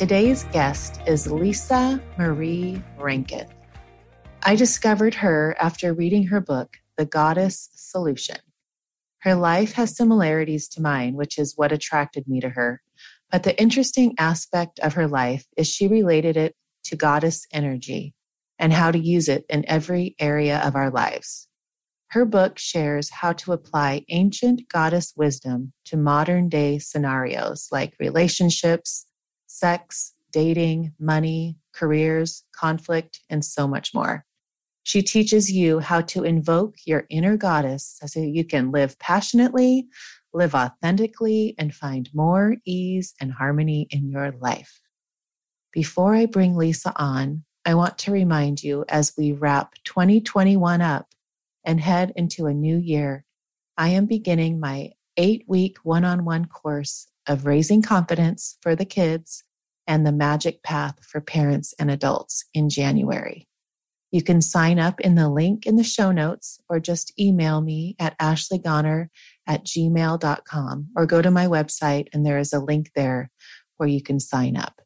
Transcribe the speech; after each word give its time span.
Today's 0.00 0.44
guest 0.44 0.98
is 1.06 1.30
Lisa 1.30 2.00
Marie 2.16 2.82
Rankin. 2.96 3.46
I 4.42 4.56
discovered 4.56 5.12
her 5.16 5.54
after 5.60 5.92
reading 5.92 6.28
her 6.28 6.40
book, 6.40 6.78
The 6.96 7.04
Goddess 7.04 7.68
Solution. 7.74 8.38
Her 9.18 9.34
life 9.34 9.74
has 9.74 9.94
similarities 9.94 10.68
to 10.68 10.80
mine, 10.80 11.16
which 11.16 11.38
is 11.38 11.52
what 11.54 11.70
attracted 11.70 12.26
me 12.26 12.40
to 12.40 12.48
her. 12.48 12.80
But 13.30 13.42
the 13.42 13.60
interesting 13.60 14.14
aspect 14.18 14.78
of 14.78 14.94
her 14.94 15.06
life 15.06 15.44
is 15.58 15.68
she 15.68 15.86
related 15.86 16.34
it 16.38 16.56
to 16.84 16.96
goddess 16.96 17.46
energy 17.52 18.14
and 18.58 18.72
how 18.72 18.90
to 18.90 18.98
use 18.98 19.28
it 19.28 19.44
in 19.50 19.68
every 19.68 20.16
area 20.18 20.60
of 20.60 20.76
our 20.76 20.90
lives. 20.90 21.46
Her 22.12 22.24
book 22.24 22.58
shares 22.58 23.10
how 23.10 23.34
to 23.34 23.52
apply 23.52 24.06
ancient 24.08 24.66
goddess 24.70 25.12
wisdom 25.14 25.74
to 25.84 25.98
modern 25.98 26.48
day 26.48 26.78
scenarios 26.78 27.68
like 27.70 27.92
relationships, 28.00 29.04
sex, 29.60 30.14
dating, 30.32 30.94
money, 30.98 31.56
careers, 31.74 32.44
conflict, 32.52 33.20
and 33.28 33.44
so 33.44 33.68
much 33.68 33.92
more. 33.94 34.24
She 34.82 35.02
teaches 35.02 35.52
you 35.52 35.78
how 35.78 36.00
to 36.02 36.24
invoke 36.24 36.76
your 36.86 37.04
inner 37.10 37.36
goddess 37.36 38.00
so 38.06 38.20
you 38.20 38.44
can 38.44 38.72
live 38.72 38.98
passionately, 38.98 39.86
live 40.32 40.54
authentically, 40.54 41.54
and 41.58 41.74
find 41.74 42.08
more 42.14 42.56
ease 42.64 43.14
and 43.20 43.32
harmony 43.32 43.86
in 43.90 44.08
your 44.08 44.32
life. 44.40 44.80
Before 45.72 46.14
I 46.14 46.26
bring 46.26 46.56
Lisa 46.56 46.92
on, 46.96 47.44
I 47.66 47.74
want 47.74 47.98
to 47.98 48.10
remind 48.10 48.62
you 48.62 48.86
as 48.88 49.12
we 49.18 49.32
wrap 49.32 49.74
2021 49.84 50.80
up 50.80 51.06
and 51.64 51.78
head 51.78 52.12
into 52.16 52.46
a 52.46 52.54
new 52.54 52.78
year, 52.78 53.24
I 53.76 53.90
am 53.90 54.06
beginning 54.06 54.58
my 54.58 54.92
eight 55.18 55.44
week 55.46 55.76
one 55.82 56.04
on 56.04 56.24
one 56.24 56.46
course 56.46 57.06
of 57.26 57.44
raising 57.44 57.82
confidence 57.82 58.56
for 58.62 58.74
the 58.74 58.86
kids 58.86 59.44
and 59.90 60.06
the 60.06 60.12
magic 60.12 60.62
path 60.62 60.94
for 61.02 61.20
parents 61.20 61.74
and 61.76 61.90
adults 61.90 62.44
in 62.54 62.70
January. 62.70 63.48
You 64.12 64.22
can 64.22 64.40
sign 64.40 64.78
up 64.78 65.00
in 65.00 65.16
the 65.16 65.28
link 65.28 65.66
in 65.66 65.74
the 65.74 65.82
show 65.82 66.12
notes 66.12 66.60
or 66.68 66.78
just 66.78 67.12
email 67.18 67.60
me 67.60 67.96
at 67.98 68.16
ashleygoner 68.20 69.08
at 69.48 69.64
gmail.com 69.64 70.88
or 70.94 71.06
go 71.06 71.20
to 71.20 71.30
my 71.32 71.46
website 71.46 72.06
and 72.12 72.24
there 72.24 72.38
is 72.38 72.52
a 72.52 72.60
link 72.60 72.92
there 72.94 73.32
where 73.78 73.88
you 73.88 74.00
can 74.00 74.20
sign 74.20 74.56
up. 74.56 74.80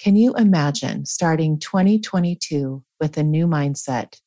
Can 0.00 0.16
you 0.16 0.34
imagine 0.34 1.06
starting 1.06 1.60
2022 1.60 2.82
with 3.00 3.16
a 3.16 3.22
new 3.22 3.46
mindset 3.46 4.18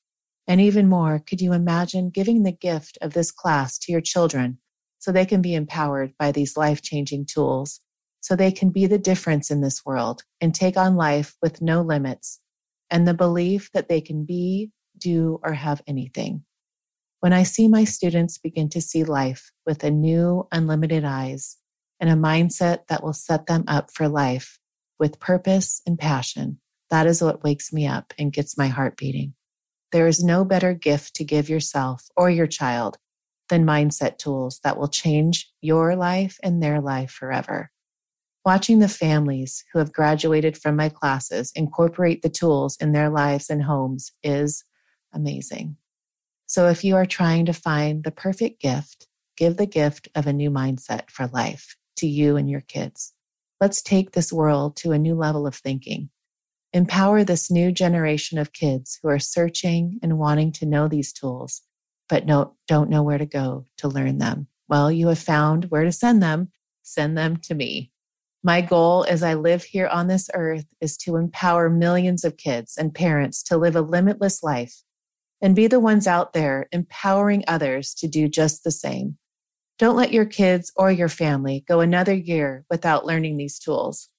and 0.47 0.61
even 0.61 0.87
more, 0.87 1.19
could 1.19 1.41
you 1.41 1.51
imagine 1.51 2.09
giving 2.09 2.43
the 2.43 2.53
gift 2.53 2.97
of 3.01 3.11
this 3.11 3.31
class 3.31 3.77
to 3.79 3.91
your 3.91 4.01
children 4.01 4.59
so 4.99 5.11
they 5.11 5.25
can 5.25 5.41
be 5.41 5.55
empowered 5.55 6.13
by 6.17 6.31
these 6.31 6.55
life 6.55 6.81
changing 6.81 7.25
tools, 7.25 7.81
so 8.25 8.35
they 8.35 8.51
can 8.51 8.71
be 8.71 8.87
the 8.87 8.97
difference 8.97 9.51
in 9.51 9.61
this 9.61 9.85
world 9.85 10.23
and 10.41 10.51
take 10.51 10.77
on 10.77 10.95
life 10.95 11.35
with 11.43 11.61
no 11.61 11.83
limits 11.83 12.39
and 12.89 13.07
the 13.07 13.13
belief 13.13 13.69
that 13.73 13.87
they 13.87 14.01
can 14.01 14.25
be, 14.25 14.71
do, 14.97 15.39
or 15.43 15.53
have 15.53 15.83
anything? 15.85 16.43
When 17.19 17.33
I 17.33 17.43
see 17.43 17.67
my 17.67 17.83
students 17.83 18.39
begin 18.39 18.67
to 18.69 18.81
see 18.81 19.03
life 19.03 19.51
with 19.67 19.83
a 19.83 19.91
new, 19.91 20.47
unlimited 20.51 21.05
eyes 21.05 21.57
and 21.99 22.09
a 22.09 22.13
mindset 22.13 22.87
that 22.87 23.03
will 23.03 23.13
set 23.13 23.45
them 23.45 23.63
up 23.67 23.91
for 23.93 24.07
life 24.07 24.57
with 24.97 25.19
purpose 25.19 25.83
and 25.85 25.99
passion, 25.99 26.59
that 26.89 27.05
is 27.05 27.21
what 27.21 27.43
wakes 27.43 27.71
me 27.71 27.85
up 27.85 28.11
and 28.17 28.33
gets 28.33 28.57
my 28.57 28.69
heart 28.69 28.97
beating. 28.97 29.35
There 29.91 30.07
is 30.07 30.23
no 30.23 30.43
better 30.43 30.73
gift 30.73 31.13
to 31.17 31.23
give 31.23 31.47
yourself 31.47 32.01
or 32.17 32.31
your 32.31 32.47
child 32.47 32.97
than 33.49 33.67
mindset 33.67 34.17
tools 34.17 34.61
that 34.63 34.79
will 34.79 34.87
change 34.87 35.53
your 35.61 35.95
life 35.95 36.39
and 36.41 36.63
their 36.63 36.81
life 36.81 37.11
forever. 37.11 37.69
Watching 38.45 38.79
the 38.79 38.87
families 38.87 39.63
who 39.73 39.79
have 39.79 39.91
graduated 39.91 40.55
from 40.55 40.75
my 40.75 40.89
classes 40.89 41.51
incorporate 41.55 42.21
the 42.21 42.29
tools 42.29 42.77
in 42.79 42.91
their 42.91 43.09
lives 43.09 43.49
and 43.49 43.63
homes 43.63 44.11
is 44.23 44.63
amazing. 45.13 45.77
So 46.45 46.67
if 46.67 46.83
you 46.83 46.95
are 46.95 47.07
trying 47.07 47.47
to 47.47 47.53
find 47.53 48.03
the 48.03 48.11
perfect 48.11 48.61
gift, 48.61 49.07
give 49.35 49.57
the 49.57 49.65
gift 49.65 50.09
of 50.13 50.27
a 50.27 50.33
new 50.33 50.51
mindset 50.51 51.09
for 51.09 51.25
life 51.27 51.75
to 51.97 52.07
you 52.07 52.37
and 52.37 52.47
your 52.47 52.61
kids. 52.61 53.13
Let's 53.59 53.81
take 53.81 54.11
this 54.11 54.31
world 54.31 54.75
to 54.77 54.91
a 54.91 54.99
new 54.99 55.15
level 55.15 55.47
of 55.47 55.55
thinking 55.55 56.09
Empower 56.75 57.23
this 57.23 57.49
new 57.49 57.71
generation 57.71 58.37
of 58.37 58.51
kids 58.51 58.99
who 59.01 59.07
are 59.07 59.17
searching 59.17 59.97
and 60.03 60.19
wanting 60.19 60.51
to 60.51 60.65
know 60.65 60.89
these 60.89 61.13
tools, 61.13 61.61
but 62.09 62.25
don't 62.27 62.89
know 62.89 63.01
where 63.01 63.17
to 63.17 63.25
go 63.25 63.65
to 63.77 63.87
learn 63.87 64.17
them. 64.17 64.47
Well, 64.67 64.91
you 64.91 65.07
have 65.07 65.17
found 65.17 65.71
where 65.71 65.85
to 65.85 65.91
send 65.93 66.21
them. 66.21 66.51
Send 66.83 67.17
them 67.17 67.37
to 67.43 67.55
me. 67.55 67.93
My 68.45 68.61
goal 68.61 69.07
as 69.09 69.23
I 69.23 69.33
live 69.33 69.63
here 69.63 69.87
on 69.87 70.05
this 70.05 70.29
earth 70.35 70.67
is 70.79 70.97
to 70.97 71.15
empower 71.15 71.67
millions 71.67 72.23
of 72.23 72.37
kids 72.37 72.77
and 72.77 72.93
parents 72.93 73.41
to 73.45 73.57
live 73.57 73.75
a 73.75 73.81
limitless 73.81 74.43
life 74.43 74.83
and 75.41 75.55
be 75.55 75.65
the 75.65 75.79
ones 75.79 76.05
out 76.05 76.33
there 76.33 76.67
empowering 76.71 77.43
others 77.47 77.95
to 77.95 78.07
do 78.07 78.27
just 78.27 78.63
the 78.63 78.69
same. 78.69 79.17
Don't 79.79 79.95
let 79.95 80.13
your 80.13 80.25
kids 80.25 80.71
or 80.75 80.91
your 80.91 81.09
family 81.09 81.65
go 81.67 81.79
another 81.79 82.13
year 82.13 82.65
without 82.69 83.03
learning 83.03 83.37
these 83.37 83.57
tools. 83.57 84.09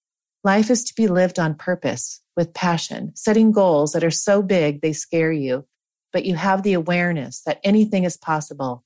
Life 0.42 0.70
is 0.70 0.82
to 0.86 0.94
be 0.96 1.06
lived 1.06 1.38
on 1.38 1.54
purpose, 1.54 2.20
with 2.36 2.52
passion, 2.52 3.12
setting 3.14 3.52
goals 3.52 3.92
that 3.92 4.02
are 4.02 4.10
so 4.10 4.42
big 4.42 4.80
they 4.80 4.92
scare 4.92 5.30
you, 5.30 5.68
but 6.12 6.24
you 6.24 6.34
have 6.34 6.64
the 6.64 6.72
awareness 6.72 7.42
that 7.46 7.60
anything 7.62 8.02
is 8.02 8.16
possible. 8.16 8.82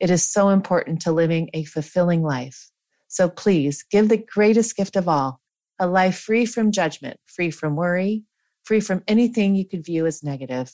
It 0.00 0.10
is 0.10 0.26
so 0.26 0.48
important 0.48 1.02
to 1.02 1.12
living 1.12 1.50
a 1.54 1.62
fulfilling 1.62 2.24
life. 2.24 2.71
So 3.12 3.28
please 3.28 3.84
give 3.90 4.08
the 4.08 4.16
greatest 4.16 4.74
gift 4.74 4.96
of 4.96 5.06
all 5.06 5.38
a 5.78 5.86
life 5.86 6.18
free 6.18 6.46
from 6.46 6.72
judgment, 6.72 7.20
free 7.26 7.50
from 7.50 7.76
worry, 7.76 8.24
free 8.64 8.80
from 8.80 9.02
anything 9.06 9.54
you 9.54 9.68
could 9.68 9.84
view 9.84 10.06
as 10.06 10.22
negative. 10.22 10.72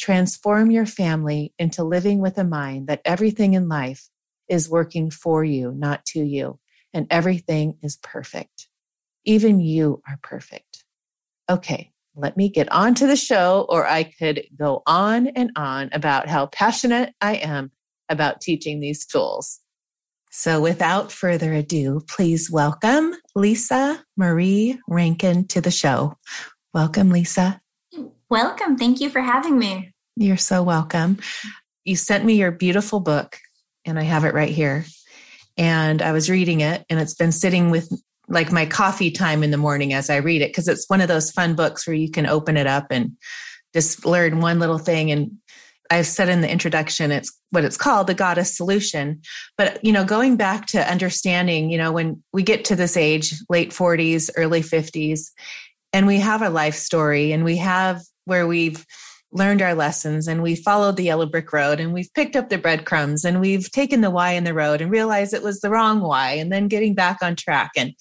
Transform 0.00 0.72
your 0.72 0.86
family 0.86 1.54
into 1.56 1.84
living 1.84 2.18
with 2.18 2.36
a 2.36 2.42
mind 2.42 2.88
that 2.88 3.00
everything 3.04 3.54
in 3.54 3.68
life 3.68 4.08
is 4.48 4.68
working 4.68 5.08
for 5.08 5.44
you, 5.44 5.70
not 5.70 6.04
to 6.06 6.20
you, 6.20 6.58
and 6.92 7.06
everything 7.10 7.78
is 7.80 7.96
perfect. 7.98 8.66
Even 9.24 9.60
you 9.60 10.02
are 10.08 10.18
perfect. 10.20 10.84
Okay, 11.48 11.92
let 12.16 12.36
me 12.36 12.48
get 12.48 12.70
on 12.72 12.96
to 12.96 13.06
the 13.06 13.14
show, 13.14 13.66
or 13.68 13.86
I 13.86 14.02
could 14.02 14.42
go 14.58 14.82
on 14.84 15.28
and 15.28 15.52
on 15.54 15.90
about 15.92 16.28
how 16.28 16.46
passionate 16.46 17.14
I 17.20 17.36
am 17.36 17.70
about 18.08 18.40
teaching 18.40 18.80
these 18.80 19.06
tools. 19.06 19.60
So, 20.30 20.60
without 20.60 21.10
further 21.10 21.52
ado, 21.54 22.00
please 22.06 22.50
welcome 22.50 23.14
Lisa 23.34 24.02
Marie 24.16 24.78
Rankin 24.86 25.46
to 25.48 25.60
the 25.60 25.70
show. 25.70 26.18
Welcome, 26.74 27.10
Lisa. 27.10 27.60
Welcome. 28.28 28.76
Thank 28.76 29.00
you 29.00 29.08
for 29.08 29.20
having 29.20 29.58
me. 29.58 29.92
You're 30.16 30.36
so 30.36 30.62
welcome. 30.62 31.18
You 31.84 31.96
sent 31.96 32.26
me 32.26 32.34
your 32.34 32.50
beautiful 32.50 33.00
book, 33.00 33.38
and 33.86 33.98
I 33.98 34.02
have 34.02 34.24
it 34.24 34.34
right 34.34 34.50
here. 34.50 34.84
And 35.56 36.02
I 36.02 36.12
was 36.12 36.28
reading 36.28 36.60
it, 36.60 36.84
and 36.90 37.00
it's 37.00 37.14
been 37.14 37.32
sitting 37.32 37.70
with 37.70 37.90
like 38.28 38.52
my 38.52 38.66
coffee 38.66 39.10
time 39.10 39.42
in 39.42 39.50
the 39.50 39.56
morning 39.56 39.94
as 39.94 40.10
I 40.10 40.16
read 40.16 40.42
it 40.42 40.50
because 40.50 40.68
it's 40.68 40.88
one 40.88 41.00
of 41.00 41.08
those 41.08 41.30
fun 41.30 41.54
books 41.54 41.86
where 41.86 41.96
you 41.96 42.10
can 42.10 42.26
open 42.26 42.58
it 42.58 42.66
up 42.66 42.88
and 42.90 43.12
just 43.72 44.04
learn 44.04 44.40
one 44.40 44.58
little 44.58 44.78
thing 44.78 45.10
and 45.10 45.30
I've 45.90 46.06
said 46.06 46.28
in 46.28 46.40
the 46.42 46.50
introduction 46.50 47.10
it's 47.10 47.32
what 47.50 47.64
it's 47.64 47.76
called 47.76 48.06
the 48.06 48.14
goddess 48.14 48.56
solution. 48.56 49.22
But 49.56 49.84
you 49.84 49.92
know 49.92 50.04
going 50.04 50.36
back 50.36 50.66
to 50.66 50.90
understanding 50.90 51.70
you 51.70 51.78
know 51.78 51.92
when 51.92 52.22
we 52.32 52.42
get 52.42 52.64
to 52.66 52.76
this 52.76 52.96
age 52.96 53.34
late 53.48 53.70
40s 53.70 54.30
early 54.36 54.62
50s 54.62 55.30
and 55.92 56.06
we 56.06 56.18
have 56.18 56.42
a 56.42 56.50
life 56.50 56.74
story 56.74 57.32
and 57.32 57.44
we 57.44 57.56
have 57.56 58.02
where 58.24 58.46
we've 58.46 58.84
learned 59.30 59.60
our 59.60 59.74
lessons 59.74 60.26
and 60.26 60.42
we 60.42 60.54
followed 60.54 60.96
the 60.96 61.04
yellow 61.04 61.26
brick 61.26 61.52
road 61.52 61.80
and 61.80 61.92
we've 61.92 62.12
picked 62.14 62.34
up 62.34 62.48
the 62.48 62.56
breadcrumbs 62.56 63.24
and 63.24 63.40
we've 63.40 63.70
taken 63.70 64.00
the 64.00 64.10
Y 64.10 64.32
in 64.32 64.44
the 64.44 64.54
road 64.54 64.80
and 64.80 64.90
realized 64.90 65.34
it 65.34 65.42
was 65.42 65.60
the 65.60 65.68
wrong 65.68 66.00
Y 66.00 66.32
and 66.32 66.50
then 66.50 66.66
getting 66.66 66.94
back 66.94 67.18
on 67.22 67.36
track 67.36 67.70
and 67.76 67.92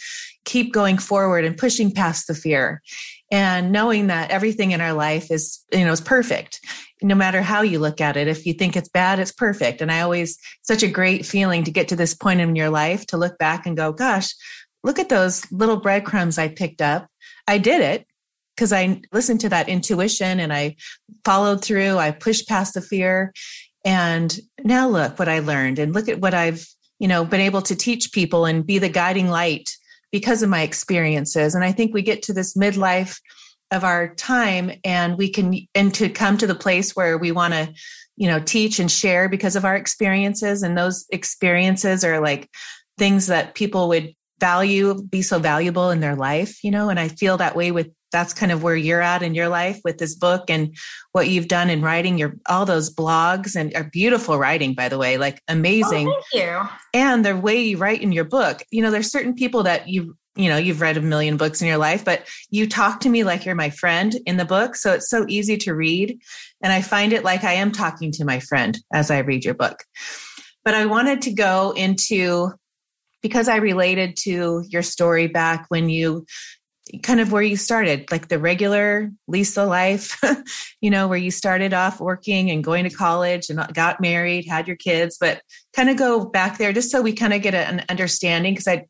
keep 0.46 0.72
going 0.72 0.98
forward 0.98 1.44
and 1.44 1.58
pushing 1.58 1.92
past 1.92 2.28
the 2.28 2.34
fear 2.34 2.82
and 3.30 3.74
knowing 3.74 4.08
that 4.08 4.32
everything 4.32 4.72
in 4.72 4.80
our 4.80 4.94
life 4.94 5.30
is 5.30 5.64
you 5.74 5.84
know 5.84 5.92
is 5.92 6.00
perfect 6.00 6.62
no 7.02 7.16
matter 7.16 7.42
how 7.42 7.62
you 7.62 7.80
look 7.80 8.02
at 8.02 8.18
it 8.18 8.28
if 8.28 8.46
you 8.46 8.54
think 8.54 8.76
it's 8.76 8.90
bad 8.90 9.20
it's 9.20 9.32
perfect 9.32 9.82
and 9.82 9.92
i 9.92 10.02
always 10.02 10.40
such 10.62 10.84
a 10.84 10.88
great 10.88 11.26
feeling 11.26 11.64
to 11.64 11.72
get 11.72 11.88
to 11.88 11.96
this 11.96 12.14
point 12.14 12.40
in 12.40 12.56
your 12.56 12.70
life 12.70 13.06
to 13.06 13.18
look 13.18 13.38
back 13.38 13.66
and 13.66 13.78
go 13.78 13.92
gosh 13.92 14.34
look 14.84 15.00
at 15.00 15.10
those 15.10 15.50
little 15.52 15.78
breadcrumbs 15.78 16.38
i 16.38 16.48
picked 16.48 16.82
up 16.82 17.08
i 17.48 17.58
did 17.58 17.82
it 17.82 18.08
because 18.58 18.74
I 18.74 19.02
listened 19.14 19.42
to 19.42 19.50
that 19.50 19.70
intuition 19.70 20.40
and 20.40 20.52
I 20.52 20.76
followed 21.24 21.64
through. 21.64 21.98
I 21.98 22.10
pushed 22.10 22.48
past 22.48 22.74
the 22.74 22.82
fear. 22.82 23.32
And 23.86 24.38
now 24.64 24.90
look 24.90 25.20
what 25.20 25.30
I 25.30 25.40
learned 25.40 25.80
and 25.80 25.94
look 25.94 26.10
at 26.10 26.20
what 26.20 26.34
I've, 26.34 26.68
you 27.00 27.08
know, 27.08 27.24
been 27.24 27.40
able 27.40 27.62
to 27.62 27.76
teach 27.76 28.12
people 28.12 28.46
and 28.46 28.66
be 28.66 28.80
the 28.80 28.90
guiding 28.90 29.30
light 29.30 29.70
because 30.12 30.42
of 30.42 30.50
my 30.50 30.64
experiences. 30.64 31.54
And 31.54 31.64
I 31.64 31.72
think 31.72 31.94
we 31.94 32.02
get 32.02 32.24
to 32.24 32.34
this 32.34 32.58
midlife 32.58 33.20
of 33.72 33.84
our 33.84 34.14
time 34.16 34.72
and 34.84 35.18
we 35.18 35.30
can, 35.30 35.56
and 35.76 35.94
to 35.96 36.10
come 36.10 36.38
to 36.38 36.48
the 36.48 36.56
place 36.56 36.96
where 36.96 37.18
we 37.18 37.32
want 37.32 37.54
to, 37.54 37.74
you 38.16 38.28
know, 38.28 38.40
teach 38.40 38.80
and 38.80 38.92
share 38.92 39.30
because 39.30 39.56
of 39.56 39.66
our 39.66 39.76
experiences. 39.76 40.64
And 40.64 40.78
those 40.78 41.06
experiences 41.12 42.04
are 42.04 42.20
like 42.20 42.50
things 42.98 43.28
that 43.28 43.56
people 43.56 43.90
would 43.90 44.14
value, 44.40 45.02
be 45.04 45.22
so 45.22 45.40
valuable 45.40 45.90
in 45.90 46.00
their 46.00 46.16
life, 46.16 46.64
you 46.64 46.72
know, 46.72 46.90
and 46.90 47.00
I 47.00 47.08
feel 47.08 47.38
that 47.38 47.56
way 47.56 47.72
with 47.72 47.92
that's 48.12 48.34
kind 48.34 48.52
of 48.52 48.64
where 48.64 48.76
you're 48.76 49.02
at 49.02 49.22
in 49.22 49.36
your 49.36 49.50
life 49.50 49.82
with 49.84 49.98
this 49.98 50.16
book 50.16 50.50
and 50.50 50.76
what 51.12 51.28
you've 51.28 51.50
done 51.50 51.70
in 51.70 51.82
writing. 51.82 52.18
Your 52.18 52.36
all 52.48 52.66
those 52.66 52.94
blogs 52.94 53.56
and 53.56 53.76
are 53.76 53.84
beautiful 53.84 54.38
writing 54.38 54.74
by 54.74 54.88
the 54.90 54.98
way 54.98 55.18
like 55.18 55.42
amazing. 55.48 56.08
oh, 56.08 56.22
thank 56.32 56.46
you. 56.46 56.70
And 56.94 57.26
the 57.26 57.36
way 57.36 57.62
you 57.62 57.78
write 57.78 58.02
in 58.02 58.12
your 58.12 58.24
book 58.24 58.64
you 58.72 58.82
know 58.82 58.92
there's 58.92 59.12
certain 59.12 59.34
people 59.34 59.64
that 59.64 59.88
you 59.88 60.16
you 60.38 60.50
know 60.50 60.58
you've 60.58 60.82
read 60.82 60.98
a 60.98 61.02
million 61.02 61.38
books 61.38 61.62
in 61.62 61.68
your 61.68 61.78
life 61.78 62.06
but 62.06 62.28
you 62.50 62.68
talk 62.68 63.00
to 63.00 63.10
me 63.10 63.24
like 63.24 63.46
you're 63.46 63.56
my 63.56 63.70
friend 63.70 64.16
in 64.26 64.38
the 64.38 64.46
book. 64.46 64.76
So 64.76 64.94
it's 64.94 65.10
so 65.10 65.26
easy 65.28 65.58
to 65.58 65.74
read. 65.74 66.20
And 66.62 66.72
i 66.72 66.82
find 66.82 67.14
it 67.14 67.24
like 67.24 67.44
i 67.44 67.54
am 67.54 67.72
talking 67.72 68.12
to 68.14 68.26
my 68.26 68.40
friend 68.40 68.78
as 68.94 69.12
i 69.12 69.20
read 69.20 69.46
your 69.46 69.56
book. 69.56 69.84
But 70.64 70.74
i 70.74 70.86
wanted 70.86 71.22
to 71.24 71.34
go 71.34 71.72
into 71.72 72.54
because 73.22 73.50
I 73.50 73.58
related 73.58 74.16
to 74.18 74.64
your 74.70 74.84
story 74.84 75.28
back 75.28 75.66
when 75.70 75.90
you 75.90 76.26
kind 77.04 77.20
of 77.20 77.32
where 77.32 77.42
you 77.42 77.58
started, 77.58 78.10
like 78.12 78.30
the 78.30 78.40
regular 78.40 79.12
Lisa 79.28 79.66
life, 79.66 80.18
you 80.82 80.90
know, 80.90 81.08
where 81.08 81.18
you 81.18 81.32
started 81.32 81.74
off 81.74 82.00
working 82.00 82.50
and 82.50 82.64
going 82.64 82.86
to 82.86 82.96
college 82.96 83.50
and 83.50 83.62
got 83.74 84.00
married, 84.00 84.48
had 84.48 84.68
your 84.68 84.78
kids, 84.78 85.18
but 85.20 85.42
kind 85.74 85.90
of 85.90 85.98
go 85.98 86.24
back 86.24 86.58
there 86.58 86.72
just 86.72 86.90
so 86.92 87.02
we 87.02 87.12
kind 87.12 87.34
of 87.34 87.42
get 87.42 87.54
an 87.54 87.84
understanding. 87.90 88.56
Cause 88.56 88.68
I, 88.68 88.86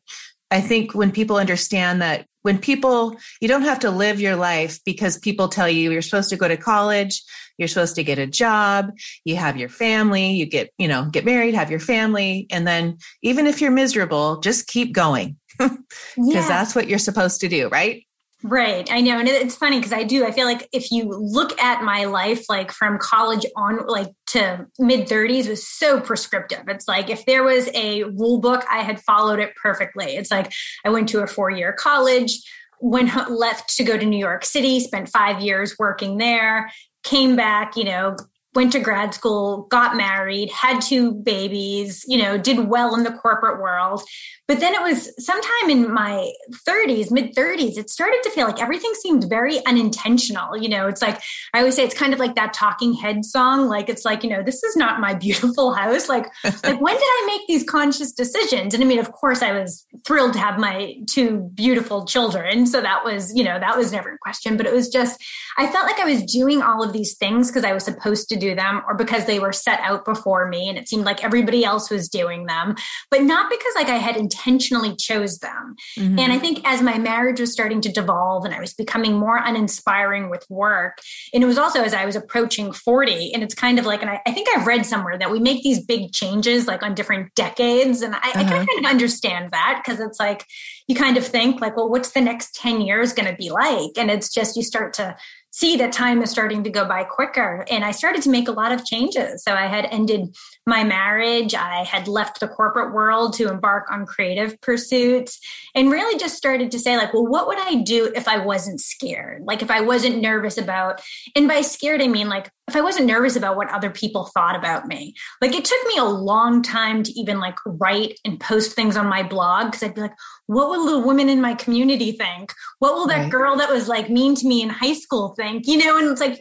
I 0.50 0.60
think 0.60 0.94
when 0.94 1.12
people 1.12 1.36
understand 1.36 2.00
that 2.02 2.26
when 2.42 2.58
people, 2.58 3.16
you 3.40 3.48
don't 3.48 3.62
have 3.62 3.80
to 3.80 3.90
live 3.90 4.20
your 4.20 4.36
life 4.36 4.78
because 4.84 5.18
people 5.18 5.48
tell 5.48 5.68
you 5.68 5.90
you're 5.90 6.00
supposed 6.00 6.30
to 6.30 6.36
go 6.36 6.48
to 6.48 6.56
college, 6.56 7.22
you're 7.58 7.68
supposed 7.68 7.96
to 7.96 8.04
get 8.04 8.18
a 8.18 8.26
job, 8.26 8.90
you 9.24 9.36
have 9.36 9.58
your 9.58 9.68
family, 9.68 10.30
you 10.30 10.46
get, 10.46 10.72
you 10.78 10.88
know, 10.88 11.04
get 11.10 11.24
married, 11.24 11.54
have 11.54 11.70
your 11.70 11.80
family. 11.80 12.46
And 12.50 12.66
then 12.66 12.98
even 13.22 13.46
if 13.46 13.60
you're 13.60 13.70
miserable, 13.70 14.40
just 14.40 14.66
keep 14.66 14.92
going 14.92 15.36
because 15.58 15.78
yeah. 16.16 16.48
that's 16.48 16.74
what 16.74 16.88
you're 16.88 16.98
supposed 16.98 17.40
to 17.42 17.48
do, 17.48 17.68
right? 17.68 18.06
Right. 18.44 18.88
I 18.90 19.00
know. 19.00 19.18
And 19.18 19.26
it's 19.28 19.56
funny 19.56 19.78
because 19.78 19.92
I 19.92 20.04
do. 20.04 20.24
I 20.24 20.30
feel 20.30 20.46
like 20.46 20.68
if 20.72 20.92
you 20.92 21.08
look 21.08 21.58
at 21.60 21.82
my 21.82 22.04
life, 22.04 22.44
like 22.48 22.70
from 22.70 22.96
college 22.98 23.44
on, 23.56 23.84
like 23.88 24.12
to 24.28 24.66
mid 24.78 25.08
30s, 25.08 25.48
was 25.48 25.66
so 25.66 26.00
prescriptive. 26.00 26.62
It's 26.68 26.86
like 26.86 27.10
if 27.10 27.26
there 27.26 27.42
was 27.42 27.68
a 27.74 28.04
rule 28.04 28.38
book, 28.40 28.64
I 28.70 28.82
had 28.82 29.00
followed 29.00 29.40
it 29.40 29.54
perfectly. 29.60 30.16
It's 30.16 30.30
like 30.30 30.52
I 30.84 30.90
went 30.90 31.08
to 31.10 31.22
a 31.22 31.26
four 31.26 31.50
year 31.50 31.72
college, 31.72 32.40
went 32.80 33.10
left 33.28 33.74
to 33.76 33.82
go 33.82 33.98
to 33.98 34.06
New 34.06 34.18
York 34.18 34.44
City, 34.44 34.78
spent 34.78 35.08
five 35.08 35.40
years 35.40 35.74
working 35.76 36.18
there, 36.18 36.70
came 37.02 37.34
back, 37.34 37.76
you 37.76 37.84
know, 37.84 38.16
went 38.54 38.72
to 38.72 38.80
grad 38.80 39.14
school, 39.14 39.66
got 39.70 39.96
married, 39.96 40.50
had 40.50 40.80
two 40.80 41.12
babies, 41.12 42.04
you 42.08 42.18
know, 42.18 42.38
did 42.38 42.68
well 42.68 42.94
in 42.94 43.04
the 43.04 43.12
corporate 43.12 43.60
world, 43.60 44.02
but 44.48 44.60
then 44.60 44.74
it 44.74 44.80
was 44.80 45.12
sometime 45.22 45.68
in 45.68 45.92
my 45.92 46.32
30s, 46.66 47.10
mid 47.10 47.34
30s, 47.34 47.76
it 47.76 47.90
started 47.90 48.18
to 48.22 48.30
feel 48.30 48.46
like 48.46 48.62
everything 48.62 48.90
seemed 48.94 49.28
very 49.28 49.64
unintentional. 49.66 50.56
You 50.56 50.70
know, 50.70 50.88
it's 50.88 51.02
like 51.02 51.20
I 51.52 51.58
always 51.58 51.76
say 51.76 51.84
it's 51.84 51.94
kind 51.94 52.14
of 52.14 52.18
like 52.18 52.34
that 52.36 52.54
talking 52.54 52.94
head 52.94 53.26
song. 53.26 53.68
Like 53.68 53.90
it's 53.90 54.06
like, 54.06 54.24
you 54.24 54.30
know, 54.30 54.42
this 54.42 54.62
is 54.64 54.74
not 54.74 55.00
my 55.00 55.12
beautiful 55.14 55.74
house. 55.74 56.08
Like, 56.08 56.24
like 56.44 56.80
when 56.80 56.94
did 56.94 57.02
I 57.02 57.24
make 57.26 57.46
these 57.46 57.62
conscious 57.62 58.10
decisions? 58.10 58.72
And 58.72 58.82
I 58.82 58.86
mean, 58.86 58.98
of 58.98 59.12
course, 59.12 59.42
I 59.42 59.52
was 59.52 59.86
thrilled 60.06 60.32
to 60.32 60.38
have 60.38 60.58
my 60.58 60.94
two 61.06 61.50
beautiful 61.54 62.06
children. 62.06 62.64
So 62.64 62.80
that 62.80 63.04
was, 63.04 63.34
you 63.34 63.44
know, 63.44 63.60
that 63.60 63.76
was 63.76 63.92
never 63.92 64.14
a 64.14 64.18
question. 64.18 64.56
But 64.56 64.64
it 64.64 64.72
was 64.72 64.88
just, 64.88 65.22
I 65.58 65.66
felt 65.66 65.84
like 65.84 66.00
I 66.00 66.06
was 66.06 66.22
doing 66.22 66.62
all 66.62 66.82
of 66.82 66.94
these 66.94 67.16
things 67.18 67.50
because 67.50 67.64
I 67.64 67.74
was 67.74 67.84
supposed 67.84 68.30
to 68.30 68.37
do 68.38 68.54
them 68.54 68.82
or 68.86 68.94
because 68.94 69.26
they 69.26 69.38
were 69.38 69.52
set 69.52 69.80
out 69.80 70.04
before 70.04 70.48
me. 70.48 70.68
And 70.68 70.78
it 70.78 70.88
seemed 70.88 71.04
like 71.04 71.24
everybody 71.24 71.64
else 71.64 71.90
was 71.90 72.08
doing 72.08 72.46
them, 72.46 72.74
but 73.10 73.22
not 73.22 73.50
because 73.50 73.74
like 73.74 73.88
I 73.88 73.96
had 73.96 74.16
intentionally 74.16 74.94
chose 74.96 75.38
them. 75.38 75.76
Mm-hmm. 75.96 76.18
And 76.18 76.32
I 76.32 76.38
think 76.38 76.60
as 76.64 76.82
my 76.82 76.98
marriage 76.98 77.40
was 77.40 77.52
starting 77.52 77.80
to 77.82 77.92
devolve 77.92 78.44
and 78.44 78.54
I 78.54 78.60
was 78.60 78.74
becoming 78.74 79.14
more 79.14 79.36
uninspiring 79.36 80.30
with 80.30 80.44
work, 80.48 80.98
and 81.32 81.42
it 81.42 81.46
was 81.46 81.58
also 81.58 81.82
as 81.82 81.94
I 81.94 82.04
was 82.04 82.16
approaching 82.16 82.72
40, 82.72 83.32
and 83.34 83.42
it's 83.42 83.54
kind 83.54 83.78
of 83.78 83.86
like, 83.86 84.02
and 84.02 84.10
I, 84.10 84.20
I 84.26 84.32
think 84.32 84.48
I've 84.54 84.66
read 84.66 84.86
somewhere 84.86 85.18
that 85.18 85.30
we 85.30 85.40
make 85.40 85.62
these 85.62 85.84
big 85.84 86.12
changes 86.12 86.66
like 86.66 86.82
on 86.82 86.94
different 86.94 87.34
decades. 87.34 88.02
And 88.02 88.14
I, 88.14 88.18
uh-huh. 88.18 88.40
I 88.40 88.44
kind 88.44 88.68
of 88.78 88.90
understand 88.90 89.52
that 89.52 89.82
because 89.84 90.00
it's 90.00 90.18
like, 90.20 90.44
you 90.88 90.94
kind 90.94 91.16
of 91.16 91.26
think 91.26 91.60
like, 91.60 91.76
well, 91.76 91.90
what's 91.90 92.12
the 92.12 92.20
next 92.20 92.54
10 92.54 92.80
years 92.80 93.12
going 93.12 93.28
to 93.28 93.36
be 93.36 93.50
like? 93.50 93.90
And 93.96 94.10
it's 94.10 94.32
just, 94.32 94.56
you 94.56 94.62
start 94.62 94.94
to 94.94 95.16
see 95.50 95.76
that 95.76 95.92
time 95.92 96.22
is 96.22 96.30
starting 96.30 96.62
to 96.64 96.70
go 96.70 96.84
by 96.84 97.04
quicker. 97.04 97.64
And 97.70 97.84
I 97.84 97.90
started 97.90 98.22
to 98.22 98.30
make 98.30 98.48
a 98.48 98.52
lot 98.52 98.72
of 98.72 98.84
changes. 98.84 99.42
So 99.42 99.52
I 99.52 99.66
had 99.66 99.86
ended 99.90 100.36
my 100.66 100.84
marriage. 100.84 101.54
I 101.54 101.84
had 101.84 102.06
left 102.06 102.40
the 102.40 102.48
corporate 102.48 102.92
world 102.92 103.34
to 103.34 103.48
embark 103.48 103.90
on 103.90 104.06
creative 104.06 104.60
pursuits 104.60 105.40
and 105.74 105.90
really 105.90 106.18
just 106.18 106.36
started 106.36 106.70
to 106.72 106.78
say, 106.78 106.96
like, 106.96 107.14
well, 107.14 107.26
what 107.26 107.46
would 107.46 107.58
I 107.58 107.76
do 107.76 108.12
if 108.14 108.28
I 108.28 108.38
wasn't 108.44 108.80
scared? 108.80 109.44
Like, 109.44 109.62
if 109.62 109.70
I 109.70 109.80
wasn't 109.80 110.20
nervous 110.20 110.58
about, 110.58 111.00
and 111.34 111.48
by 111.48 111.62
scared, 111.62 112.02
I 112.02 112.08
mean, 112.08 112.28
like, 112.28 112.50
if 112.68 112.76
I 112.76 112.80
wasn't 112.80 113.06
nervous 113.06 113.34
about 113.34 113.56
what 113.56 113.70
other 113.70 113.90
people 113.90 114.26
thought 114.26 114.54
about 114.54 114.86
me. 114.86 115.14
Like, 115.40 115.54
it 115.54 115.64
took 115.64 115.86
me 115.88 115.96
a 115.98 116.04
long 116.04 116.62
time 116.62 117.02
to 117.02 117.12
even 117.18 117.40
like 117.40 117.56
write 117.66 118.18
and 118.24 118.38
post 118.38 118.72
things 118.72 118.96
on 118.96 119.06
my 119.06 119.22
blog 119.22 119.66
because 119.66 119.82
I'd 119.82 119.94
be 119.94 120.02
like, 120.02 120.14
what 120.46 120.68
will 120.68 121.00
the 121.00 121.06
women 121.06 121.28
in 121.28 121.40
my 121.40 121.54
community 121.54 122.12
think? 122.12 122.52
What 122.78 122.94
will 122.94 123.06
that 123.08 123.22
right. 123.22 123.30
girl 123.30 123.56
that 123.56 123.70
was 123.70 123.88
like 123.88 124.10
mean 124.10 124.34
to 124.36 124.46
me 124.46 124.62
in 124.62 124.68
high 124.68 124.94
school 124.94 125.34
think? 125.36 125.66
You 125.66 125.78
know, 125.78 125.98
and 125.98 126.08
it's 126.08 126.20
like, 126.20 126.40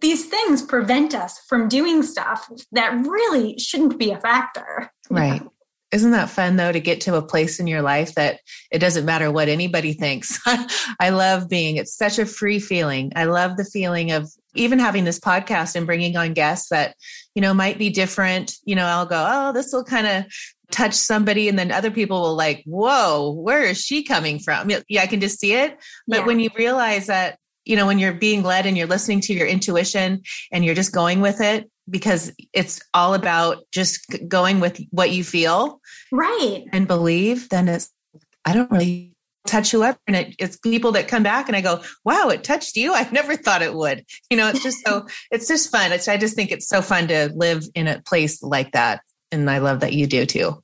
these 0.00 0.26
things 0.26 0.60
prevent 0.60 1.14
us 1.14 1.38
from 1.48 1.68
doing 1.68 2.02
stuff 2.02 2.50
that 2.72 2.92
really 3.06 3.58
shouldn't 3.58 3.98
be 3.98 4.10
a 4.10 4.20
factor. 4.20 4.90
Right. 5.08 5.42
Isn't 5.92 6.10
that 6.10 6.28
fun 6.28 6.56
though 6.56 6.72
to 6.72 6.80
get 6.80 7.00
to 7.02 7.14
a 7.14 7.22
place 7.22 7.60
in 7.60 7.68
your 7.68 7.80
life 7.80 8.16
that 8.16 8.40
it 8.72 8.80
doesn't 8.80 9.04
matter 9.04 9.30
what 9.30 9.48
anybody 9.48 9.92
thinks? 9.92 10.40
I 11.00 11.10
love 11.10 11.48
being, 11.48 11.76
it's 11.76 11.96
such 11.96 12.18
a 12.18 12.26
free 12.26 12.58
feeling. 12.58 13.12
I 13.14 13.24
love 13.24 13.56
the 13.56 13.64
feeling 13.64 14.10
of 14.10 14.28
even 14.54 14.78
having 14.78 15.04
this 15.04 15.20
podcast 15.20 15.76
and 15.76 15.86
bringing 15.86 16.16
on 16.16 16.32
guests 16.32 16.68
that, 16.70 16.96
you 17.34 17.42
know, 17.42 17.54
might 17.54 17.78
be 17.78 17.90
different. 17.90 18.56
You 18.64 18.76
know, 18.76 18.86
I'll 18.86 19.06
go, 19.06 19.26
oh, 19.26 19.52
this 19.52 19.72
will 19.72 19.84
kind 19.84 20.06
of 20.06 20.24
touch 20.70 20.94
somebody 20.94 21.48
and 21.48 21.58
then 21.58 21.70
other 21.70 21.90
people 21.90 22.20
will 22.20 22.34
like 22.34 22.62
whoa 22.66 23.30
where 23.30 23.62
is 23.62 23.80
she 23.80 24.02
coming 24.02 24.38
from 24.38 24.70
yeah 24.88 25.02
i 25.02 25.06
can 25.06 25.20
just 25.20 25.38
see 25.38 25.52
it 25.52 25.76
but 26.08 26.20
yeah. 26.20 26.26
when 26.26 26.40
you 26.40 26.50
realize 26.56 27.06
that 27.06 27.38
you 27.64 27.76
know 27.76 27.86
when 27.86 27.98
you're 27.98 28.14
being 28.14 28.42
led 28.42 28.66
and 28.66 28.76
you're 28.76 28.86
listening 28.86 29.20
to 29.20 29.32
your 29.32 29.46
intuition 29.46 30.22
and 30.50 30.64
you're 30.64 30.74
just 30.74 30.92
going 30.92 31.20
with 31.20 31.40
it 31.40 31.70
because 31.88 32.32
it's 32.52 32.80
all 32.92 33.14
about 33.14 33.58
just 33.72 34.04
going 34.26 34.58
with 34.58 34.80
what 34.90 35.10
you 35.10 35.22
feel 35.22 35.80
right 36.10 36.64
and 36.72 36.88
believe 36.88 37.48
then 37.50 37.68
it's 37.68 37.90
i 38.44 38.52
don't 38.52 38.70
really 38.70 39.13
touch 39.46 39.70
whoever 39.70 39.98
and 40.06 40.16
it, 40.16 40.34
it's 40.38 40.56
people 40.56 40.92
that 40.92 41.08
come 41.08 41.22
back 41.22 41.48
and 41.48 41.56
i 41.56 41.60
go 41.60 41.82
wow 42.04 42.28
it 42.28 42.44
touched 42.44 42.76
you 42.76 42.94
i 42.94 43.08
never 43.10 43.36
thought 43.36 43.62
it 43.62 43.74
would 43.74 44.04
you 44.30 44.36
know 44.36 44.48
it's 44.48 44.62
just 44.62 44.84
so 44.86 45.06
it's 45.30 45.48
just 45.48 45.70
fun 45.70 45.92
it's, 45.92 46.08
i 46.08 46.16
just 46.16 46.34
think 46.34 46.50
it's 46.50 46.68
so 46.68 46.80
fun 46.82 47.08
to 47.08 47.30
live 47.34 47.64
in 47.74 47.86
a 47.86 48.00
place 48.02 48.42
like 48.42 48.72
that 48.72 49.00
and 49.30 49.50
i 49.50 49.58
love 49.58 49.80
that 49.80 49.92
you 49.92 50.06
do 50.06 50.26
too 50.26 50.58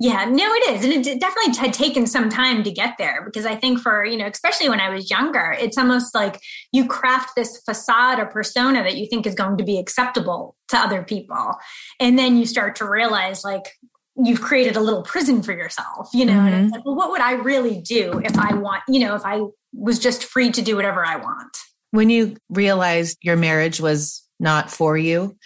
yeah, 0.00 0.24
no, 0.24 0.52
it 0.52 0.70
is. 0.74 0.84
And 0.84 1.06
it 1.06 1.20
definitely 1.20 1.56
had 1.56 1.72
taken 1.72 2.06
some 2.06 2.28
time 2.28 2.64
to 2.64 2.72
get 2.72 2.96
there 2.98 3.22
because 3.24 3.46
I 3.46 3.54
think 3.54 3.78
for, 3.78 4.04
you 4.04 4.16
know, 4.16 4.26
especially 4.26 4.68
when 4.68 4.80
I 4.80 4.90
was 4.90 5.08
younger, 5.08 5.56
it's 5.58 5.78
almost 5.78 6.16
like 6.16 6.40
you 6.72 6.88
craft 6.88 7.30
this 7.36 7.62
facade 7.64 8.18
or 8.18 8.26
persona 8.26 8.82
that 8.82 8.96
you 8.96 9.06
think 9.06 9.24
is 9.24 9.36
going 9.36 9.56
to 9.58 9.64
be 9.64 9.78
acceptable 9.78 10.56
to 10.70 10.76
other 10.76 11.04
people. 11.04 11.54
And 12.00 12.18
then 12.18 12.36
you 12.36 12.44
start 12.44 12.74
to 12.76 12.90
realize 12.90 13.44
like 13.44 13.70
you've 14.16 14.40
created 14.40 14.76
a 14.76 14.80
little 14.80 15.02
prison 15.02 15.42
for 15.42 15.52
yourself, 15.52 16.08
you 16.12 16.24
know, 16.24 16.34
mm-hmm. 16.34 16.46
and 16.46 16.54
it's 16.54 16.64
mm-hmm. 16.64 16.74
like, 16.74 16.84
well, 16.84 16.94
what 16.94 17.10
would 17.10 17.20
I 17.20 17.32
really 17.32 17.80
do 17.80 18.20
if 18.24 18.38
I 18.38 18.54
want, 18.54 18.82
you 18.88 19.00
know, 19.00 19.14
if 19.14 19.22
I 19.24 19.42
was 19.72 19.98
just 19.98 20.24
free 20.24 20.50
to 20.52 20.62
do 20.62 20.76
whatever 20.76 21.04
I 21.04 21.16
want? 21.16 21.56
When 21.90 22.10
you 22.10 22.36
realized 22.48 23.18
your 23.22 23.36
marriage 23.36 23.80
was 23.80 24.22
not 24.38 24.70
for 24.70 24.96
you, 24.96 25.36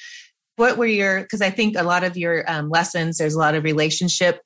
what 0.57 0.77
were 0.77 0.87
your, 0.87 1.23
because 1.23 1.41
I 1.41 1.51
think 1.51 1.77
a 1.77 1.83
lot 1.83 2.05
of 2.05 2.17
your 2.17 2.45
um, 2.51 2.69
lessons, 2.69 3.19
there's 3.19 3.35
a 3.35 3.39
lot 3.39 3.55
of 3.55 3.65
relationship. 3.65 4.41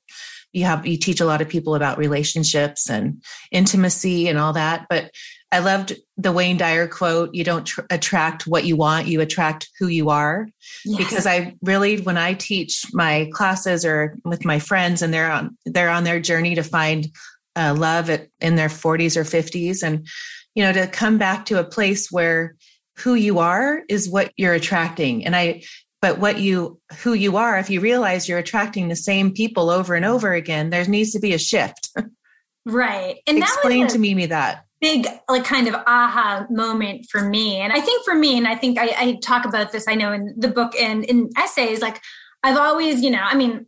You 0.53 0.65
have, 0.65 0.85
you 0.85 0.97
teach 0.97 1.19
a 1.19 1.25
lot 1.25 1.41
of 1.41 1.49
people 1.49 1.75
about 1.75 1.97
relationships 1.97 2.89
and 2.89 3.23
intimacy 3.51 4.27
and 4.27 4.37
all 4.37 4.53
that. 4.53 4.85
But 4.89 5.11
I 5.53 5.59
loved 5.59 5.93
the 6.17 6.31
Wayne 6.31 6.57
Dyer 6.57 6.87
quote 6.87 7.35
you 7.35 7.43
don't 7.43 7.63
tr- 7.63 7.81
attract 7.91 8.47
what 8.47 8.65
you 8.65 8.75
want, 8.75 9.07
you 9.07 9.21
attract 9.21 9.69
who 9.79 9.87
you 9.87 10.09
are. 10.09 10.47
Yes. 10.83 10.97
Because 10.97 11.27
I 11.27 11.55
really, 11.61 12.01
when 12.01 12.17
I 12.17 12.33
teach 12.33 12.85
my 12.91 13.29
classes 13.31 13.85
or 13.85 14.17
with 14.25 14.45
my 14.45 14.57
friends 14.57 15.03
and 15.03 15.13
they're 15.13 15.31
on, 15.31 15.55
they're 15.67 15.91
on 15.91 16.05
their 16.05 16.19
journey 16.19 16.55
to 16.55 16.63
find 16.63 17.07
uh, 17.55 17.75
love 17.77 18.09
at, 18.09 18.29
in 18.41 18.55
their 18.55 18.67
40s 18.67 19.15
or 19.15 19.23
50s 19.23 19.83
and 19.83 20.07
you 20.55 20.63
know 20.63 20.73
to 20.73 20.87
come 20.87 21.19
back 21.19 21.45
to 21.45 21.59
a 21.59 21.63
place 21.63 22.11
where 22.11 22.55
who 22.97 23.13
you 23.13 23.37
are 23.37 23.83
is 23.89 24.09
what 24.09 24.31
you're 24.37 24.53
attracting 24.53 25.23
and 25.23 25.35
i 25.35 25.61
but 26.01 26.17
what 26.17 26.39
you 26.39 26.79
who 27.03 27.13
you 27.13 27.37
are 27.37 27.59
if 27.59 27.69
you 27.69 27.79
realize 27.79 28.27
you're 28.27 28.39
attracting 28.39 28.87
the 28.87 28.95
same 28.95 29.31
people 29.31 29.69
over 29.69 29.93
and 29.93 30.05
over 30.05 30.33
again 30.33 30.71
there 30.71 30.83
needs 30.87 31.11
to 31.11 31.19
be 31.19 31.33
a 31.33 31.37
shift 31.37 31.91
right 32.65 33.19
and 33.27 33.37
explain 33.37 33.87
to 33.87 33.99
Mimi 33.99 34.25
that 34.27 34.65
big 34.83 35.07
like 35.29 35.45
kind 35.45 35.69
of 35.69 35.75
aha 35.87 36.45
moment 36.49 37.05
for 37.09 37.21
me 37.21 37.61
and 37.61 37.71
i 37.71 37.79
think 37.79 38.03
for 38.03 38.13
me 38.13 38.37
and 38.37 38.45
i 38.45 38.53
think 38.53 38.77
I, 38.77 38.93
I 38.97 39.19
talk 39.21 39.45
about 39.45 39.71
this 39.71 39.87
i 39.87 39.95
know 39.95 40.11
in 40.11 40.35
the 40.37 40.49
book 40.49 40.75
and 40.77 41.05
in 41.05 41.29
essays 41.37 41.79
like 41.79 42.01
i've 42.43 42.57
always 42.57 43.01
you 43.01 43.09
know 43.09 43.21
i 43.21 43.33
mean 43.33 43.65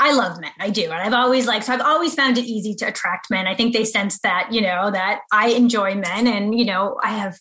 I 0.00 0.12
love 0.12 0.40
men. 0.40 0.52
I 0.60 0.70
do. 0.70 0.84
And 0.84 0.94
I've 0.94 1.12
always 1.12 1.48
like, 1.48 1.64
so 1.64 1.72
I've 1.72 1.80
always 1.80 2.14
found 2.14 2.38
it 2.38 2.44
easy 2.44 2.72
to 2.76 2.84
attract 2.84 3.32
men. 3.32 3.48
I 3.48 3.56
think 3.56 3.72
they 3.74 3.84
sense 3.84 4.20
that, 4.20 4.52
you 4.52 4.60
know, 4.60 4.92
that 4.92 5.22
I 5.32 5.48
enjoy 5.48 5.96
men 5.96 6.28
and, 6.28 6.56
you 6.56 6.64
know, 6.64 7.00
I 7.02 7.10
have 7.18 7.36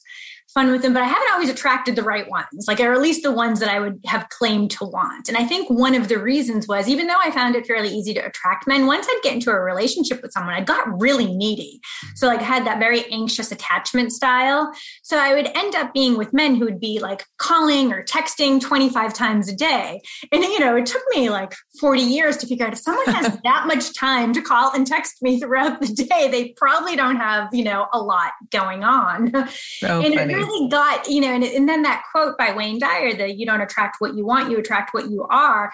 fun 0.58 0.72
with 0.72 0.82
them, 0.82 0.92
but 0.92 1.04
I 1.04 1.06
haven't 1.06 1.30
always 1.34 1.50
attracted 1.50 1.96
the 1.96 2.02
right 2.02 2.28
ones, 2.28 2.66
like, 2.68 2.80
or 2.80 2.92
at 2.92 3.00
least 3.00 3.22
the 3.22 3.32
ones 3.32 3.60
that 3.60 3.70
I 3.70 3.80
would 3.80 4.00
have 4.08 4.28
claimed 4.30 4.72
to 4.72 4.86
want. 4.86 5.28
And 5.28 5.38
I 5.38 5.46
think 5.46 5.70
one 5.70 5.94
of 5.94 6.08
the 6.08 6.18
reasons 6.18 6.68
was 6.68 6.90
even 6.90 7.06
though 7.06 7.20
I 7.24 7.30
found 7.30 7.56
it 7.56 7.68
fairly 7.68 7.90
easy 7.90 8.12
to 8.16 8.22
attract 8.22 8.66
men, 8.66 8.88
once 8.88 9.06
I'd 9.08 9.22
get 9.22 9.36
into 9.36 9.52
a 9.52 9.60
relationship 9.60 10.20
with 10.24 10.32
someone, 10.32 10.56
I 10.56 10.62
got 10.62 11.00
really 11.00 11.32
needy. 11.32 11.80
So, 12.16 12.26
like, 12.26 12.40
I 12.40 12.44
had 12.44 12.66
that 12.66 12.80
very 12.80 13.06
anxious 13.12 13.52
attachment 13.52 14.12
style. 14.12 14.72
So, 15.04 15.20
I 15.20 15.36
would 15.36 15.46
end 15.56 15.76
up 15.76 15.94
being 15.94 16.18
with 16.18 16.34
men 16.34 16.56
who 16.56 16.66
would 16.66 16.80
be 16.80 16.98
like 16.98 17.24
calling 17.38 17.94
or 17.94 18.04
texting 18.04 18.60
25 18.60 19.14
times 19.14 19.50
a 19.50 19.56
day. 19.56 20.02
And, 20.32 20.44
you 20.44 20.60
know, 20.60 20.76
it 20.76 20.88
took 20.88 21.04
me 21.12 21.30
like 21.30 21.54
40 21.80 22.02
years 22.02 22.36
to 22.38 22.48
figure 22.48 22.66
out 22.66 22.74
if 22.74 22.80
someone 22.80 23.06
has 23.14 23.38
that 23.44 23.68
much 23.68 23.94
time 23.96 24.34
to 24.34 24.42
call 24.42 24.74
and 24.74 24.88
text 24.88 25.22
me 25.22 25.40
throughout 25.40 25.82
the 25.82 25.94
day, 25.94 26.30
they 26.32 26.56
probably 26.58 26.96
don't 26.96 27.18
have, 27.18 27.54
you 27.54 27.64
know, 27.64 27.86
a 27.94 28.02
lot 28.02 28.32
going 28.52 28.84
on. 28.84 29.32
So 29.78 30.02
and 30.02 30.16
funny. 30.16 30.34
it 30.34 30.36
really 30.36 30.47
really 30.48 30.70
got, 30.70 31.08
you 31.08 31.22
know, 31.22 31.34
and, 31.34 31.44
and 31.44 31.68
then 31.68 31.84
that 31.84 32.04
quote 32.12 32.38
by 32.38 32.54
Wayne 32.54 32.80
Dyer 32.80 33.14
that 33.16 33.38
you 33.38 33.46
don't 33.46 33.62
attract 33.62 33.98
what 34.00 34.16
you 34.16 34.26
want, 34.26 34.50
you 34.50 34.58
attract 34.58 34.94
what 34.94 35.10
you 35.10 35.26
are, 35.30 35.72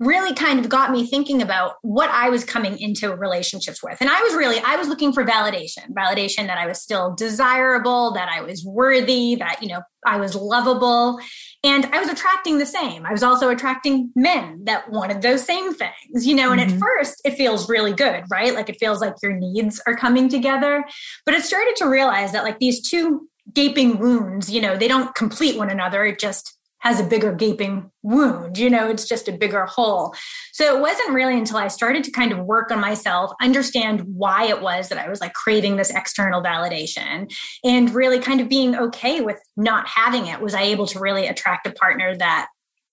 really 0.00 0.34
kind 0.34 0.58
of 0.58 0.68
got 0.68 0.90
me 0.90 1.06
thinking 1.06 1.40
about 1.42 1.74
what 1.82 2.10
I 2.10 2.28
was 2.28 2.44
coming 2.44 2.78
into 2.78 3.14
relationships 3.14 3.82
with. 3.82 4.00
And 4.00 4.10
I 4.10 4.20
was 4.22 4.34
really, 4.34 4.60
I 4.64 4.76
was 4.76 4.88
looking 4.88 5.12
for 5.12 5.24
validation, 5.24 5.90
validation 5.96 6.46
that 6.46 6.58
I 6.58 6.66
was 6.66 6.80
still 6.80 7.14
desirable, 7.14 8.12
that 8.14 8.28
I 8.28 8.40
was 8.40 8.64
worthy, 8.64 9.36
that, 9.36 9.62
you 9.62 9.68
know, 9.68 9.82
I 10.06 10.18
was 10.18 10.34
lovable. 10.34 11.18
And 11.62 11.86
I 11.86 11.98
was 11.98 12.10
attracting 12.10 12.58
the 12.58 12.66
same. 12.66 13.06
I 13.06 13.12
was 13.12 13.22
also 13.22 13.48
attracting 13.48 14.10
men 14.14 14.64
that 14.64 14.90
wanted 14.90 15.22
those 15.22 15.42
same 15.42 15.72
things, 15.72 16.26
you 16.26 16.34
know. 16.34 16.52
And 16.52 16.60
mm-hmm. 16.60 16.74
at 16.74 16.80
first, 16.80 17.22
it 17.24 17.36
feels 17.36 17.70
really 17.70 17.94
good, 17.94 18.24
right? 18.30 18.54
Like 18.54 18.68
it 18.68 18.76
feels 18.78 19.00
like 19.00 19.14
your 19.22 19.32
needs 19.32 19.80
are 19.86 19.96
coming 19.96 20.28
together. 20.28 20.84
But 21.24 21.34
it 21.34 21.42
started 21.42 21.74
to 21.76 21.86
realize 21.86 22.32
that, 22.32 22.44
like, 22.44 22.58
these 22.58 22.86
two 22.86 23.28
gaping 23.54 23.98
wounds, 23.98 24.50
you 24.50 24.60
know, 24.60 24.76
they 24.76 24.88
don't 24.88 25.14
complete 25.14 25.56
one 25.56 25.70
another. 25.70 26.04
It 26.04 26.18
just 26.18 26.56
has 26.84 27.00
a 27.00 27.04
bigger 27.04 27.32
gaping 27.32 27.90
wound, 28.02 28.58
you 28.58 28.68
know, 28.68 28.90
it's 28.90 29.08
just 29.08 29.26
a 29.26 29.32
bigger 29.32 29.64
hole. 29.64 30.14
So 30.52 30.76
it 30.76 30.82
wasn't 30.82 31.14
really 31.14 31.38
until 31.38 31.56
I 31.56 31.68
started 31.68 32.04
to 32.04 32.10
kind 32.10 32.30
of 32.30 32.44
work 32.44 32.70
on 32.70 32.78
myself, 32.78 33.32
understand 33.40 34.02
why 34.02 34.44
it 34.48 34.60
was 34.60 34.90
that 34.90 34.98
I 34.98 35.08
was 35.08 35.18
like 35.18 35.32
craving 35.32 35.76
this 35.76 35.88
external 35.88 36.42
validation 36.42 37.34
and 37.64 37.94
really 37.94 38.18
kind 38.18 38.42
of 38.42 38.50
being 38.50 38.76
okay 38.76 39.22
with 39.22 39.40
not 39.56 39.88
having 39.88 40.26
it, 40.26 40.42
was 40.42 40.52
I 40.52 40.64
able 40.64 40.86
to 40.88 41.00
really 41.00 41.26
attract 41.26 41.66
a 41.66 41.72
partner 41.72 42.14
that 42.18 42.48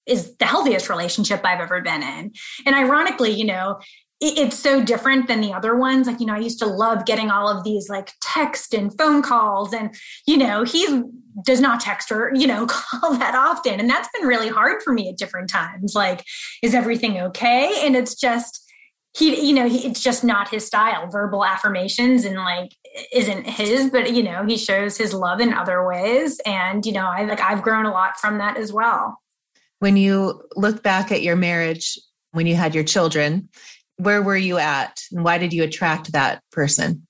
is 0.08 0.36
the 0.38 0.46
healthiest 0.46 0.90
relationship 0.90 1.42
I've 1.44 1.60
ever 1.60 1.82
been 1.82 2.02
in. 2.02 2.32
And 2.66 2.76
ironically, 2.76 3.32
you 3.32 3.46
know, 3.46 3.80
it's 4.22 4.58
so 4.58 4.84
different 4.84 5.28
than 5.28 5.42
the 5.42 5.52
other 5.52 5.76
ones. 5.76 6.06
Like, 6.06 6.20
you 6.20 6.28
know, 6.28 6.36
I 6.36 6.40
used 6.40 6.60
to 6.60 6.68
love 6.68 7.06
getting 7.06 7.32
all 7.32 7.50
of 7.50 7.64
these 7.64 7.90
like 7.90 8.12
text 8.22 8.74
and 8.74 8.96
phone 8.96 9.24
calls, 9.24 9.74
and, 9.74 9.96
you 10.28 10.38
know, 10.38 10.64
he 10.64 11.04
does 11.44 11.60
not 11.60 11.80
text 11.80 12.12
or, 12.12 12.32
you 12.36 12.46
know, 12.46 12.66
call 12.70 13.18
that 13.18 13.34
often. 13.34 13.80
And 13.80 13.90
that's 13.90 14.10
been 14.16 14.28
really 14.28 14.50
hard 14.50 14.84
for 14.84 14.94
me 14.94 15.10
at 15.10 15.18
different 15.18 15.50
times. 15.50 15.96
Like, 15.96 16.24
is 16.62 16.76
everything 16.76 17.20
okay? 17.20 17.82
And 17.84 17.96
it's 17.96 18.14
just, 18.14 18.60
he, 19.18 19.48
you 19.48 19.54
know, 19.54 19.68
he, 19.68 19.88
it's 19.88 20.04
just 20.04 20.24
not 20.24 20.50
his 20.50 20.66
style. 20.68 21.10
Verbal 21.10 21.44
affirmations 21.44 22.24
and 22.24 22.36
like 22.36 22.76
isn't 23.12 23.46
his, 23.46 23.90
but, 23.90 24.14
you 24.14 24.22
know, 24.22 24.46
he 24.46 24.58
shows 24.58 24.98
his 24.98 25.14
love 25.14 25.40
in 25.40 25.52
other 25.52 25.86
ways. 25.86 26.40
And, 26.46 26.86
you 26.86 26.92
know, 26.92 27.08
I 27.08 27.24
like, 27.24 27.42
I've 27.42 27.64
grown 27.64 27.86
a 27.86 27.92
lot 27.92 28.20
from 28.20 28.38
that 28.38 28.58
as 28.58 28.72
well. 28.72 29.20
When 29.80 29.98
you 29.98 30.44
look 30.56 30.84
back 30.84 31.12
at 31.12 31.24
your 31.24 31.36
marriage, 31.36 31.98
when 32.32 32.46
you 32.48 32.56
had 32.56 32.76
your 32.76 32.84
children, 32.84 33.50
where 34.02 34.22
were 34.22 34.38
you 34.38 34.58
at 34.58 35.02
and 35.12 35.24
why 35.24 35.38
did 35.38 35.54
you 35.54 35.64
attract 35.64 36.14
that 36.14 36.42
person? 36.52 37.08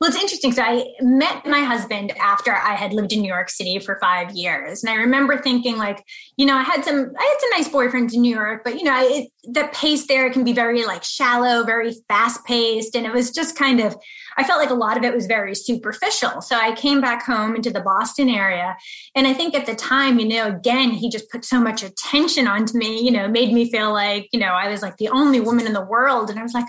Well, 0.00 0.10
it's 0.10 0.20
interesting. 0.20 0.52
So 0.52 0.62
I 0.62 0.86
met 1.00 1.44
my 1.44 1.60
husband 1.60 2.12
after 2.20 2.54
I 2.54 2.74
had 2.74 2.92
lived 2.92 3.12
in 3.12 3.20
New 3.20 3.28
York 3.28 3.50
City 3.50 3.80
for 3.80 3.98
five 4.00 4.30
years, 4.30 4.84
and 4.84 4.90
I 4.90 4.94
remember 4.94 5.38
thinking, 5.38 5.76
like, 5.76 6.04
you 6.36 6.46
know, 6.46 6.54
I 6.54 6.62
had 6.62 6.84
some, 6.84 7.12
I 7.18 7.22
had 7.22 7.40
some 7.40 7.50
nice 7.56 7.68
boyfriends 7.68 8.14
in 8.14 8.22
New 8.22 8.32
York, 8.32 8.62
but 8.62 8.78
you 8.78 8.84
know, 8.84 8.96
it, 8.96 9.28
the 9.42 9.68
pace 9.72 10.06
there 10.06 10.30
can 10.30 10.44
be 10.44 10.52
very 10.52 10.84
like 10.84 11.02
shallow, 11.02 11.64
very 11.64 11.92
fast 12.06 12.44
paced, 12.44 12.94
and 12.94 13.06
it 13.06 13.12
was 13.12 13.32
just 13.32 13.56
kind 13.56 13.80
of, 13.80 13.96
I 14.36 14.44
felt 14.44 14.60
like 14.60 14.70
a 14.70 14.74
lot 14.74 14.96
of 14.96 15.02
it 15.02 15.12
was 15.12 15.26
very 15.26 15.56
superficial. 15.56 16.42
So 16.42 16.56
I 16.56 16.76
came 16.76 17.00
back 17.00 17.24
home 17.24 17.56
into 17.56 17.72
the 17.72 17.80
Boston 17.80 18.28
area, 18.28 18.76
and 19.16 19.26
I 19.26 19.34
think 19.34 19.56
at 19.56 19.66
the 19.66 19.74
time, 19.74 20.20
you 20.20 20.28
know, 20.28 20.46
again, 20.46 20.90
he 20.90 21.10
just 21.10 21.28
put 21.28 21.44
so 21.44 21.60
much 21.60 21.82
attention 21.82 22.46
onto 22.46 22.78
me, 22.78 23.02
you 23.02 23.10
know, 23.10 23.26
made 23.26 23.52
me 23.52 23.68
feel 23.68 23.92
like, 23.92 24.28
you 24.32 24.38
know, 24.38 24.52
I 24.52 24.68
was 24.68 24.80
like 24.80 24.96
the 24.98 25.08
only 25.08 25.40
woman 25.40 25.66
in 25.66 25.72
the 25.72 25.84
world, 25.84 26.30
and 26.30 26.38
I 26.38 26.44
was 26.44 26.54
like 26.54 26.66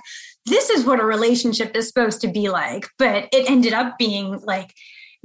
this 0.49 0.69
is 0.69 0.85
what 0.85 0.99
a 0.99 1.05
relationship 1.05 1.75
is 1.75 1.87
supposed 1.87 2.21
to 2.21 2.27
be 2.27 2.49
like. 2.49 2.87
But 2.97 3.29
it 3.31 3.49
ended 3.49 3.73
up 3.73 3.97
being 3.97 4.39
like 4.43 4.73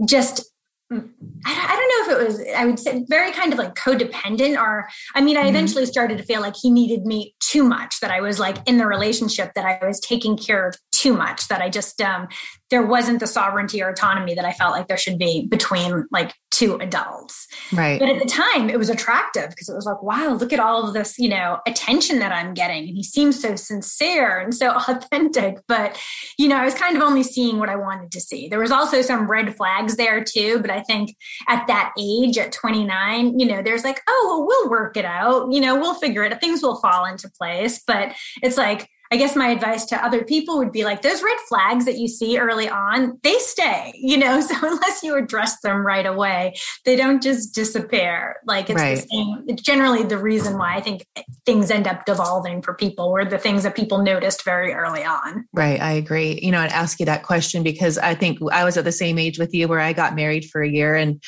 just 0.06 0.44
I 0.90 0.96
don't 0.96 2.08
know 2.08 2.14
if 2.14 2.20
it 2.20 2.28
was, 2.28 2.54
I 2.56 2.66
would 2.66 2.78
say 2.78 3.04
very 3.08 3.32
kind 3.32 3.52
of 3.52 3.58
like 3.58 3.74
codependent, 3.74 4.58
or 4.58 4.86
I 5.14 5.22
mean, 5.22 5.36
I 5.36 5.40
mm-hmm. 5.40 5.48
eventually 5.48 5.86
started 5.86 6.18
to 6.18 6.24
feel 6.24 6.40
like 6.40 6.54
he 6.60 6.70
needed 6.70 7.04
me 7.04 7.34
too 7.40 7.64
much, 7.64 8.00
that 8.00 8.10
I 8.10 8.20
was 8.20 8.38
like 8.38 8.58
in 8.66 8.76
the 8.76 8.86
relationship, 8.86 9.52
that 9.54 9.64
I 9.64 9.84
was 9.84 9.98
taking 10.00 10.36
care 10.36 10.68
of 10.68 10.76
too 10.92 11.14
much, 11.14 11.48
that 11.48 11.62
I 11.62 11.70
just, 11.70 12.00
um, 12.00 12.28
there 12.70 12.86
wasn't 12.86 13.20
the 13.20 13.26
sovereignty 13.26 13.82
or 13.82 13.88
autonomy 13.88 14.34
that 14.34 14.44
I 14.44 14.52
felt 14.52 14.72
like 14.72 14.86
there 14.86 14.98
should 14.98 15.18
be 15.18 15.46
between 15.46 16.06
like 16.12 16.34
two 16.54 16.76
adults. 16.76 17.48
Right. 17.72 17.98
But 17.98 18.08
at 18.08 18.22
the 18.22 18.28
time, 18.28 18.70
it 18.70 18.78
was 18.78 18.88
attractive 18.88 19.50
because 19.50 19.68
it 19.68 19.74
was 19.74 19.86
like, 19.86 20.00
wow, 20.02 20.34
look 20.34 20.52
at 20.52 20.60
all 20.60 20.86
of 20.86 20.94
this, 20.94 21.18
you 21.18 21.28
know, 21.28 21.58
attention 21.66 22.20
that 22.20 22.30
I'm 22.30 22.54
getting. 22.54 22.86
And 22.88 22.96
he 22.96 23.02
seems 23.02 23.40
so 23.40 23.56
sincere 23.56 24.38
and 24.38 24.54
so 24.54 24.70
authentic. 24.88 25.58
But, 25.66 26.00
you 26.38 26.46
know, 26.46 26.56
I 26.56 26.64
was 26.64 26.74
kind 26.74 26.96
of 26.96 27.02
only 27.02 27.24
seeing 27.24 27.58
what 27.58 27.68
I 27.68 27.76
wanted 27.76 28.12
to 28.12 28.20
see. 28.20 28.48
There 28.48 28.60
was 28.60 28.70
also 28.70 29.02
some 29.02 29.28
red 29.28 29.56
flags 29.56 29.96
there 29.96 30.22
too. 30.22 30.60
But 30.60 30.70
I 30.70 30.82
think 30.82 31.16
at 31.48 31.66
that 31.66 31.92
age, 31.98 32.38
at 32.38 32.52
29, 32.52 33.38
you 33.38 33.46
know, 33.46 33.60
there's 33.60 33.84
like, 33.84 34.00
oh, 34.08 34.26
well, 34.28 34.46
we'll 34.46 34.70
work 34.70 34.96
it 34.96 35.04
out. 35.04 35.50
You 35.50 35.60
know, 35.60 35.78
we'll 35.78 35.94
figure 35.94 36.22
it. 36.22 36.40
Things 36.40 36.62
will 36.62 36.76
fall 36.76 37.04
into 37.04 37.28
place. 37.30 37.82
But 37.84 38.14
it's 38.42 38.56
like, 38.56 38.88
I 39.14 39.16
guess 39.16 39.36
my 39.36 39.46
advice 39.46 39.84
to 39.86 40.04
other 40.04 40.24
people 40.24 40.58
would 40.58 40.72
be 40.72 40.82
like 40.82 41.02
those 41.02 41.22
red 41.22 41.38
flags 41.48 41.84
that 41.84 41.98
you 41.98 42.08
see 42.08 42.36
early 42.36 42.68
on, 42.68 43.16
they 43.22 43.38
stay, 43.38 43.92
you 43.94 44.16
know, 44.16 44.40
so 44.40 44.56
unless 44.60 45.04
you 45.04 45.14
address 45.14 45.60
them 45.60 45.86
right 45.86 46.04
away, 46.04 46.54
they 46.84 46.96
don't 46.96 47.22
just 47.22 47.54
disappear. 47.54 48.34
Like 48.44 48.70
it's 48.70 48.80
right. 48.80 48.96
the 48.96 49.06
same, 49.08 49.44
it's 49.46 49.62
generally 49.62 50.02
the 50.02 50.18
reason 50.18 50.58
why 50.58 50.74
I 50.74 50.80
think 50.80 51.06
things 51.46 51.70
end 51.70 51.86
up 51.86 52.06
devolving 52.06 52.60
for 52.60 52.74
people 52.74 53.12
were 53.12 53.24
the 53.24 53.38
things 53.38 53.62
that 53.62 53.76
people 53.76 54.02
noticed 54.02 54.44
very 54.44 54.74
early 54.74 55.04
on. 55.04 55.46
Right. 55.52 55.80
I 55.80 55.92
agree. 55.92 56.40
You 56.42 56.50
know, 56.50 56.58
I'd 56.58 56.72
ask 56.72 56.98
you 56.98 57.06
that 57.06 57.22
question 57.22 57.62
because 57.62 57.98
I 57.98 58.16
think 58.16 58.40
I 58.50 58.64
was 58.64 58.76
at 58.76 58.84
the 58.84 58.90
same 58.90 59.20
age 59.20 59.38
with 59.38 59.54
you 59.54 59.68
where 59.68 59.78
I 59.78 59.92
got 59.92 60.16
married 60.16 60.46
for 60.46 60.60
a 60.60 60.68
year 60.68 60.96
and 60.96 61.22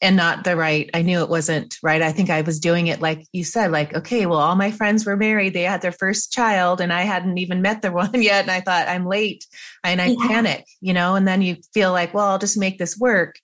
and 0.00 0.16
not 0.16 0.44
the 0.44 0.56
right 0.56 0.90
i 0.94 1.02
knew 1.02 1.22
it 1.22 1.28
wasn't 1.28 1.76
right. 1.82 2.02
I 2.02 2.12
think 2.12 2.30
i 2.30 2.42
was 2.42 2.60
doing 2.60 2.86
it 2.86 3.00
like 3.00 3.26
you 3.32 3.44
said 3.44 3.70
like 3.70 3.94
okay 3.94 4.26
well 4.26 4.38
all 4.38 4.54
my 4.54 4.70
friends 4.70 5.04
were 5.04 5.16
married. 5.16 5.54
They 5.54 5.62
had 5.62 5.82
their 5.82 5.92
first 5.92 6.32
child 6.32 6.80
and 6.80 6.92
i 6.92 7.02
hadn't 7.02 7.38
even 7.38 7.62
met 7.62 7.82
the 7.82 7.92
one 8.02 8.22
yet. 8.22 8.42
And 8.42 8.50
i 8.50 8.60
thought 8.60 8.88
i'm 8.88 9.06
late. 9.06 9.46
And 9.84 10.00
i 10.00 10.06
yeah. 10.06 10.26
panic 10.26 10.66
you 10.80 10.92
know 10.92 11.14
and 11.14 11.26
then 11.26 11.42
you 11.42 11.56
feel 11.74 11.92
like 11.92 12.14
well 12.14 12.26
i'll 12.26 12.38
just 12.38 12.58
make 12.58 12.78
this 12.78 12.98
work. 12.98 13.36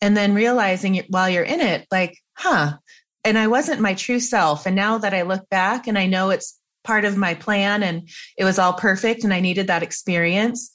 And 0.00 0.16
then 0.16 0.34
realizing 0.34 1.04
while 1.08 1.28
you're 1.28 1.44
in 1.44 1.60
it 1.60 1.86
like 1.90 2.18
huh. 2.36 2.76
And 3.24 3.38
i 3.38 3.46
wasn't 3.46 3.80
my 3.80 3.94
true 3.94 4.20
self. 4.20 4.66
And 4.66 4.76
now 4.76 4.98
that 4.98 5.14
i 5.14 5.22
look 5.22 5.48
back 5.48 5.86
and 5.86 5.98
i 5.98 6.06
know 6.06 6.30
it's 6.30 6.58
part 6.84 7.04
of 7.04 7.16
my 7.16 7.34
plan 7.34 7.84
and 7.84 8.08
it 8.36 8.44
was 8.44 8.58
all 8.58 8.72
perfect 8.72 9.22
and 9.22 9.32
i 9.32 9.40
needed 9.40 9.66
that 9.66 9.82
experience. 9.82 10.70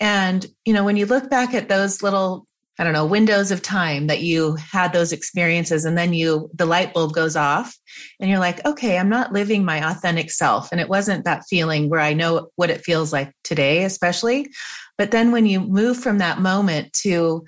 And 0.00 0.44
you 0.64 0.72
know 0.72 0.84
when 0.84 0.96
you 0.96 1.06
look 1.06 1.28
back 1.28 1.54
at 1.54 1.68
those 1.68 2.02
little 2.02 2.46
I 2.78 2.84
don't 2.84 2.92
know, 2.92 3.06
windows 3.06 3.52
of 3.52 3.62
time 3.62 4.08
that 4.08 4.22
you 4.22 4.56
had 4.56 4.92
those 4.92 5.12
experiences 5.12 5.84
and 5.84 5.96
then 5.96 6.12
you, 6.12 6.50
the 6.54 6.66
light 6.66 6.92
bulb 6.92 7.12
goes 7.12 7.36
off 7.36 7.76
and 8.18 8.28
you're 8.28 8.40
like, 8.40 8.64
okay, 8.66 8.98
I'm 8.98 9.08
not 9.08 9.32
living 9.32 9.64
my 9.64 9.90
authentic 9.90 10.30
self. 10.30 10.72
And 10.72 10.80
it 10.80 10.88
wasn't 10.88 11.24
that 11.24 11.44
feeling 11.48 11.88
where 11.88 12.00
I 12.00 12.14
know 12.14 12.48
what 12.56 12.70
it 12.70 12.84
feels 12.84 13.12
like 13.12 13.32
today, 13.44 13.84
especially. 13.84 14.50
But 14.98 15.12
then 15.12 15.30
when 15.30 15.46
you 15.46 15.60
move 15.60 15.98
from 15.98 16.18
that 16.18 16.40
moment 16.40 16.92
to, 17.04 17.44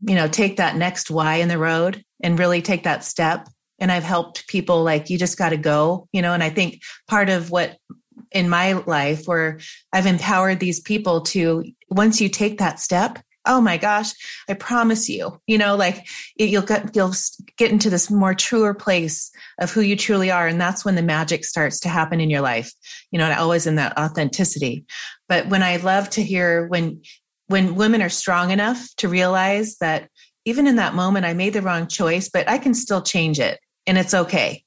you 0.00 0.14
know, 0.14 0.26
take 0.26 0.56
that 0.56 0.76
next 0.76 1.10
why 1.10 1.36
in 1.36 1.48
the 1.48 1.58
road 1.58 2.02
and 2.22 2.38
really 2.38 2.60
take 2.60 2.84
that 2.84 3.04
step. 3.04 3.48
And 3.78 3.92
I've 3.92 4.04
helped 4.04 4.48
people 4.48 4.82
like, 4.82 5.10
you 5.10 5.18
just 5.18 5.38
got 5.38 5.50
to 5.50 5.56
go, 5.56 6.08
you 6.12 6.22
know, 6.22 6.32
and 6.32 6.42
I 6.42 6.50
think 6.50 6.80
part 7.08 7.28
of 7.28 7.50
what 7.50 7.76
in 8.32 8.48
my 8.48 8.72
life 8.72 9.26
where 9.26 9.60
I've 9.92 10.06
empowered 10.06 10.58
these 10.58 10.80
people 10.80 11.20
to, 11.22 11.64
once 11.88 12.20
you 12.20 12.28
take 12.28 12.58
that 12.58 12.80
step, 12.80 13.18
oh 13.46 13.60
my 13.60 13.76
gosh, 13.76 14.12
I 14.48 14.54
promise 14.54 15.08
you, 15.08 15.40
you 15.46 15.58
know, 15.58 15.76
like 15.76 16.06
you'll 16.36 16.62
get, 16.62 16.94
you'll 16.94 17.14
get 17.56 17.70
into 17.70 17.90
this 17.90 18.10
more 18.10 18.34
truer 18.34 18.74
place 18.74 19.30
of 19.60 19.70
who 19.70 19.80
you 19.80 19.96
truly 19.96 20.30
are. 20.30 20.46
And 20.46 20.60
that's 20.60 20.84
when 20.84 20.94
the 20.94 21.02
magic 21.02 21.44
starts 21.44 21.80
to 21.80 21.88
happen 21.88 22.20
in 22.20 22.30
your 22.30 22.40
life, 22.40 22.72
you 23.10 23.18
know, 23.18 23.26
and 23.26 23.38
always 23.38 23.66
in 23.66 23.76
that 23.76 23.96
authenticity. 23.98 24.84
But 25.28 25.48
when 25.48 25.62
I 25.62 25.76
love 25.76 26.10
to 26.10 26.22
hear 26.22 26.66
when, 26.66 27.02
when 27.46 27.76
women 27.76 28.02
are 28.02 28.08
strong 28.08 28.50
enough 28.50 28.86
to 28.96 29.08
realize 29.08 29.76
that 29.78 30.08
even 30.44 30.66
in 30.66 30.76
that 30.76 30.94
moment, 30.94 31.26
I 31.26 31.34
made 31.34 31.52
the 31.52 31.62
wrong 31.62 31.86
choice, 31.86 32.28
but 32.28 32.48
I 32.48 32.58
can 32.58 32.74
still 32.74 33.02
change 33.02 33.40
it 33.40 33.58
and 33.86 33.96
it's 33.96 34.14
okay. 34.14 34.64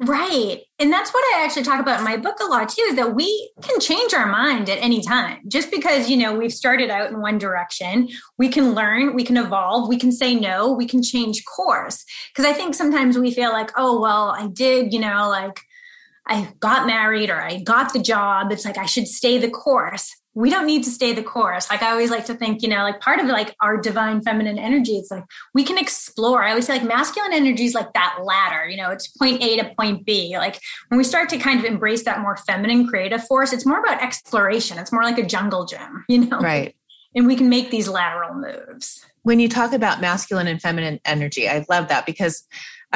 Right. 0.00 0.60
And 0.78 0.92
that's 0.92 1.14
what 1.14 1.24
I 1.34 1.42
actually 1.42 1.62
talk 1.62 1.80
about 1.80 2.00
in 2.00 2.04
my 2.04 2.18
book 2.18 2.36
a 2.40 2.44
lot 2.44 2.68
too, 2.68 2.82
is 2.82 2.96
that 2.96 3.14
we 3.14 3.50
can 3.62 3.80
change 3.80 4.12
our 4.12 4.26
mind 4.26 4.68
at 4.68 4.78
any 4.82 5.02
time. 5.02 5.38
Just 5.48 5.70
because, 5.70 6.10
you 6.10 6.18
know, 6.18 6.34
we've 6.34 6.52
started 6.52 6.90
out 6.90 7.10
in 7.10 7.22
one 7.22 7.38
direction, 7.38 8.08
we 8.36 8.50
can 8.50 8.74
learn, 8.74 9.14
we 9.14 9.24
can 9.24 9.38
evolve, 9.38 9.88
we 9.88 9.98
can 9.98 10.12
say 10.12 10.34
no, 10.34 10.70
we 10.70 10.86
can 10.86 11.02
change 11.02 11.44
course. 11.46 12.04
Because 12.28 12.44
I 12.44 12.52
think 12.52 12.74
sometimes 12.74 13.16
we 13.16 13.30
feel 13.30 13.52
like, 13.52 13.70
oh, 13.76 13.98
well, 13.98 14.36
I 14.38 14.48
did, 14.48 14.92
you 14.92 15.00
know, 15.00 15.30
like 15.30 15.60
I 16.26 16.52
got 16.60 16.86
married 16.86 17.30
or 17.30 17.40
I 17.40 17.60
got 17.60 17.94
the 17.94 17.98
job. 17.98 18.52
It's 18.52 18.66
like 18.66 18.76
I 18.76 18.86
should 18.86 19.08
stay 19.08 19.38
the 19.38 19.50
course 19.50 20.14
we 20.36 20.50
don't 20.50 20.66
need 20.66 20.84
to 20.84 20.90
stay 20.90 21.14
the 21.14 21.22
course. 21.22 21.70
Like 21.70 21.82
I 21.82 21.90
always 21.90 22.10
like 22.10 22.26
to 22.26 22.34
think, 22.34 22.60
you 22.60 22.68
know, 22.68 22.82
like 22.82 23.00
part 23.00 23.20
of 23.20 23.26
like 23.26 23.56
our 23.62 23.78
divine 23.78 24.20
feminine 24.20 24.58
energy, 24.58 24.98
it's 24.98 25.10
like 25.10 25.24
we 25.54 25.64
can 25.64 25.78
explore. 25.78 26.44
I 26.44 26.50
always 26.50 26.66
say 26.66 26.74
like 26.74 26.86
masculine 26.86 27.32
energy 27.32 27.64
is 27.64 27.74
like 27.74 27.94
that 27.94 28.18
ladder, 28.22 28.68
you 28.68 28.76
know, 28.76 28.90
it's 28.90 29.08
point 29.08 29.42
A 29.42 29.56
to 29.56 29.74
point 29.78 30.04
B. 30.04 30.36
Like 30.36 30.60
when 30.88 30.98
we 30.98 31.04
start 31.04 31.30
to 31.30 31.38
kind 31.38 31.58
of 31.58 31.64
embrace 31.64 32.04
that 32.04 32.20
more 32.20 32.36
feminine 32.36 32.86
creative 32.86 33.26
force, 33.26 33.54
it's 33.54 33.64
more 33.64 33.80
about 33.80 34.02
exploration. 34.02 34.76
It's 34.76 34.92
more 34.92 35.02
like 35.02 35.16
a 35.16 35.24
jungle 35.24 35.64
gym, 35.64 36.04
you 36.08 36.26
know? 36.26 36.38
Right. 36.38 36.76
And 37.14 37.26
we 37.26 37.34
can 37.34 37.48
make 37.48 37.70
these 37.70 37.88
lateral 37.88 38.34
moves. 38.34 39.06
When 39.22 39.40
you 39.40 39.48
talk 39.48 39.72
about 39.72 40.02
masculine 40.02 40.48
and 40.48 40.60
feminine 40.60 41.00
energy, 41.06 41.48
I 41.48 41.64
love 41.70 41.88
that 41.88 42.04
because 42.04 42.46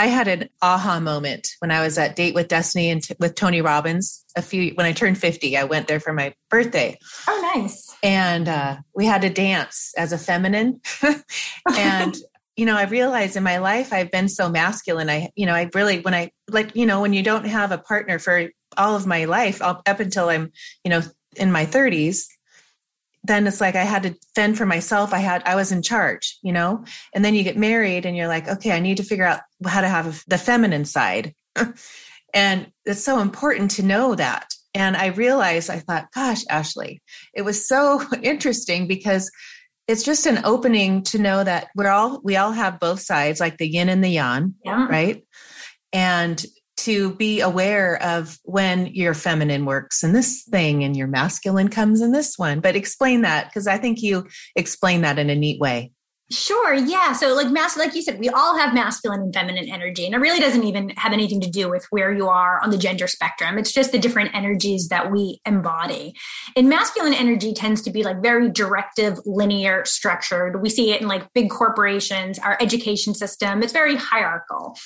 I 0.00 0.06
had 0.06 0.28
an 0.28 0.48
aha 0.62 0.98
moment 0.98 1.48
when 1.58 1.70
I 1.70 1.82
was 1.82 1.98
at 1.98 2.16
Date 2.16 2.34
with 2.34 2.48
Destiny 2.48 2.88
and 2.88 3.02
t- 3.02 3.14
with 3.20 3.34
Tony 3.34 3.60
Robbins. 3.60 4.24
A 4.34 4.40
few 4.40 4.70
when 4.70 4.86
I 4.86 4.92
turned 4.92 5.18
fifty, 5.18 5.58
I 5.58 5.64
went 5.64 5.88
there 5.88 6.00
for 6.00 6.14
my 6.14 6.32
birthday. 6.48 6.96
Oh, 7.28 7.52
nice! 7.54 7.94
And 8.02 8.48
uh, 8.48 8.78
we 8.94 9.04
had 9.04 9.20
to 9.20 9.28
dance 9.28 9.92
as 9.98 10.14
a 10.14 10.18
feminine, 10.18 10.80
and 11.76 12.16
you 12.56 12.64
know, 12.64 12.78
I 12.78 12.84
realized 12.84 13.36
in 13.36 13.42
my 13.42 13.58
life 13.58 13.92
I've 13.92 14.10
been 14.10 14.30
so 14.30 14.48
masculine. 14.48 15.10
I, 15.10 15.28
you 15.36 15.44
know, 15.44 15.54
I 15.54 15.68
really 15.74 16.00
when 16.00 16.14
I 16.14 16.30
like, 16.48 16.74
you 16.74 16.86
know, 16.86 17.02
when 17.02 17.12
you 17.12 17.22
don't 17.22 17.44
have 17.44 17.70
a 17.70 17.76
partner 17.76 18.18
for 18.18 18.48
all 18.78 18.96
of 18.96 19.06
my 19.06 19.26
life 19.26 19.60
up 19.60 19.82
until 19.86 20.30
I'm, 20.30 20.50
you 20.82 20.90
know, 20.92 21.02
in 21.36 21.52
my 21.52 21.66
thirties, 21.66 22.26
then 23.24 23.46
it's 23.46 23.60
like 23.60 23.76
I 23.76 23.84
had 23.84 24.02
to 24.04 24.16
fend 24.34 24.56
for 24.56 24.66
myself. 24.66 25.12
I 25.12 25.18
had, 25.18 25.42
I 25.44 25.54
was 25.54 25.72
in 25.72 25.82
charge, 25.82 26.38
you 26.42 26.52
know? 26.52 26.84
And 27.14 27.24
then 27.24 27.34
you 27.34 27.42
get 27.42 27.56
married 27.56 28.06
and 28.06 28.16
you're 28.16 28.28
like, 28.28 28.48
okay, 28.48 28.72
I 28.72 28.80
need 28.80 28.96
to 28.96 29.02
figure 29.02 29.26
out 29.26 29.40
how 29.66 29.82
to 29.82 29.88
have 29.88 30.24
the 30.26 30.38
feminine 30.38 30.84
side. 30.84 31.34
and 32.34 32.72
it's 32.86 33.04
so 33.04 33.20
important 33.20 33.72
to 33.72 33.82
know 33.82 34.14
that. 34.14 34.48
And 34.72 34.96
I 34.96 35.06
realized, 35.06 35.68
I 35.68 35.80
thought, 35.80 36.12
gosh, 36.14 36.44
Ashley, 36.48 37.02
it 37.34 37.42
was 37.42 37.66
so 37.66 38.02
interesting 38.22 38.86
because 38.86 39.30
it's 39.86 40.04
just 40.04 40.26
an 40.26 40.44
opening 40.44 41.02
to 41.02 41.18
know 41.18 41.42
that 41.42 41.68
we're 41.74 41.88
all, 41.88 42.20
we 42.22 42.36
all 42.36 42.52
have 42.52 42.80
both 42.80 43.00
sides, 43.00 43.40
like 43.40 43.58
the 43.58 43.68
yin 43.68 43.88
and 43.88 44.04
the 44.04 44.08
yang, 44.08 44.54
yeah. 44.64 44.86
right? 44.86 45.24
And 45.92 46.44
to 46.84 47.14
be 47.14 47.40
aware 47.40 48.02
of 48.02 48.38
when 48.44 48.86
your 48.86 49.14
feminine 49.14 49.64
works 49.64 50.02
in 50.02 50.12
this 50.12 50.44
thing 50.44 50.84
and 50.84 50.96
your 50.96 51.08
masculine 51.08 51.68
comes 51.68 52.00
in 52.00 52.12
this 52.12 52.38
one. 52.38 52.60
But 52.60 52.76
explain 52.76 53.22
that 53.22 53.46
because 53.46 53.66
I 53.66 53.78
think 53.78 54.02
you 54.02 54.26
explain 54.56 55.02
that 55.02 55.18
in 55.18 55.30
a 55.30 55.34
neat 55.34 55.60
way. 55.60 55.92
Sure. 56.32 56.74
Yeah. 56.74 57.12
So, 57.12 57.34
like, 57.34 57.50
mass, 57.50 57.76
like 57.76 57.92
you 57.96 58.02
said, 58.02 58.20
we 58.20 58.28
all 58.28 58.56
have 58.56 58.72
masculine 58.72 59.20
and 59.20 59.34
feminine 59.34 59.68
energy, 59.68 60.06
and 60.06 60.14
it 60.14 60.18
really 60.18 60.38
doesn't 60.38 60.62
even 60.62 60.90
have 60.90 61.12
anything 61.12 61.40
to 61.40 61.50
do 61.50 61.68
with 61.68 61.84
where 61.90 62.12
you 62.12 62.28
are 62.28 62.62
on 62.62 62.70
the 62.70 62.78
gender 62.78 63.08
spectrum. 63.08 63.58
It's 63.58 63.72
just 63.72 63.90
the 63.90 63.98
different 63.98 64.32
energies 64.32 64.88
that 64.90 65.10
we 65.10 65.40
embody. 65.44 66.14
And 66.54 66.68
masculine 66.68 67.14
energy 67.14 67.52
tends 67.52 67.82
to 67.82 67.90
be 67.90 68.04
like 68.04 68.22
very 68.22 68.48
directive, 68.48 69.18
linear, 69.26 69.84
structured. 69.84 70.62
We 70.62 70.70
see 70.70 70.92
it 70.92 71.00
in 71.00 71.08
like 71.08 71.26
big 71.34 71.50
corporations, 71.50 72.38
our 72.38 72.56
education 72.60 73.12
system. 73.12 73.64
It's 73.64 73.72
very 73.72 73.96
hierarchical. 73.96 74.76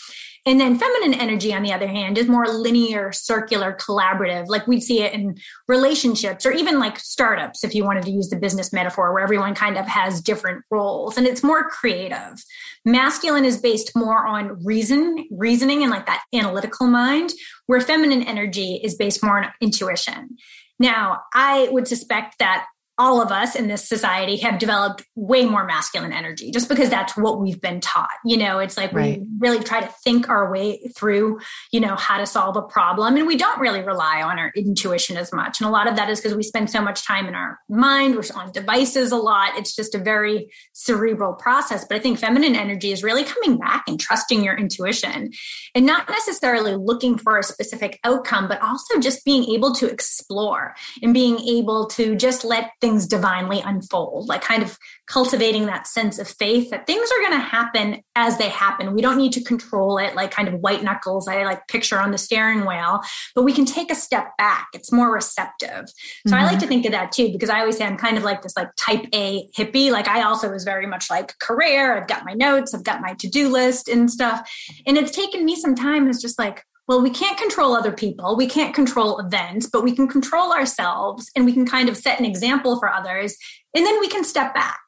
And 0.47 0.61
then 0.61 0.79
feminine 0.79 1.19
energy, 1.19 1.55
on 1.55 1.63
the 1.63 1.73
other 1.73 1.87
hand, 1.87 2.19
is 2.19 2.29
more 2.29 2.47
linear, 2.47 3.13
circular, 3.13 3.75
collaborative. 3.81 4.47
Like 4.49 4.67
we'd 4.67 4.83
see 4.83 5.01
it 5.01 5.15
in 5.15 5.39
relationships 5.69 6.45
or 6.45 6.53
even 6.53 6.79
like 6.79 6.99
startups, 6.99 7.65
if 7.65 7.75
you 7.75 7.83
wanted 7.83 8.05
to 8.05 8.11
use 8.11 8.29
the 8.29 8.37
business 8.37 8.71
metaphor, 8.71 9.15
where 9.15 9.23
everyone 9.23 9.55
kind 9.55 9.79
of 9.79 9.87
has 9.87 10.21
different 10.21 10.63
roles 10.71 11.17
and 11.17 11.27
it's 11.27 11.43
more 11.43 11.71
creative. 11.71 12.45
Masculine 12.85 13.47
is 13.47 13.59
based 13.59 13.93
more 13.97 14.27
on 14.27 14.63
reason, 14.63 15.27
reasoning 15.31 15.83
and 15.83 15.91
like 15.91 16.05
that 16.07 16.25
analytical 16.35 16.89
mind, 16.89 17.33
where 17.65 17.81
feminine 17.81 18.23
energy 18.23 18.81
is 18.85 18.97
based 18.97 19.25
more 19.25 19.43
on 19.43 19.51
intuition. 19.63 20.37
Now, 20.79 21.23
I 21.33 21.69
would 21.71 21.89
suspect 21.89 22.39
that 22.41 22.67
all 22.97 23.21
of 23.21 23.33
us 23.33 23.57
in 23.57 23.67
this 23.67 23.89
society 23.89 24.37
have 24.37 24.59
developed 24.59 25.05
way 25.17 25.45
more 25.45 25.65
masculine 25.65 26.13
energy 26.13 26.53
just 26.53 26.69
because 26.69 26.89
that's 26.89 27.17
what 27.17 27.41
we've 27.41 27.61
been 27.61 27.81
taught. 27.81 28.11
You 28.25 28.37
know, 28.37 28.61
it's 28.61 28.77
like 28.77 28.93
right. 28.93 29.21
we 29.21 29.27
really 29.39 29.65
try 29.65 29.81
to 29.81 29.93
think 30.05 30.29
our 30.29 30.51
way 30.51 30.79
through, 30.97 31.41
you 31.73 31.81
know, 31.81 31.97
how 31.97 32.19
to 32.19 32.27
solve 32.27 32.57
a 32.57 32.63
problem. 32.63 33.17
And 33.17 33.27
we 33.27 33.37
don't 33.37 33.59
really 33.59 33.83
rely 33.83 34.23
on 34.23 34.39
our 34.39 34.53
intuition 34.55 35.17
as 35.17 35.33
much. 35.33 35.61
And 35.61 35.69
a 35.69 35.73
lot 35.73 35.89
of 35.89 35.97
that 35.97 36.09
is 36.09 36.21
because 36.21 36.37
we 36.37 36.45
spend 36.45 36.71
so 36.71 36.81
much 36.81 37.05
time 37.05 37.27
in 37.27 37.35
our 37.35 37.59
mind, 37.69 38.15
we're 38.15 38.23
on 38.37 38.53
devices 38.53 39.11
a 39.11 39.17
lot. 39.17 39.57
It's 39.57 39.75
just 39.75 39.95
a 39.95 39.99
very 39.99 40.49
cerebral 40.73 41.33
process. 41.35 41.85
But 41.85 41.97
I 41.97 42.01
think 42.01 42.19
feminine 42.19 42.55
energy 42.55 42.93
is 42.93 43.03
really 43.03 43.25
coming 43.25 43.59
back 43.59 43.85
and 43.89 43.99
trusting 43.99 44.45
your 44.45 44.57
intuition 44.57 45.33
and 45.75 45.85
not 45.87 46.09
necessarily 46.09 46.77
looking 46.77 47.19
for 47.19 47.39
a 47.39 47.43
specific 47.43 47.99
outcome, 48.05 48.47
but 48.47 48.63
also 48.63 49.01
just 49.01 49.25
being 49.25 49.53
able 49.53 49.75
to 49.75 49.91
explore 49.91 50.77
and 51.03 51.13
being 51.13 51.41
able 51.41 51.87
to 51.87 52.15
just 52.15 52.45
let 52.45 52.71
things 52.85 53.07
divinely 53.07 53.63
unfold, 53.65 54.29
like 54.29 54.43
kind 54.43 54.63
of 54.63 54.79
cultivating 55.07 55.65
that 55.65 55.87
sense 55.87 56.19
of 56.19 56.29
faith 56.29 56.69
that 56.69 56.87
things 56.87 57.09
are 57.11 57.23
going 57.23 57.41
to 57.41 57.47
happen 57.47 58.03
as 58.15 58.37
they 58.37 58.51
happen. 58.51 58.93
We 58.93 59.01
don't 59.01 59.17
need 59.17 59.33
to 59.33 59.43
control 59.43 59.97
it 59.97 60.15
like 60.15 60.31
kind 60.31 60.49
of 60.49 60.61
white 60.61 60.85
knuckles, 60.85 61.27
I 61.27 61.45
like 61.45 61.67
picture 61.67 61.99
on 61.99 62.11
the 62.11 62.19
steering 62.19 62.67
wheel, 62.67 63.01
but 63.35 63.43
we 63.43 63.55
can 63.55 63.65
take 63.65 63.91
a 63.91 63.95
step 63.95 64.37
back. 64.37 64.69
It's 64.75 64.93
more 64.93 65.11
receptive. 65.11 65.89
So 65.89 66.35
mm-hmm. 66.35 66.35
I 66.35 66.43
like 66.45 66.57
mm-hmm. 66.57 66.61
to 66.61 66.67
think 66.67 66.85
of 66.85 66.93
that 66.93 67.11
too, 67.11 67.33
because 67.33 67.49
I 67.49 67.61
always 67.61 67.79
say 67.79 67.87
I'm 67.87 67.97
kind 67.97 68.19
of 68.19 68.23
like 68.23 68.43
this 68.43 68.55
like 68.55 68.69
type 68.77 69.07
A 69.15 69.49
hippie. 69.57 69.91
Like 69.91 70.07
I 70.07 70.25
also 70.25 70.51
was 70.51 70.65
very 70.65 70.87
much 70.87 71.09
like 71.09 71.39
career. 71.39 71.97
I've 71.97 72.07
got 72.07 72.27
my 72.27 72.35
notes, 72.35 72.75
I've 72.75 72.85
got 72.85 73.01
my 73.01 73.15
to-do 73.15 73.49
list 73.49 73.89
and 73.89 74.11
stuff. 74.11 74.47
And 74.87 74.99
it's 74.99 75.11
taken 75.11 75.47
me 75.47 75.57
some 75.57 75.75
time. 75.75 76.07
It's 76.11 76.21
just 76.21 76.39
like, 76.39 76.65
well, 76.87 77.03
we 77.03 77.11
can't 77.11 77.39
control 77.39 77.75
other 77.75 77.93
people, 77.93 78.37
we 78.37 78.47
can't 78.47 78.75
control 78.75 79.19
events, 79.19 79.69
but 79.71 79.83
we 79.83 79.95
can 79.95 80.07
control 80.07 80.53
ourselves 80.53 81.31
and 81.35 81.45
we 81.45 81.53
can 81.53 81.67
kind 81.67 81.89
of 81.89 81.97
set 81.97 82.19
an 82.19 82.27
example 82.27 82.79
for 82.79 82.93
others. 82.93 83.37
And 83.75 83.85
then 83.87 83.99
we 84.01 84.09
can 84.09 84.25
step 84.25 84.55
back 84.55 84.81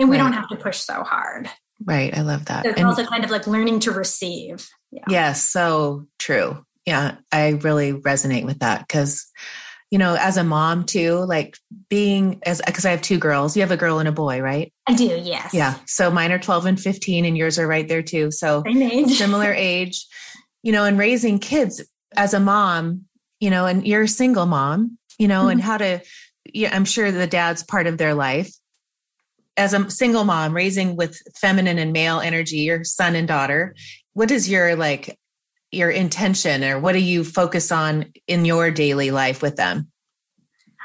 and 0.00 0.08
we 0.08 0.16
right. 0.16 0.22
don't 0.22 0.32
have 0.32 0.48
to 0.48 0.56
push 0.56 0.78
so 0.78 1.02
hard. 1.02 1.48
Right. 1.84 2.16
I 2.16 2.22
love 2.22 2.46
that. 2.46 2.64
So 2.64 2.70
it's 2.70 2.78
and 2.78 2.88
also 2.88 3.04
kind 3.04 3.24
of 3.24 3.30
like 3.30 3.46
learning 3.46 3.80
to 3.80 3.92
receive. 3.92 4.68
Yeah. 4.90 5.04
Yes. 5.08 5.48
So 5.48 6.06
true. 6.18 6.64
Yeah. 6.84 7.16
I 7.30 7.50
really 7.50 7.92
resonate 7.92 8.44
with 8.44 8.60
that 8.60 8.80
because, 8.80 9.26
you 9.90 9.98
know, 9.98 10.16
as 10.18 10.36
a 10.36 10.44
mom 10.44 10.84
too, 10.84 11.14
like 11.24 11.56
being 11.88 12.40
as, 12.44 12.60
because 12.66 12.84
I 12.84 12.90
have 12.90 13.02
two 13.02 13.18
girls, 13.18 13.56
you 13.56 13.62
have 13.62 13.70
a 13.70 13.76
girl 13.76 14.00
and 14.00 14.08
a 14.08 14.12
boy, 14.12 14.40
right? 14.40 14.72
I 14.88 14.94
do. 14.94 15.20
Yes. 15.22 15.54
Yeah. 15.54 15.76
So 15.86 16.10
mine 16.10 16.32
are 16.32 16.38
12 16.38 16.66
and 16.66 16.80
15 16.80 17.24
and 17.24 17.36
yours 17.36 17.58
are 17.58 17.66
right 17.66 17.86
there 17.86 18.02
too. 18.02 18.32
So 18.32 18.64
Same 18.66 18.82
age. 18.82 19.16
similar 19.16 19.52
age 19.52 20.04
you 20.62 20.72
know, 20.72 20.84
and 20.84 20.98
raising 20.98 21.38
kids 21.38 21.82
as 22.16 22.34
a 22.34 22.40
mom, 22.40 23.04
you 23.40 23.50
know, 23.50 23.66
and 23.66 23.86
you're 23.86 24.02
a 24.02 24.08
single 24.08 24.46
mom, 24.46 24.98
you 25.18 25.28
know, 25.28 25.42
mm-hmm. 25.42 25.50
and 25.50 25.62
how 25.62 25.78
to, 25.78 26.00
yeah, 26.52 26.74
I'm 26.74 26.84
sure 26.84 27.10
the 27.12 27.26
dad's 27.26 27.62
part 27.62 27.86
of 27.86 27.98
their 27.98 28.14
life. 28.14 28.52
As 29.56 29.74
a 29.74 29.90
single 29.90 30.24
mom 30.24 30.54
raising 30.54 30.96
with 30.96 31.20
feminine 31.36 31.78
and 31.78 31.92
male 31.92 32.20
energy, 32.20 32.58
your 32.58 32.84
son 32.84 33.16
and 33.16 33.26
daughter, 33.26 33.74
what 34.12 34.30
is 34.30 34.48
your 34.48 34.76
like 34.76 35.18
your 35.70 35.90
intention 35.90 36.64
or 36.64 36.78
what 36.78 36.92
do 36.92 37.00
you 37.00 37.24
focus 37.24 37.70
on 37.70 38.12
in 38.26 38.44
your 38.44 38.70
daily 38.70 39.10
life 39.10 39.42
with 39.42 39.56
them? 39.56 39.90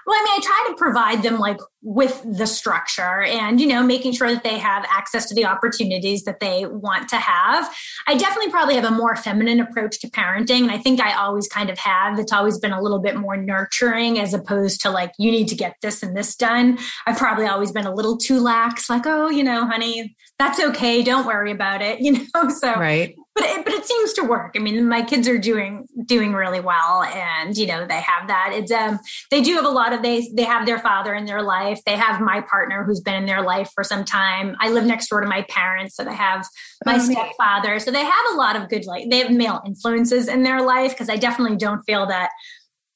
Well, 0.05 0.19
I 0.19 0.23
mean, 0.23 0.33
I 0.37 0.39
try 0.41 0.65
to 0.69 0.75
provide 0.75 1.23
them 1.23 1.39
like 1.39 1.59
with 1.81 2.23
the 2.25 2.45
structure 2.45 3.21
and, 3.21 3.59
you 3.59 3.67
know, 3.67 3.83
making 3.83 4.13
sure 4.13 4.31
that 4.33 4.43
they 4.43 4.57
have 4.57 4.85
access 4.89 5.27
to 5.27 5.35
the 5.35 5.45
opportunities 5.45 6.23
that 6.23 6.39
they 6.39 6.65
want 6.65 7.09
to 7.09 7.17
have. 7.17 7.69
I 8.07 8.15
definitely 8.15 8.51
probably 8.51 8.75
have 8.75 8.85
a 8.85 8.91
more 8.91 9.15
feminine 9.15 9.59
approach 9.59 9.99
to 10.01 10.07
parenting. 10.09 10.61
And 10.61 10.71
I 10.71 10.77
think 10.77 10.99
I 10.99 11.13
always 11.13 11.47
kind 11.47 11.69
of 11.69 11.77
have. 11.77 12.19
It's 12.19 12.33
always 12.33 12.57
been 12.57 12.71
a 12.71 12.81
little 12.81 12.99
bit 12.99 13.15
more 13.15 13.37
nurturing 13.37 14.19
as 14.19 14.33
opposed 14.33 14.81
to 14.81 14.89
like, 14.89 15.11
you 15.17 15.31
need 15.31 15.47
to 15.49 15.55
get 15.55 15.75
this 15.81 16.03
and 16.03 16.15
this 16.15 16.35
done. 16.35 16.77
I've 17.05 17.17
probably 17.17 17.47
always 17.47 17.71
been 17.71 17.85
a 17.85 17.93
little 17.93 18.17
too 18.17 18.39
lax, 18.39 18.89
like, 18.89 19.05
oh, 19.05 19.29
you 19.29 19.43
know, 19.43 19.65
honey, 19.65 20.15
that's 20.39 20.59
okay. 20.59 21.03
Don't 21.03 21.25
worry 21.25 21.51
about 21.51 21.81
it, 21.81 21.99
you 22.03 22.13
know? 22.35 22.49
So, 22.49 22.73
right 22.73 23.15
but 23.35 23.45
it, 23.45 23.65
but 23.65 23.73
it 23.73 23.85
seems 23.85 24.13
to 24.13 24.23
work. 24.23 24.53
I 24.55 24.59
mean, 24.59 24.87
my 24.87 25.01
kids 25.01 25.27
are 25.27 25.39
doing 25.39 25.87
doing 26.05 26.33
really 26.33 26.59
well, 26.59 27.03
and 27.03 27.57
you 27.57 27.65
know 27.65 27.85
they 27.87 27.99
have 27.99 28.27
that. 28.27 28.51
It's 28.53 28.71
um 28.71 28.99
they 29.31 29.41
do 29.41 29.55
have 29.55 29.65
a 29.65 29.69
lot 29.69 29.91
of 29.91 30.03
they 30.03 30.29
they 30.35 30.43
have 30.43 30.65
their 30.67 30.77
father 30.79 31.15
in 31.15 31.25
their 31.25 31.41
life. 31.41 31.79
They 31.85 31.95
have 31.95 32.21
my 32.21 32.41
partner 32.41 32.83
who's 32.83 33.01
been 33.01 33.15
in 33.15 33.25
their 33.25 33.41
life 33.41 33.71
for 33.73 33.83
some 33.83 34.05
time. 34.05 34.55
I 34.59 34.69
live 34.69 34.85
next 34.85 35.07
door 35.07 35.21
to 35.21 35.27
my 35.27 35.43
parents, 35.49 35.95
so 35.95 36.03
they 36.03 36.13
have 36.13 36.45
my 36.85 36.95
oh, 36.95 36.99
stepfather. 36.99 37.79
So 37.79 37.89
they 37.89 38.03
have 38.03 38.25
a 38.33 38.35
lot 38.35 38.55
of 38.55 38.69
good 38.69 38.85
like 38.85 39.09
they 39.09 39.19
have 39.19 39.31
male 39.31 39.61
influences 39.65 40.27
in 40.27 40.43
their 40.43 40.61
life 40.61 40.91
because 40.91 41.09
I 41.09 41.17
definitely 41.17 41.57
don't 41.57 41.81
feel 41.81 42.05
that 42.07 42.29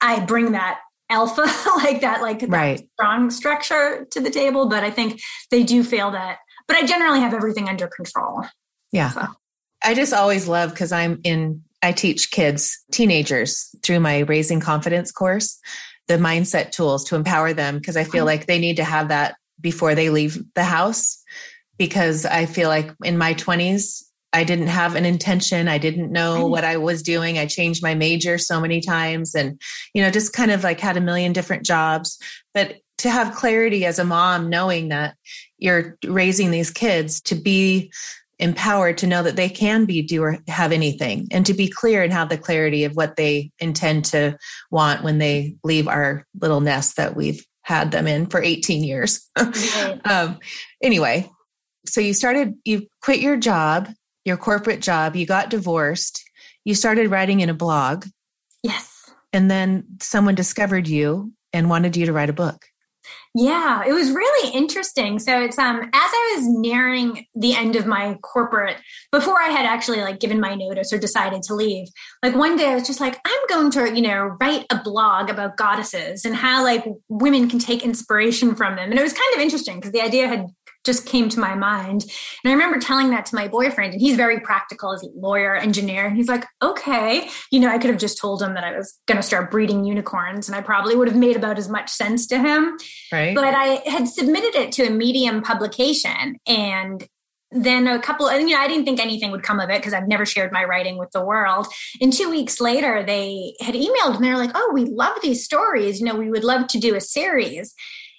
I 0.01 0.19
bring 0.19 0.51
that 0.51 0.79
alpha 1.09 1.41
like 1.77 2.01
that 2.01 2.21
like 2.21 2.43
right. 2.47 2.77
that 2.77 2.87
strong 2.93 3.31
structure 3.31 4.05
to 4.11 4.19
the 4.19 4.29
table. 4.29 4.69
But 4.69 4.83
I 4.83 4.91
think 4.91 5.19
they 5.49 5.63
do 5.63 5.83
feel 5.83 6.11
that. 6.11 6.37
But 6.67 6.77
I 6.77 6.85
generally 6.85 7.21
have 7.21 7.33
everything 7.33 7.67
under 7.69 7.87
control. 7.87 8.43
Yeah. 8.91 9.09
So. 9.09 9.25
I 9.83 9.93
just 9.93 10.13
always 10.13 10.47
love 10.47 10.71
because 10.71 10.91
I'm 10.91 11.19
in, 11.23 11.63
I 11.81 11.91
teach 11.91 12.31
kids, 12.31 12.83
teenagers 12.91 13.75
through 13.83 13.99
my 13.99 14.19
Raising 14.19 14.59
Confidence 14.59 15.11
course, 15.11 15.59
the 16.07 16.15
mindset 16.15 16.71
tools 16.71 17.05
to 17.05 17.15
empower 17.15 17.53
them 17.53 17.77
because 17.77 17.97
I 17.97 18.03
feel 18.03 18.21
mm-hmm. 18.21 18.25
like 18.25 18.45
they 18.45 18.59
need 18.59 18.77
to 18.77 18.83
have 18.83 19.09
that 19.09 19.35
before 19.59 19.95
they 19.95 20.09
leave 20.09 20.41
the 20.55 20.63
house. 20.63 21.23
Because 21.77 22.25
I 22.25 22.47
feel 22.47 22.69
like 22.69 22.91
in 23.03 23.19
my 23.19 23.35
20s, 23.35 24.03
I 24.33 24.43
didn't 24.43 24.67
have 24.67 24.95
an 24.95 25.05
intention. 25.05 25.67
I 25.67 25.77
didn't 25.77 26.11
know 26.11 26.47
what 26.47 26.63
I 26.63 26.77
was 26.77 27.03
doing. 27.03 27.37
I 27.37 27.45
changed 27.45 27.83
my 27.83 27.93
major 27.93 28.37
so 28.37 28.59
many 28.59 28.81
times 28.81 29.35
and, 29.35 29.61
you 29.93 30.01
know, 30.01 30.11
just 30.11 30.33
kind 30.33 30.51
of 30.51 30.63
like 30.63 30.79
had 30.79 30.97
a 30.97 31.01
million 31.01 31.33
different 31.33 31.65
jobs. 31.65 32.19
But 32.53 32.77
to 32.99 33.09
have 33.09 33.35
clarity 33.35 33.85
as 33.85 33.99
a 33.99 34.03
mom, 34.03 34.49
knowing 34.49 34.89
that 34.89 35.15
you're 35.57 35.97
raising 36.03 36.51
these 36.51 36.71
kids 36.71 37.21
to 37.21 37.35
be 37.35 37.91
empowered 38.39 38.97
to 38.99 39.07
know 39.07 39.23
that 39.23 39.35
they 39.35 39.49
can 39.49 39.85
be 39.85 40.01
do 40.01 40.21
or 40.21 40.37
have 40.47 40.71
anything 40.71 41.27
and 41.31 41.45
to 41.45 41.53
be 41.53 41.67
clear 41.67 42.03
and 42.03 42.13
have 42.13 42.29
the 42.29 42.37
clarity 42.37 42.83
of 42.83 42.95
what 42.95 43.15
they 43.15 43.51
intend 43.59 44.05
to 44.05 44.37
want 44.69 45.03
when 45.03 45.17
they 45.17 45.55
leave 45.63 45.87
our 45.87 46.25
little 46.39 46.61
nest 46.61 46.97
that 46.97 47.15
we've 47.15 47.43
had 47.63 47.91
them 47.91 48.07
in 48.07 48.27
for 48.27 48.41
18 48.41 48.83
years. 48.83 49.27
um, 50.05 50.37
anyway, 50.81 51.29
so 51.85 51.99
you 51.99 52.13
started, 52.13 52.53
you 52.63 52.87
quit 53.01 53.19
your 53.19 53.37
job, 53.37 53.89
your 54.23 54.37
corporate 54.37 54.81
job, 54.81 55.15
you 55.15 55.25
got 55.25 55.49
divorced, 55.49 56.23
you 56.63 56.75
started 56.75 57.09
writing 57.09 57.39
in 57.39 57.49
a 57.49 57.53
blog. 57.53 58.05
Yes. 58.63 59.09
And 59.33 59.49
then 59.49 59.85
someone 60.01 60.35
discovered 60.35 60.87
you 60.87 61.33
and 61.53 61.69
wanted 61.69 61.97
you 61.97 62.05
to 62.05 62.13
write 62.13 62.29
a 62.29 62.33
book. 62.33 62.65
Yeah, 63.39 63.83
it 63.85 63.93
was 63.93 64.09
really 64.09 64.51
interesting. 64.51 65.19
So 65.19 65.39
it's 65.39 65.59
um 65.59 65.79
as 65.79 65.91
I 65.93 66.35
was 66.35 66.47
nearing 66.47 67.27
the 67.35 67.53
end 67.53 67.75
of 67.75 67.85
my 67.85 68.15
corporate 68.23 68.77
before 69.11 69.39
I 69.39 69.49
had 69.49 69.63
actually 69.63 70.01
like 70.01 70.19
given 70.19 70.39
my 70.39 70.55
notice 70.55 70.91
or 70.91 70.97
decided 70.97 71.43
to 71.43 71.53
leave. 71.53 71.87
Like 72.23 72.33
one 72.33 72.57
day 72.57 72.71
I 72.71 72.73
was 72.73 72.87
just 72.87 72.99
like 72.99 73.19
I'm 73.23 73.41
going 73.47 73.69
to, 73.71 73.95
you 73.95 74.01
know, 74.01 74.35
write 74.41 74.65
a 74.71 74.81
blog 74.83 75.29
about 75.29 75.55
goddesses 75.55 76.25
and 76.25 76.35
how 76.35 76.63
like 76.63 76.83
women 77.09 77.47
can 77.47 77.59
take 77.59 77.83
inspiration 77.83 78.55
from 78.55 78.75
them. 78.75 78.89
And 78.89 78.99
it 78.99 79.03
was 79.03 79.13
kind 79.13 79.35
of 79.35 79.41
interesting 79.41 79.75
because 79.75 79.91
the 79.91 80.01
idea 80.01 80.27
had 80.27 80.47
just 80.85 81.05
came 81.05 81.29
to 81.29 81.39
my 81.39 81.55
mind. 81.55 82.03
And 82.43 82.49
I 82.49 82.53
remember 82.53 82.79
telling 82.79 83.09
that 83.11 83.25
to 83.27 83.35
my 83.35 83.47
boyfriend, 83.47 83.93
and 83.93 84.01
he's 84.01 84.15
very 84.15 84.39
practical 84.39 84.93
as 84.93 85.03
a 85.03 85.07
lawyer, 85.15 85.55
engineer. 85.55 86.05
And 86.05 86.15
he's 86.15 86.27
like, 86.27 86.45
okay. 86.61 87.29
You 87.51 87.59
know, 87.59 87.69
I 87.69 87.77
could 87.77 87.89
have 87.89 87.99
just 87.99 88.17
told 88.17 88.41
him 88.41 88.53
that 88.53 88.63
I 88.63 88.77
was 88.77 88.97
going 89.05 89.17
to 89.17 89.23
start 89.23 89.51
breeding 89.51 89.85
unicorns, 89.85 90.47
and 90.47 90.55
I 90.55 90.61
probably 90.61 90.95
would 90.95 91.07
have 91.07 91.17
made 91.17 91.35
about 91.35 91.57
as 91.57 91.69
much 91.69 91.89
sense 91.89 92.27
to 92.27 92.39
him. 92.39 92.77
Right. 93.11 93.35
But 93.35 93.53
I 93.53 93.81
had 93.89 94.07
submitted 94.07 94.55
it 94.55 94.71
to 94.73 94.87
a 94.87 94.89
medium 94.89 95.41
publication, 95.41 96.37
and 96.47 97.07
then 97.51 97.87
a 97.87 97.99
couple 97.99 98.29
and 98.29 98.49
you 98.49 98.55
know 98.55 98.61
i 98.61 98.67
didn't 98.67 98.83
think 98.83 98.99
anything 98.99 99.31
would 99.31 99.43
come 99.43 99.59
of 99.59 99.69
it 99.69 99.77
because 99.77 99.93
i've 99.93 100.07
never 100.07 100.25
shared 100.25 100.51
my 100.51 100.65
writing 100.65 100.97
with 100.97 101.09
the 101.11 101.23
world 101.23 101.65
and 102.01 102.11
two 102.11 102.29
weeks 102.29 102.59
later 102.59 103.03
they 103.05 103.53
had 103.61 103.73
emailed 103.73 104.15
and 104.15 104.23
they're 104.23 104.37
like 104.37 104.51
oh 104.53 104.71
we 104.73 104.83
love 104.83 105.17
these 105.21 105.45
stories 105.45 105.99
you 105.99 106.05
know 106.05 106.15
we 106.15 106.29
would 106.29 106.43
love 106.43 106.67
to 106.67 106.77
do 106.77 106.95
a 106.95 107.01
series 107.01 107.73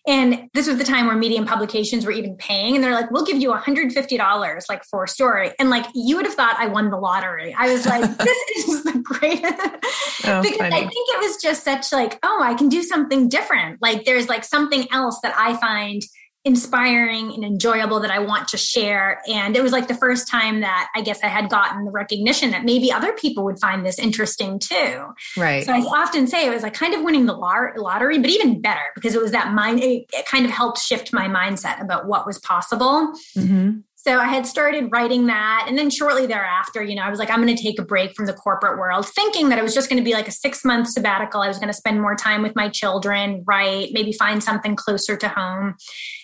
and 0.08 0.48
this 0.54 0.66
was 0.66 0.78
the 0.78 0.84
time 0.84 1.06
where 1.06 1.14
medium 1.14 1.44
publications 1.44 2.06
were 2.06 2.12
even 2.12 2.34
paying. 2.36 2.74
And 2.74 2.82
they're 2.82 2.94
like, 2.94 3.10
we'll 3.10 3.26
give 3.26 3.36
you 3.36 3.52
$150 3.52 4.62
like 4.70 4.82
for 4.84 5.04
a 5.04 5.08
story. 5.08 5.52
And 5.58 5.68
like, 5.68 5.84
you 5.94 6.16
would 6.16 6.24
have 6.24 6.34
thought 6.34 6.56
I 6.58 6.66
won 6.66 6.90
the 6.90 6.96
lottery. 6.96 7.54
I 7.56 7.70
was 7.70 7.84
like, 7.84 8.00
this 8.18 8.68
is 8.68 8.84
the 8.84 9.02
greatest. 9.04 10.24
Oh, 10.24 10.40
because 10.42 10.56
funny. 10.56 10.76
I 10.76 10.80
think 10.80 10.92
it 10.92 11.20
was 11.20 11.36
just 11.42 11.62
such 11.62 11.92
like, 11.92 12.18
oh, 12.22 12.40
I 12.42 12.54
can 12.54 12.70
do 12.70 12.82
something 12.82 13.28
different. 13.28 13.82
Like 13.82 14.06
there's 14.06 14.30
like 14.30 14.44
something 14.44 14.88
else 14.90 15.20
that 15.22 15.34
I 15.36 15.56
find 15.58 16.02
inspiring 16.48 17.32
and 17.34 17.44
enjoyable 17.44 18.00
that 18.00 18.10
I 18.10 18.18
want 18.18 18.48
to 18.48 18.56
share. 18.56 19.20
And 19.28 19.54
it 19.54 19.62
was 19.62 19.70
like 19.70 19.86
the 19.86 19.94
first 19.94 20.26
time 20.26 20.62
that 20.62 20.88
I 20.96 21.02
guess 21.02 21.20
I 21.22 21.28
had 21.28 21.50
gotten 21.50 21.84
the 21.84 21.90
recognition 21.90 22.50
that 22.52 22.64
maybe 22.64 22.90
other 22.90 23.12
people 23.12 23.44
would 23.44 23.60
find 23.60 23.84
this 23.84 23.98
interesting 23.98 24.58
too. 24.58 25.04
Right. 25.36 25.64
So 25.64 25.72
I 25.72 25.78
often 25.80 26.26
say 26.26 26.46
it 26.46 26.50
was 26.50 26.62
like 26.62 26.74
kind 26.74 26.94
of 26.94 27.02
winning 27.02 27.26
the 27.26 27.34
lottery, 27.34 28.18
but 28.18 28.30
even 28.30 28.60
better 28.60 28.80
because 28.94 29.14
it 29.14 29.20
was 29.20 29.32
that 29.32 29.52
mind, 29.52 29.80
it, 29.80 30.06
it 30.12 30.26
kind 30.26 30.46
of 30.46 30.50
helped 30.50 30.78
shift 30.78 31.12
my 31.12 31.28
mindset 31.28 31.80
about 31.82 32.08
what 32.08 32.26
was 32.26 32.38
possible. 32.38 33.12
Mm-hmm. 33.36 33.80
So 34.08 34.18
I 34.18 34.28
had 34.28 34.46
started 34.46 34.88
writing 34.90 35.26
that. 35.26 35.66
And 35.68 35.76
then 35.76 35.90
shortly 35.90 36.24
thereafter, 36.24 36.82
you 36.82 36.94
know, 36.94 37.02
I 37.02 37.10
was 37.10 37.18
like, 37.18 37.28
I'm 37.28 37.44
going 37.44 37.54
to 37.54 37.62
take 37.62 37.78
a 37.78 37.84
break 37.84 38.14
from 38.14 38.24
the 38.24 38.32
corporate 38.32 38.78
world, 38.78 39.06
thinking 39.06 39.50
that 39.50 39.58
it 39.58 39.62
was 39.62 39.74
just 39.74 39.90
going 39.90 39.98
to 39.98 40.04
be 40.04 40.14
like 40.14 40.26
a 40.26 40.30
six 40.30 40.64
month 40.64 40.88
sabbatical. 40.88 41.42
I 41.42 41.48
was 41.48 41.58
going 41.58 41.68
to 41.68 41.74
spend 41.74 42.00
more 42.00 42.16
time 42.16 42.40
with 42.40 42.56
my 42.56 42.70
children, 42.70 43.44
write, 43.46 43.90
maybe 43.92 44.14
find 44.14 44.42
something 44.42 44.76
closer 44.76 45.14
to 45.18 45.28
home. 45.28 45.74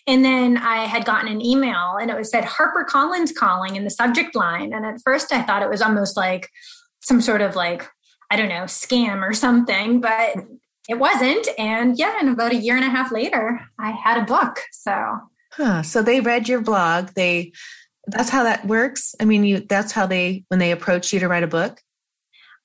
And 0.07 0.25
then 0.25 0.57
I 0.57 0.87
had 0.87 1.05
gotten 1.05 1.31
an 1.31 1.45
email 1.45 1.99
and 2.01 2.11
it 2.11 2.17
was 2.17 2.31
said 2.31 2.47
Harper 2.47 2.85
Collins 2.85 3.33
calling 3.33 3.77
in 3.77 3.85
the 3.85 3.91
subject 3.91 4.35
line. 4.35 4.73
And 4.73 4.87
at 4.87 5.03
first 5.05 5.31
I 5.31 5.43
thought 5.43 5.63
it 5.63 5.69
was 5.69 5.83
almost 5.83 6.17
like 6.17 6.49
some 7.03 7.21
sort 7.21 7.43
of 7.43 7.55
like, 7.55 7.87
I 8.31 8.37
don't 8.37 8.49
know, 8.49 8.63
scam 8.63 9.21
or 9.21 9.35
something, 9.35 10.01
but 10.01 10.37
it 10.89 10.99
wasn't. 10.99 11.49
And 11.59 11.99
yeah, 11.99 12.17
and 12.19 12.31
about 12.31 12.53
a 12.53 12.57
year 12.57 12.77
and 12.77 12.85
a 12.87 12.89
half 12.89 13.13
later, 13.13 13.61
I 13.79 13.91
had 13.91 14.17
a 14.17 14.25
book. 14.25 14.63
So 14.73 15.21
Huh. 15.57 15.83
So 15.83 16.03
they 16.03 16.21
read 16.21 16.49
your 16.49 16.61
blog. 16.61 17.11
They 17.15 17.53
that's 18.07 18.29
how 18.29 18.43
that 18.45 18.67
works. 18.67 19.15
I 19.21 19.25
mean, 19.25 19.45
you 19.45 19.61
that's 19.61 19.93
how 19.93 20.07
they 20.07 20.45
when 20.49 20.59
they 20.61 20.73
approach 20.73 21.13
you 21.13 21.21
to 21.21 21.29
write 21.29 21.43
a 21.43 21.49
book. 21.49 21.81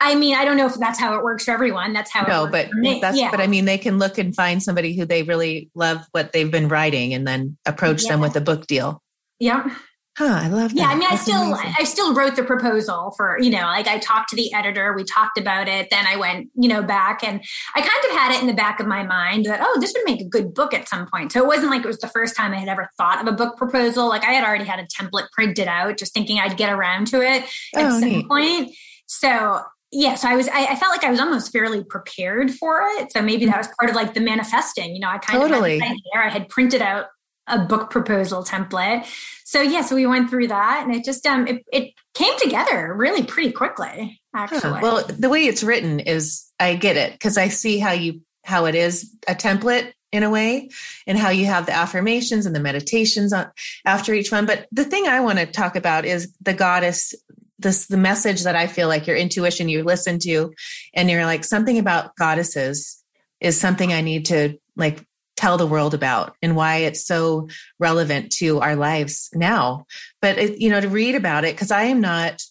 I 0.02 0.16
mean, 0.16 0.36
I 0.36 0.46
don't 0.46 0.56
know 0.56 0.66
if 0.66 0.76
that's 0.76 1.00
how 1.00 1.18
it 1.18 1.24
works 1.24 1.44
for 1.44 1.52
everyone. 1.52 1.92
That's 1.92 2.12
how 2.12 2.26
no, 2.26 2.48
but 2.50 2.70
that's 3.02 3.18
yeah. 3.18 3.32
but 3.32 3.42
I 3.42 3.48
mean, 3.48 3.66
they 3.66 3.78
can 3.78 4.00
look 4.00 4.18
and 4.18 4.34
find 4.34 4.64
somebody 4.64 4.96
who 4.96 5.06
they 5.06 5.24
really 5.24 5.70
love 5.76 6.06
what 6.12 6.32
they've 6.32 6.50
been 6.50 6.70
writing, 6.70 7.14
and 7.14 7.28
then 7.28 7.58
approach 7.66 8.04
yeah. 8.04 8.12
them 8.12 8.22
with 8.22 8.36
a 8.36 8.42
book 8.42 8.66
deal. 8.66 9.02
Yeah. 9.40 9.76
Huh, 10.20 10.26
I 10.26 10.50
love 10.50 10.72
that. 10.72 10.78
Yeah, 10.78 10.88
I 10.88 10.96
mean, 10.96 11.08
That's 11.10 11.22
I 11.22 11.32
still 11.32 11.54
amazing. 11.54 11.76
I 11.80 11.84
still 11.86 12.14
wrote 12.14 12.36
the 12.36 12.44
proposal 12.44 13.14
for, 13.16 13.38
you 13.40 13.50
know, 13.50 13.62
like 13.62 13.88
I 13.88 14.00
talked 14.00 14.28
to 14.32 14.36
the 14.36 14.54
editor, 14.54 14.92
we 14.92 15.06
talked 15.06 15.38
about 15.38 15.70
it, 15.70 15.90
then 15.92 16.06
I 16.06 16.18
went, 16.18 16.50
you 16.56 16.68
know, 16.68 16.84
back 16.84 17.24
and 17.24 17.42
I 17.74 17.80
kind 17.80 18.04
of 18.04 18.12
had 18.12 18.36
it 18.36 18.42
in 18.42 18.48
the 18.48 18.54
back 18.54 18.82
of 18.82 18.86
my 18.86 19.04
mind 19.04 19.46
that 19.46 19.62
oh, 19.64 19.78
this 19.80 19.94
would 19.94 20.04
make 20.04 20.20
a 20.20 20.26
good 20.26 20.54
book 20.54 20.74
at 20.74 20.90
some 20.90 21.08
point. 21.08 21.32
So 21.32 21.40
it 21.42 21.48
wasn't 21.48 21.72
like 21.72 21.86
it 21.86 21.88
was 21.88 22.00
the 22.00 22.10
first 22.10 22.36
time 22.36 22.52
I 22.52 22.58
had 22.58 22.68
ever 22.68 22.92
thought 22.98 23.22
of 23.26 23.34
a 23.34 23.36
book 23.38 23.56
proposal. 23.56 24.10
Like 24.10 24.26
I 24.26 24.34
had 24.34 24.44
already 24.44 24.66
had 24.66 24.82
a 24.82 24.88
template 24.88 25.32
printed 25.32 25.70
out, 25.70 25.98
just 25.98 26.14
thinking 26.14 26.38
I'd 26.38 26.58
get 26.58 26.70
around 26.70 27.08
to 27.08 27.22
it 27.22 27.44
at 27.74 27.86
oh, 27.86 28.00
some 28.02 28.10
neat. 28.10 28.28
point. 28.28 28.76
So 29.06 29.62
yeah, 29.94 30.16
so 30.16 30.28
I 30.28 30.36
was, 30.36 30.50
I, 30.50 30.66
I, 30.66 30.76
felt 30.76 30.92
like 30.92 31.06
I 31.06 31.10
was 31.10 31.20
almost 31.22 31.54
fairly 31.54 31.84
prepared 31.84 32.52
for 32.52 32.82
it. 32.98 33.14
So 33.14 33.22
maybe 33.22 33.46
that 33.46 33.52
mm-hmm. 33.52 33.60
was 33.60 33.70
part 33.80 33.90
of 33.90 33.96
like 33.96 34.14
the 34.14 34.20
manifesting, 34.20 34.94
you 34.94 35.00
know, 35.00 35.08
I 35.08 35.18
kind 35.18 35.42
totally. 35.42 35.78
of 35.78 35.82
had 35.82 35.98
there. 36.14 36.24
I 36.24 36.30
had 36.30 36.50
printed 36.50 36.82
out 36.82 37.06
a 37.50 37.60
book 37.60 37.90
proposal 37.90 38.44
template 38.44 39.06
so 39.50 39.64
yeah, 39.64 39.82
so 39.82 39.96
we 39.96 40.06
went 40.06 40.30
through 40.30 40.50
that, 40.50 40.84
and 40.84 40.94
it 40.94 41.04
just 41.04 41.26
um 41.26 41.48
it, 41.48 41.66
it 41.74 41.96
came 42.14 42.38
together 42.38 42.94
really 42.94 43.24
pretty 43.24 43.52
quickly. 43.52 44.22
Actually, 44.32 44.60
huh. 44.60 44.80
well, 44.80 45.04
the 45.08 45.28
way 45.28 45.46
it's 45.46 45.64
written 45.64 46.00
is 46.00 46.46
I 46.60 46.76
get 46.76 46.98
it 46.98 47.14
because 47.14 47.36
I 47.36 47.48
see 47.48 47.80
how 47.80 47.94
you 47.94 48.22
how 48.44 48.66
it 48.66 48.76
is 48.76 49.12
a 49.28 49.34
template 49.34 49.92
in 50.12 50.22
a 50.22 50.30
way 50.30 50.70
and 51.08 51.18
how 51.18 51.30
you 51.30 51.48
have 51.48 51.66
the 51.66 51.74
affirmations 51.74 52.46
and 52.46 52.56
the 52.56 52.60
meditations 52.60 53.34
on, 53.34 53.50
after 53.86 54.14
each 54.14 54.32
one 54.32 54.48
but 54.48 54.66
the 54.72 54.84
thing 54.84 55.08
i 55.08 55.20
want 55.20 55.38
to 55.38 55.46
talk 55.46 55.76
about 55.76 56.04
is 56.04 56.34
the 56.42 56.54
goddess 56.54 57.14
this 57.60 57.86
the 57.86 57.98
message 57.98 58.42
that 58.42 58.56
i 58.56 58.66
feel 58.66 58.88
like 58.88 59.06
your 59.06 59.16
intuition 59.16 59.70
you 59.70 59.84
listen 59.84 60.18
to 60.18 60.52
and 60.96 61.12
you're 61.12 61.26
like 61.26 61.44
something 61.44 61.78
about 61.78 62.16
goddesses 62.16 63.04
is 63.40 63.62
something 63.62 63.94
i 63.94 64.02
need 64.02 64.26
to 64.26 64.58
like 64.76 65.06
tell 65.40 65.58
the 65.58 65.66
world 65.66 65.94
about 65.94 66.36
and 66.42 66.56
why 66.56 66.78
it's 66.78 67.06
so 67.06 67.48
relevant 67.80 68.32
to 68.34 68.60
our 68.60 68.76
lives 68.76 69.30
now. 69.34 69.86
But, 70.22 70.38
it, 70.38 70.62
you 70.62 70.70
know, 70.70 70.82
to 70.82 70.90
read 70.90 71.16
about 71.16 71.46
it, 71.46 71.56
because 71.56 71.72
I 71.72 71.84
am 71.84 72.02
not, 72.02 72.42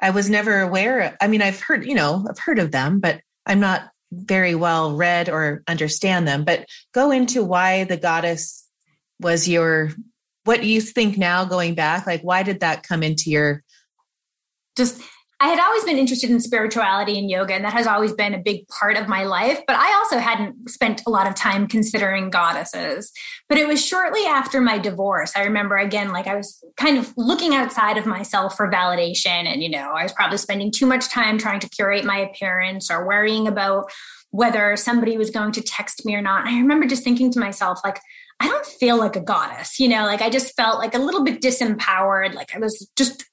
I 0.00 0.10
was 0.10 0.30
never 0.30 0.60
aware. 0.60 1.16
I 1.20 1.28
mean, 1.28 1.42
I've 1.42 1.60
heard, 1.60 1.84
you 1.84 1.94
know, 1.94 2.26
I've 2.28 2.38
heard 2.38 2.58
of 2.58 2.72
them, 2.72 3.00
but 3.00 3.20
I'm 3.44 3.60
not 3.60 3.90
very 4.10 4.54
well 4.54 4.96
read 4.96 5.28
or 5.28 5.62
understand 5.68 6.26
them, 6.26 6.44
but 6.44 6.66
go 6.92 7.10
into 7.10 7.44
why 7.44 7.84
the 7.84 7.96
goddess 7.96 8.66
was 9.20 9.46
your 9.46 9.90
what 10.44 10.64
you 10.64 10.80
think 10.80 11.18
now 11.18 11.44
going 11.44 11.74
back 11.74 12.06
like 12.06 12.22
why 12.22 12.42
did 12.42 12.60
that 12.60 12.82
come 12.82 13.02
into 13.02 13.28
your 13.28 13.62
just 14.76 15.02
I 15.42 15.48
had 15.48 15.58
always 15.58 15.84
been 15.84 15.96
interested 15.96 16.28
in 16.28 16.38
spirituality 16.38 17.18
and 17.18 17.30
yoga, 17.30 17.54
and 17.54 17.64
that 17.64 17.72
has 17.72 17.86
always 17.86 18.12
been 18.12 18.34
a 18.34 18.38
big 18.38 18.68
part 18.68 18.98
of 18.98 19.08
my 19.08 19.24
life. 19.24 19.58
But 19.66 19.76
I 19.76 19.94
also 19.94 20.18
hadn't 20.18 20.68
spent 20.68 21.00
a 21.06 21.10
lot 21.10 21.26
of 21.26 21.34
time 21.34 21.66
considering 21.66 22.28
goddesses. 22.28 23.10
But 23.48 23.56
it 23.56 23.66
was 23.66 23.84
shortly 23.84 24.26
after 24.26 24.60
my 24.60 24.76
divorce. 24.76 25.32
I 25.34 25.44
remember 25.44 25.78
again, 25.78 26.12
like 26.12 26.26
I 26.26 26.34
was 26.34 26.62
kind 26.76 26.98
of 26.98 27.14
looking 27.16 27.54
outside 27.54 27.96
of 27.96 28.04
myself 28.04 28.54
for 28.54 28.70
validation. 28.70 29.46
And, 29.46 29.62
you 29.62 29.70
know, 29.70 29.92
I 29.92 30.02
was 30.02 30.12
probably 30.12 30.36
spending 30.36 30.70
too 30.70 30.84
much 30.84 31.08
time 31.08 31.38
trying 31.38 31.60
to 31.60 31.70
curate 31.70 32.04
my 32.04 32.18
appearance 32.18 32.90
or 32.90 33.06
worrying 33.06 33.48
about 33.48 33.90
whether 34.32 34.76
somebody 34.76 35.16
was 35.16 35.30
going 35.30 35.52
to 35.52 35.62
text 35.62 36.04
me 36.04 36.14
or 36.14 36.22
not. 36.22 36.46
I 36.46 36.58
remember 36.58 36.86
just 36.86 37.02
thinking 37.02 37.32
to 37.32 37.40
myself, 37.40 37.80
like, 37.82 37.98
I 38.40 38.46
don't 38.46 38.66
feel 38.66 38.98
like 38.98 39.16
a 39.16 39.20
goddess, 39.20 39.80
you 39.80 39.88
know, 39.88 40.04
like 40.04 40.22
I 40.22 40.30
just 40.30 40.54
felt 40.54 40.78
like 40.78 40.94
a 40.94 40.98
little 40.98 41.24
bit 41.24 41.42
disempowered. 41.42 42.34
Like 42.34 42.54
I 42.54 42.58
was 42.58 42.90
just 42.96 43.24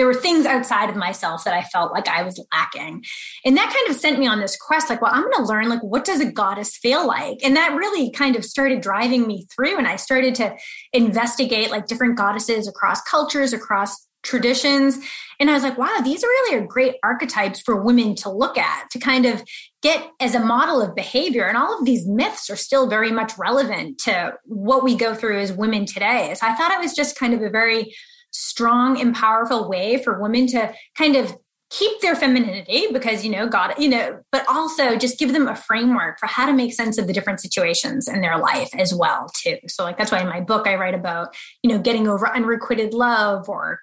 there 0.00 0.06
were 0.06 0.14
things 0.14 0.46
outside 0.46 0.88
of 0.88 0.96
myself 0.96 1.44
that 1.44 1.52
I 1.52 1.62
felt 1.62 1.92
like 1.92 2.08
I 2.08 2.22
was 2.22 2.42
lacking. 2.50 3.04
And 3.44 3.54
that 3.58 3.66
kind 3.66 3.94
of 3.94 4.00
sent 4.00 4.18
me 4.18 4.26
on 4.26 4.40
this 4.40 4.56
quest 4.56 4.88
like, 4.88 5.02
well, 5.02 5.12
I'm 5.12 5.24
going 5.24 5.34
to 5.34 5.42
learn 5.42 5.68
like 5.68 5.82
what 5.82 6.06
does 6.06 6.22
a 6.22 6.32
goddess 6.32 6.74
feel 6.74 7.06
like? 7.06 7.40
And 7.44 7.54
that 7.56 7.76
really 7.76 8.10
kind 8.10 8.34
of 8.34 8.42
started 8.42 8.80
driving 8.80 9.26
me 9.26 9.46
through 9.54 9.76
and 9.76 9.86
I 9.86 9.96
started 9.96 10.34
to 10.36 10.56
investigate 10.94 11.70
like 11.70 11.86
different 11.86 12.16
goddesses 12.16 12.66
across 12.66 13.02
cultures, 13.02 13.52
across 13.52 14.06
traditions. 14.22 14.96
And 15.38 15.50
I 15.50 15.52
was 15.52 15.62
like, 15.62 15.76
wow, 15.76 15.98
these 16.02 16.22
really 16.22 16.56
are 16.56 16.66
great 16.66 16.94
archetypes 17.02 17.60
for 17.60 17.82
women 17.82 18.14
to 18.16 18.30
look 18.30 18.56
at, 18.56 18.88
to 18.92 18.98
kind 18.98 19.26
of 19.26 19.44
get 19.82 20.02
as 20.18 20.34
a 20.34 20.40
model 20.40 20.80
of 20.80 20.94
behavior. 20.94 21.44
And 21.44 21.58
all 21.58 21.78
of 21.78 21.84
these 21.84 22.06
myths 22.06 22.48
are 22.48 22.56
still 22.56 22.88
very 22.88 23.12
much 23.12 23.36
relevant 23.36 23.98
to 24.04 24.32
what 24.46 24.82
we 24.82 24.96
go 24.96 25.14
through 25.14 25.40
as 25.40 25.52
women 25.52 25.84
today. 25.84 26.32
So 26.40 26.46
I 26.46 26.54
thought 26.54 26.72
it 26.72 26.80
was 26.80 26.94
just 26.94 27.18
kind 27.18 27.34
of 27.34 27.42
a 27.42 27.50
very 27.50 27.94
strong 28.30 29.00
and 29.00 29.14
powerful 29.14 29.68
way 29.68 30.02
for 30.02 30.20
women 30.20 30.46
to 30.46 30.72
kind 30.96 31.16
of 31.16 31.36
keep 31.70 32.00
their 32.00 32.16
femininity 32.16 32.88
because 32.92 33.24
you 33.24 33.30
know 33.30 33.48
god 33.48 33.72
you 33.78 33.88
know 33.88 34.20
but 34.32 34.44
also 34.48 34.96
just 34.96 35.18
give 35.20 35.32
them 35.32 35.46
a 35.46 35.54
framework 35.54 36.18
for 36.18 36.26
how 36.26 36.44
to 36.44 36.52
make 36.52 36.74
sense 36.74 36.98
of 36.98 37.06
the 37.06 37.12
different 37.12 37.40
situations 37.40 38.08
in 38.08 38.20
their 38.20 38.38
life 38.38 38.70
as 38.76 38.92
well 38.92 39.28
too. 39.36 39.56
So 39.68 39.84
like 39.84 39.96
that's 39.96 40.10
why 40.10 40.20
in 40.20 40.28
my 40.28 40.40
book 40.40 40.66
i 40.66 40.74
write 40.74 40.94
about 40.94 41.34
you 41.62 41.70
know 41.70 41.78
getting 41.78 42.08
over 42.08 42.28
unrequited 42.28 42.92
love 42.92 43.48
or 43.48 43.80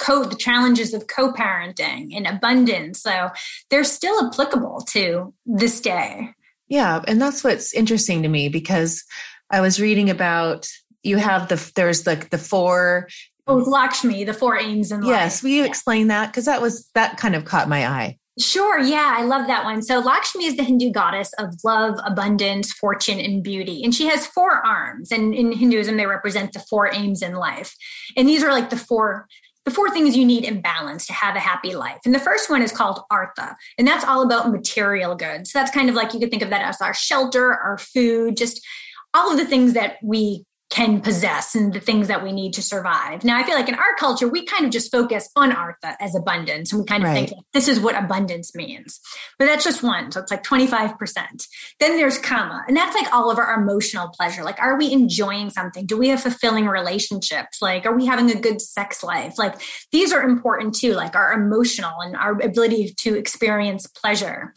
co 0.00 0.24
the 0.24 0.34
challenges 0.34 0.94
of 0.94 1.06
co-parenting 1.06 2.16
and 2.16 2.26
abundance. 2.26 3.02
So 3.02 3.30
they're 3.68 3.84
still 3.84 4.26
applicable 4.26 4.80
to 4.92 5.34
this 5.44 5.80
day. 5.80 6.30
Yeah 6.68 7.02
and 7.06 7.20
that's 7.20 7.44
what's 7.44 7.74
interesting 7.74 8.22
to 8.22 8.28
me 8.28 8.48
because 8.48 9.04
i 9.50 9.60
was 9.60 9.78
reading 9.78 10.08
about 10.08 10.66
you 11.02 11.18
have 11.18 11.48
the 11.48 11.72
there's 11.76 12.06
like 12.06 12.30
the 12.30 12.38
four 12.38 13.08
Oh, 13.46 13.56
Lakshmi, 13.56 14.24
the 14.24 14.34
four 14.34 14.58
aims 14.58 14.90
in 14.90 15.02
life. 15.02 15.08
Yes, 15.08 15.42
will 15.42 15.50
you 15.50 15.62
yeah. 15.62 15.68
explain 15.68 16.08
that? 16.08 16.26
Because 16.26 16.46
that 16.46 16.60
was 16.60 16.88
that 16.94 17.16
kind 17.16 17.36
of 17.36 17.44
caught 17.44 17.68
my 17.68 17.86
eye. 17.86 18.18
Sure. 18.38 18.78
Yeah, 18.78 19.14
I 19.16 19.22
love 19.22 19.46
that 19.46 19.64
one. 19.64 19.82
So 19.82 19.98
Lakshmi 19.98 20.44
is 20.44 20.56
the 20.56 20.62
Hindu 20.62 20.90
goddess 20.90 21.32
of 21.38 21.54
love, 21.64 21.98
abundance, 22.04 22.70
fortune, 22.70 23.18
and 23.18 23.42
beauty. 23.42 23.82
And 23.82 23.94
she 23.94 24.06
has 24.08 24.26
four 24.26 24.66
arms. 24.66 25.10
And 25.10 25.34
in 25.34 25.52
Hinduism, 25.52 25.96
they 25.96 26.04
represent 26.04 26.52
the 26.52 26.60
four 26.68 26.92
aims 26.92 27.22
in 27.22 27.34
life. 27.34 27.74
And 28.14 28.28
these 28.28 28.44
are 28.44 28.52
like 28.52 28.68
the 28.68 28.76
four 28.76 29.26
the 29.64 29.72
four 29.72 29.90
things 29.90 30.16
you 30.16 30.24
need 30.24 30.44
in 30.44 30.60
balance 30.60 31.06
to 31.06 31.12
have 31.12 31.34
a 31.34 31.40
happy 31.40 31.74
life. 31.74 31.98
And 32.04 32.14
the 32.14 32.20
first 32.20 32.48
one 32.48 32.62
is 32.62 32.70
called 32.70 33.00
Artha, 33.10 33.56
and 33.76 33.86
that's 33.86 34.04
all 34.04 34.22
about 34.22 34.52
material 34.52 35.16
goods. 35.16 35.50
So 35.50 35.58
that's 35.58 35.72
kind 35.72 35.88
of 35.88 35.96
like 35.96 36.14
you 36.14 36.20
could 36.20 36.30
think 36.30 36.42
of 36.44 36.50
that 36.50 36.62
as 36.62 36.80
our 36.80 36.94
shelter, 36.94 37.52
our 37.52 37.76
food, 37.76 38.36
just 38.36 38.64
all 39.12 39.32
of 39.32 39.38
the 39.38 39.44
things 39.44 39.72
that 39.72 39.96
we 40.04 40.44
can 40.76 41.00
possess 41.00 41.54
and 41.54 41.72
the 41.72 41.80
things 41.80 42.06
that 42.06 42.22
we 42.22 42.32
need 42.32 42.52
to 42.52 42.60
survive. 42.60 43.24
Now, 43.24 43.38
I 43.38 43.44
feel 43.44 43.54
like 43.54 43.70
in 43.70 43.74
our 43.76 43.94
culture, 43.98 44.28
we 44.28 44.44
kind 44.44 44.66
of 44.66 44.70
just 44.70 44.92
focus 44.92 45.26
on 45.34 45.50
Artha 45.50 45.96
as 46.00 46.14
abundance 46.14 46.70
and 46.70 46.82
we 46.82 46.86
kind 46.86 47.02
of 47.02 47.08
right. 47.08 47.30
think 47.30 47.42
this 47.54 47.66
is 47.66 47.80
what 47.80 47.96
abundance 47.96 48.54
means. 48.54 49.00
But 49.38 49.46
that's 49.46 49.64
just 49.64 49.82
one. 49.82 50.12
So 50.12 50.20
it's 50.20 50.30
like 50.30 50.42
25%. 50.42 51.46
Then 51.80 51.96
there's 51.96 52.18
Kama, 52.18 52.62
and 52.68 52.76
that's 52.76 52.94
like 52.94 53.10
all 53.10 53.30
of 53.30 53.38
our 53.38 53.58
emotional 53.58 54.08
pleasure. 54.08 54.44
Like, 54.44 54.60
are 54.60 54.76
we 54.76 54.92
enjoying 54.92 55.48
something? 55.48 55.86
Do 55.86 55.96
we 55.96 56.10
have 56.10 56.20
fulfilling 56.20 56.66
relationships? 56.66 57.62
Like, 57.62 57.86
are 57.86 57.96
we 57.96 58.04
having 58.04 58.30
a 58.30 58.38
good 58.38 58.60
sex 58.60 59.02
life? 59.02 59.38
Like, 59.38 59.54
these 59.92 60.12
are 60.12 60.20
important 60.20 60.74
too, 60.74 60.92
like 60.92 61.16
our 61.16 61.32
emotional 61.32 62.02
and 62.02 62.14
our 62.16 62.32
ability 62.32 62.92
to 62.98 63.16
experience 63.16 63.86
pleasure. 63.86 64.52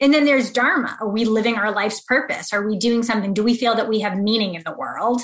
And 0.00 0.14
then 0.14 0.26
there's 0.26 0.52
Dharma. 0.52 0.96
Are 1.00 1.08
we 1.08 1.24
living 1.24 1.56
our 1.56 1.72
life's 1.72 2.02
purpose? 2.02 2.52
Are 2.52 2.64
we 2.64 2.78
doing 2.78 3.02
something? 3.02 3.34
Do 3.34 3.42
we 3.42 3.56
feel 3.56 3.74
that 3.74 3.88
we 3.88 3.98
have 4.00 4.16
meaning 4.16 4.54
in 4.54 4.62
the 4.62 4.74
world? 4.74 5.22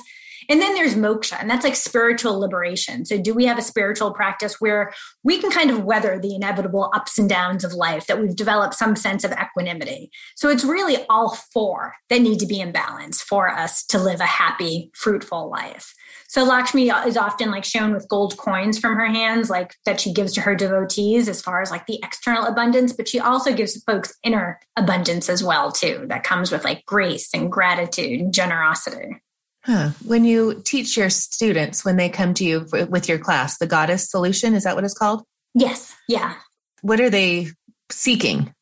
And 0.48 0.60
then 0.60 0.74
there's 0.74 0.94
moksha, 0.94 1.40
and 1.40 1.50
that's 1.50 1.64
like 1.64 1.76
spiritual 1.76 2.38
liberation. 2.38 3.04
So, 3.04 3.18
do 3.18 3.34
we 3.34 3.46
have 3.46 3.58
a 3.58 3.62
spiritual 3.62 4.12
practice 4.12 4.60
where 4.60 4.92
we 5.22 5.38
can 5.38 5.50
kind 5.50 5.70
of 5.70 5.84
weather 5.84 6.18
the 6.18 6.34
inevitable 6.34 6.90
ups 6.94 7.18
and 7.18 7.28
downs 7.28 7.64
of 7.64 7.72
life, 7.72 8.06
that 8.06 8.20
we've 8.20 8.36
developed 8.36 8.74
some 8.74 8.96
sense 8.96 9.24
of 9.24 9.32
equanimity? 9.32 10.10
So, 10.36 10.48
it's 10.48 10.64
really 10.64 11.04
all 11.08 11.36
four 11.52 11.94
that 12.08 12.20
need 12.20 12.38
to 12.40 12.46
be 12.46 12.60
in 12.60 12.72
balance 12.72 13.22
for 13.22 13.48
us 13.48 13.84
to 13.86 13.98
live 13.98 14.20
a 14.20 14.26
happy, 14.26 14.90
fruitful 14.94 15.50
life. 15.50 15.94
So 16.32 16.44
Lakshmi 16.44 16.88
is 16.88 17.18
often 17.18 17.50
like 17.50 17.62
shown 17.62 17.92
with 17.92 18.08
gold 18.08 18.38
coins 18.38 18.78
from 18.78 18.96
her 18.96 19.04
hands, 19.04 19.50
like 19.50 19.74
that 19.84 20.00
she 20.00 20.14
gives 20.14 20.32
to 20.32 20.40
her 20.40 20.54
devotees 20.54 21.28
as 21.28 21.42
far 21.42 21.60
as 21.60 21.70
like 21.70 21.84
the 21.84 22.00
external 22.02 22.46
abundance, 22.46 22.94
but 22.94 23.06
she 23.06 23.20
also 23.20 23.52
gives 23.52 23.82
folks 23.84 24.14
inner 24.22 24.58
abundance 24.74 25.28
as 25.28 25.44
well 25.44 25.70
too. 25.70 26.06
That 26.08 26.24
comes 26.24 26.50
with 26.50 26.64
like 26.64 26.86
grace 26.86 27.34
and 27.34 27.52
gratitude 27.52 28.18
and 28.18 28.32
generosity. 28.32 29.20
Huh. 29.64 29.90
When 30.04 30.24
you 30.24 30.60
teach 30.64 30.96
your 30.96 31.10
students, 31.10 31.84
when 31.84 31.96
they 31.96 32.08
come 32.08 32.34
to 32.34 32.44
you 32.44 32.66
with 32.88 33.08
your 33.08 33.18
class, 33.18 33.58
the 33.58 33.66
goddess 33.66 34.10
solution, 34.10 34.54
is 34.54 34.64
that 34.64 34.74
what 34.74 34.84
it's 34.84 34.96
called? 34.96 35.24
Yes. 35.54 35.94
Yeah. 36.08 36.34
What 36.80 37.00
are 37.00 37.10
they 37.10 37.48
seeking? 37.90 38.52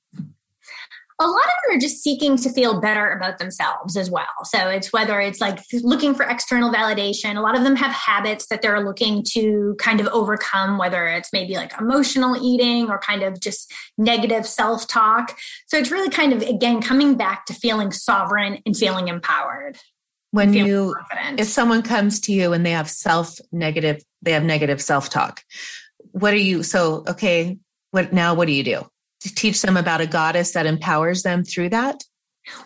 a 1.20 1.26
lot 1.26 1.44
of 1.44 1.52
them 1.68 1.76
are 1.76 1.80
just 1.80 2.02
seeking 2.02 2.38
to 2.38 2.50
feel 2.50 2.80
better 2.80 3.10
about 3.10 3.38
themselves 3.38 3.94
as 3.94 4.10
well. 4.10 4.24
So 4.44 4.70
it's 4.70 4.90
whether 4.90 5.20
it's 5.20 5.38
like 5.38 5.58
looking 5.82 6.14
for 6.14 6.24
external 6.24 6.72
validation. 6.72 7.36
A 7.36 7.42
lot 7.42 7.56
of 7.56 7.62
them 7.62 7.76
have 7.76 7.92
habits 7.92 8.46
that 8.46 8.62
they're 8.62 8.82
looking 8.82 9.22
to 9.32 9.76
kind 9.78 10.00
of 10.00 10.06
overcome, 10.08 10.78
whether 10.78 11.06
it's 11.06 11.30
maybe 11.30 11.56
like 11.56 11.78
emotional 11.78 12.42
eating 12.42 12.88
or 12.88 12.98
kind 12.98 13.22
of 13.22 13.38
just 13.38 13.70
negative 13.98 14.46
self 14.46 14.86
talk. 14.86 15.38
So 15.66 15.76
it's 15.76 15.90
really 15.90 16.08
kind 16.08 16.32
of, 16.32 16.40
again, 16.40 16.80
coming 16.80 17.16
back 17.16 17.44
to 17.46 17.54
feeling 17.54 17.92
sovereign 17.92 18.62
and 18.64 18.74
feeling 18.74 19.08
empowered 19.08 19.76
when 20.30 20.52
you 20.52 20.94
confident. 20.96 21.40
if 21.40 21.46
someone 21.46 21.82
comes 21.82 22.20
to 22.20 22.32
you 22.32 22.52
and 22.52 22.64
they 22.64 22.70
have 22.70 22.88
self 22.88 23.38
negative 23.52 24.02
they 24.22 24.32
have 24.32 24.44
negative 24.44 24.80
self 24.80 25.10
talk 25.10 25.42
what 26.12 26.32
are 26.32 26.36
you 26.36 26.62
so 26.62 27.04
okay 27.08 27.58
what 27.90 28.12
now 28.12 28.34
what 28.34 28.46
do 28.46 28.52
you 28.52 28.64
do 28.64 28.86
to 29.20 29.34
teach 29.34 29.60
them 29.62 29.76
about 29.76 30.00
a 30.00 30.06
goddess 30.06 30.52
that 30.52 30.66
empowers 30.66 31.22
them 31.22 31.44
through 31.44 31.68
that 31.68 32.02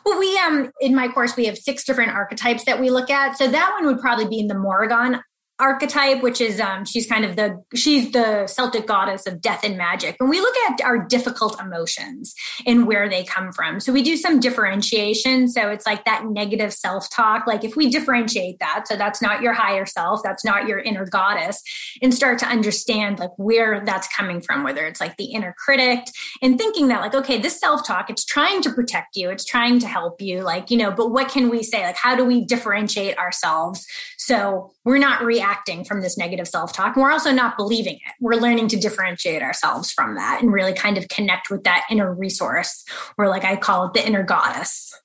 well, 0.04 0.18
we 0.18 0.38
um 0.38 0.70
in 0.80 0.94
my 0.94 1.08
course 1.08 1.36
we 1.36 1.46
have 1.46 1.58
six 1.58 1.84
different 1.84 2.12
archetypes 2.12 2.64
that 2.64 2.80
we 2.80 2.90
look 2.90 3.10
at. 3.10 3.36
So 3.36 3.48
that 3.48 3.72
one 3.72 3.86
would 3.86 4.00
probably 4.00 4.26
be 4.26 4.38
in 4.38 4.46
the 4.46 4.58
Morrigan 4.58 5.20
archetype 5.60 6.20
which 6.20 6.40
is 6.40 6.58
um 6.58 6.84
she's 6.84 7.06
kind 7.06 7.24
of 7.24 7.36
the 7.36 7.62
she's 7.74 8.10
the 8.10 8.46
celtic 8.48 8.86
goddess 8.86 9.26
of 9.26 9.40
death 9.40 9.62
and 9.62 9.76
magic. 9.76 10.16
And 10.18 10.28
we 10.28 10.40
look 10.40 10.56
at 10.68 10.80
our 10.82 11.06
difficult 11.06 11.60
emotions 11.60 12.34
and 12.66 12.86
where 12.86 13.08
they 13.08 13.24
come 13.24 13.52
from. 13.52 13.78
So 13.78 13.92
we 13.92 14.02
do 14.02 14.16
some 14.16 14.40
differentiation. 14.40 15.48
So 15.48 15.68
it's 15.70 15.86
like 15.86 16.04
that 16.06 16.24
negative 16.26 16.72
self-talk. 16.72 17.46
Like 17.46 17.62
if 17.62 17.76
we 17.76 17.88
differentiate 17.88 18.58
that 18.58 18.88
so 18.88 18.96
that's 18.96 19.22
not 19.22 19.42
your 19.42 19.52
higher 19.52 19.86
self 19.86 20.20
that's 20.24 20.44
not 20.44 20.66
your 20.66 20.78
inner 20.78 21.06
goddess 21.06 21.62
and 22.02 22.12
start 22.12 22.38
to 22.40 22.46
understand 22.46 23.18
like 23.18 23.30
where 23.36 23.84
that's 23.84 24.08
coming 24.08 24.40
from 24.40 24.64
whether 24.64 24.86
it's 24.86 25.00
like 25.00 25.16
the 25.16 25.26
inner 25.26 25.54
critic 25.56 26.00
and 26.42 26.58
thinking 26.58 26.88
that 26.88 27.00
like 27.00 27.14
okay 27.14 27.38
this 27.38 27.58
self-talk 27.60 28.10
it's 28.10 28.24
trying 28.24 28.60
to 28.62 28.70
protect 28.72 29.16
you 29.16 29.30
it's 29.30 29.44
trying 29.44 29.78
to 29.78 29.86
help 29.86 30.20
you 30.20 30.42
like 30.42 30.70
you 30.70 30.76
know 30.76 30.90
but 30.90 31.10
what 31.10 31.28
can 31.28 31.48
we 31.48 31.62
say? 31.62 31.84
Like 31.84 31.96
how 31.96 32.16
do 32.16 32.24
we 32.24 32.44
differentiate 32.44 33.18
ourselves 33.18 33.86
so 34.26 34.72
we're 34.86 34.96
not 34.96 35.22
reacting 35.22 35.84
from 35.84 36.00
this 36.00 36.16
negative 36.16 36.48
self 36.48 36.72
talk. 36.72 36.96
We're 36.96 37.12
also 37.12 37.30
not 37.30 37.58
believing 37.58 37.96
it. 37.96 38.14
We're 38.20 38.36
learning 38.36 38.68
to 38.68 38.78
differentiate 38.78 39.42
ourselves 39.42 39.92
from 39.92 40.14
that 40.14 40.40
and 40.40 40.50
really 40.50 40.72
kind 40.72 40.96
of 40.96 41.08
connect 41.08 41.50
with 41.50 41.64
that 41.64 41.84
inner 41.90 42.10
resource, 42.14 42.86
or 43.18 43.28
like 43.28 43.44
I 43.44 43.56
call 43.56 43.84
it 43.84 43.92
the 43.92 44.06
inner 44.06 44.22
goddess. 44.22 44.98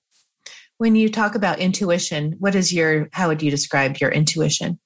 When 0.77 0.95
you 0.95 1.10
talk 1.10 1.36
about 1.36 1.60
intuition, 1.60 2.38
what 2.39 2.55
is 2.55 2.71
your, 2.71 3.10
how 3.12 3.27
would 3.27 3.41
you 3.41 3.51
describe 3.51 3.97
your 3.97 4.10
intuition? 4.10 4.79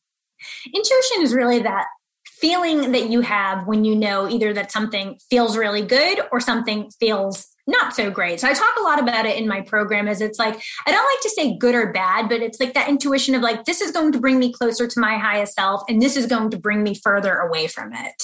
Intuition 0.65 1.21
is 1.21 1.35
really 1.35 1.59
that 1.59 1.85
feeling 2.23 2.91
that 2.91 3.11
you 3.11 3.21
have 3.21 3.67
when 3.67 3.85
you 3.85 3.95
know 3.95 4.27
either 4.27 4.51
that 4.53 4.71
something 4.71 5.19
feels 5.29 5.55
really 5.55 5.85
good 5.85 6.21
or 6.31 6.39
something 6.39 6.89
feels 6.99 7.52
not 7.65 7.95
so 7.95 8.11
great. 8.11 8.39
So 8.39 8.47
I 8.47 8.53
talk 8.53 8.75
a 8.79 8.83
lot 8.83 8.99
about 8.99 9.25
it 9.25 9.37
in 9.37 9.47
my 9.47 9.61
program 9.61 10.07
as 10.07 10.21
it's 10.21 10.37
like, 10.37 10.61
I 10.85 10.91
don't 10.91 11.05
like 11.05 11.21
to 11.21 11.29
say 11.29 11.57
good 11.57 11.75
or 11.75 11.93
bad, 11.93 12.27
but 12.27 12.41
it's 12.41 12.59
like 12.59 12.73
that 12.73 12.89
intuition 12.89 13.35
of 13.35 13.41
like, 13.41 13.63
this 13.65 13.81
is 13.81 13.91
going 13.91 14.11
to 14.11 14.19
bring 14.19 14.37
me 14.37 14.51
closer 14.51 14.87
to 14.87 14.99
my 14.99 15.17
highest 15.17 15.55
self 15.55 15.81
and 15.87 16.01
this 16.01 16.17
is 16.17 16.25
going 16.25 16.49
to 16.49 16.59
bring 16.59 16.83
me 16.83 16.93
further 16.95 17.35
away 17.35 17.67
from 17.67 17.93
it. 17.93 18.23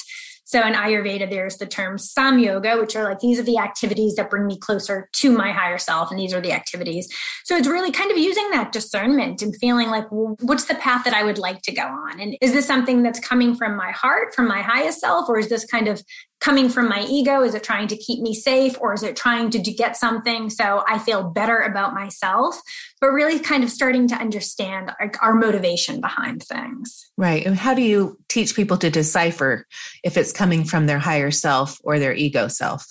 So 0.50 0.66
in 0.66 0.74
Ayurveda, 0.74 1.30
there's 1.30 1.58
the 1.58 1.68
term 1.68 1.98
Samyoga, 1.98 2.80
which 2.82 2.96
are 2.96 3.04
like 3.04 3.20
these 3.20 3.38
are 3.38 3.44
the 3.44 3.60
activities 3.60 4.16
that 4.16 4.32
bring 4.32 4.48
me 4.48 4.58
closer 4.58 5.08
to 5.14 5.32
my 5.32 5.52
higher 5.52 5.78
self, 5.78 6.10
and 6.10 6.20
these 6.20 6.34
are 6.34 6.42
the 6.42 6.54
activities. 6.54 7.08
So 7.44 7.56
it's 7.56 7.68
really 7.68 7.92
kind 7.92 8.10
of 8.10 8.18
using 8.18 8.50
that 8.50 8.72
discernment 8.72 9.44
and 9.44 9.56
feeling 9.58 9.92
like, 9.92 10.12
well, 10.12 10.36
what's 10.42 10.66
the 10.66 10.74
path 10.74 11.04
that 11.04 11.14
I 11.14 11.24
would 11.24 11.38
like 11.38 11.62
to 11.62 11.72
go 11.72 11.84
on? 11.84 12.20
And 12.20 12.36
is 12.42 12.52
this 12.52 12.66
something 12.66 13.04
that's 13.04 13.20
coming 13.20 13.54
from 13.54 13.78
my 13.78 13.92
heart, 13.92 14.34
from 14.34 14.48
my 14.48 14.64
highest 14.64 15.02
self, 15.02 15.30
or 15.30 15.38
is 15.38 15.50
this 15.50 15.66
kind 15.66 15.88
of 15.88 16.02
coming 16.40 16.68
from 16.68 16.90
my 16.90 17.06
ego? 17.08 17.44
Is 17.44 17.54
it 17.54 17.64
trying 17.64 17.88
to 17.90 17.98
keep 17.98 18.22
me 18.22 18.34
safe 18.34 18.76
or 18.80 18.94
is 18.94 19.04
it 19.04 19.16
trying 19.16 19.50
to 19.52 19.60
get 19.60 19.98
something 19.98 20.50
so 20.50 20.84
I 20.88 20.98
feel 20.98 21.30
better 21.30 21.60
about 21.60 21.94
myself? 21.94 22.60
But 23.02 23.12
really 23.12 23.40
kind 23.40 23.64
of 23.64 23.70
starting 23.70 24.08
to 24.10 24.16
understand 24.16 24.92
our, 25.22 25.34
motivation 25.34 26.02
behind 26.02 26.44
things. 26.44 27.10
Right. 27.18 27.46
And 27.46 27.56
how 27.56 27.74
do 27.74 27.82
you 27.82 28.18
teach 28.28 28.56
people 28.56 28.78
to 28.78 28.90
decipher 28.90 29.66
if 30.04 30.18
it's 30.18 30.34
coming 30.34 30.66
from 30.66 30.86
their 30.86 31.00
higher 31.00 31.32
self 31.32 31.80
or 31.84 31.98
their 31.98 32.14
ego 32.14 32.50
self? 32.50 32.86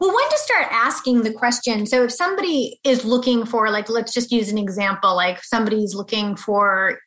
Well, 0.00 0.14
when 0.14 0.30
to 0.30 0.38
start 0.38 0.66
asking 0.70 1.22
the 1.22 1.32
question. 1.32 1.86
So, 1.86 2.04
if 2.04 2.12
somebody 2.12 2.80
is 2.84 3.04
looking 3.04 3.46
for, 3.46 3.70
like, 3.70 3.88
let's 3.88 4.12
just 4.12 4.32
use 4.32 4.50
an 4.50 4.58
example, 4.58 5.14
like 5.14 5.42
somebody's 5.42 5.94
looking 5.94 6.36
for 6.36 6.98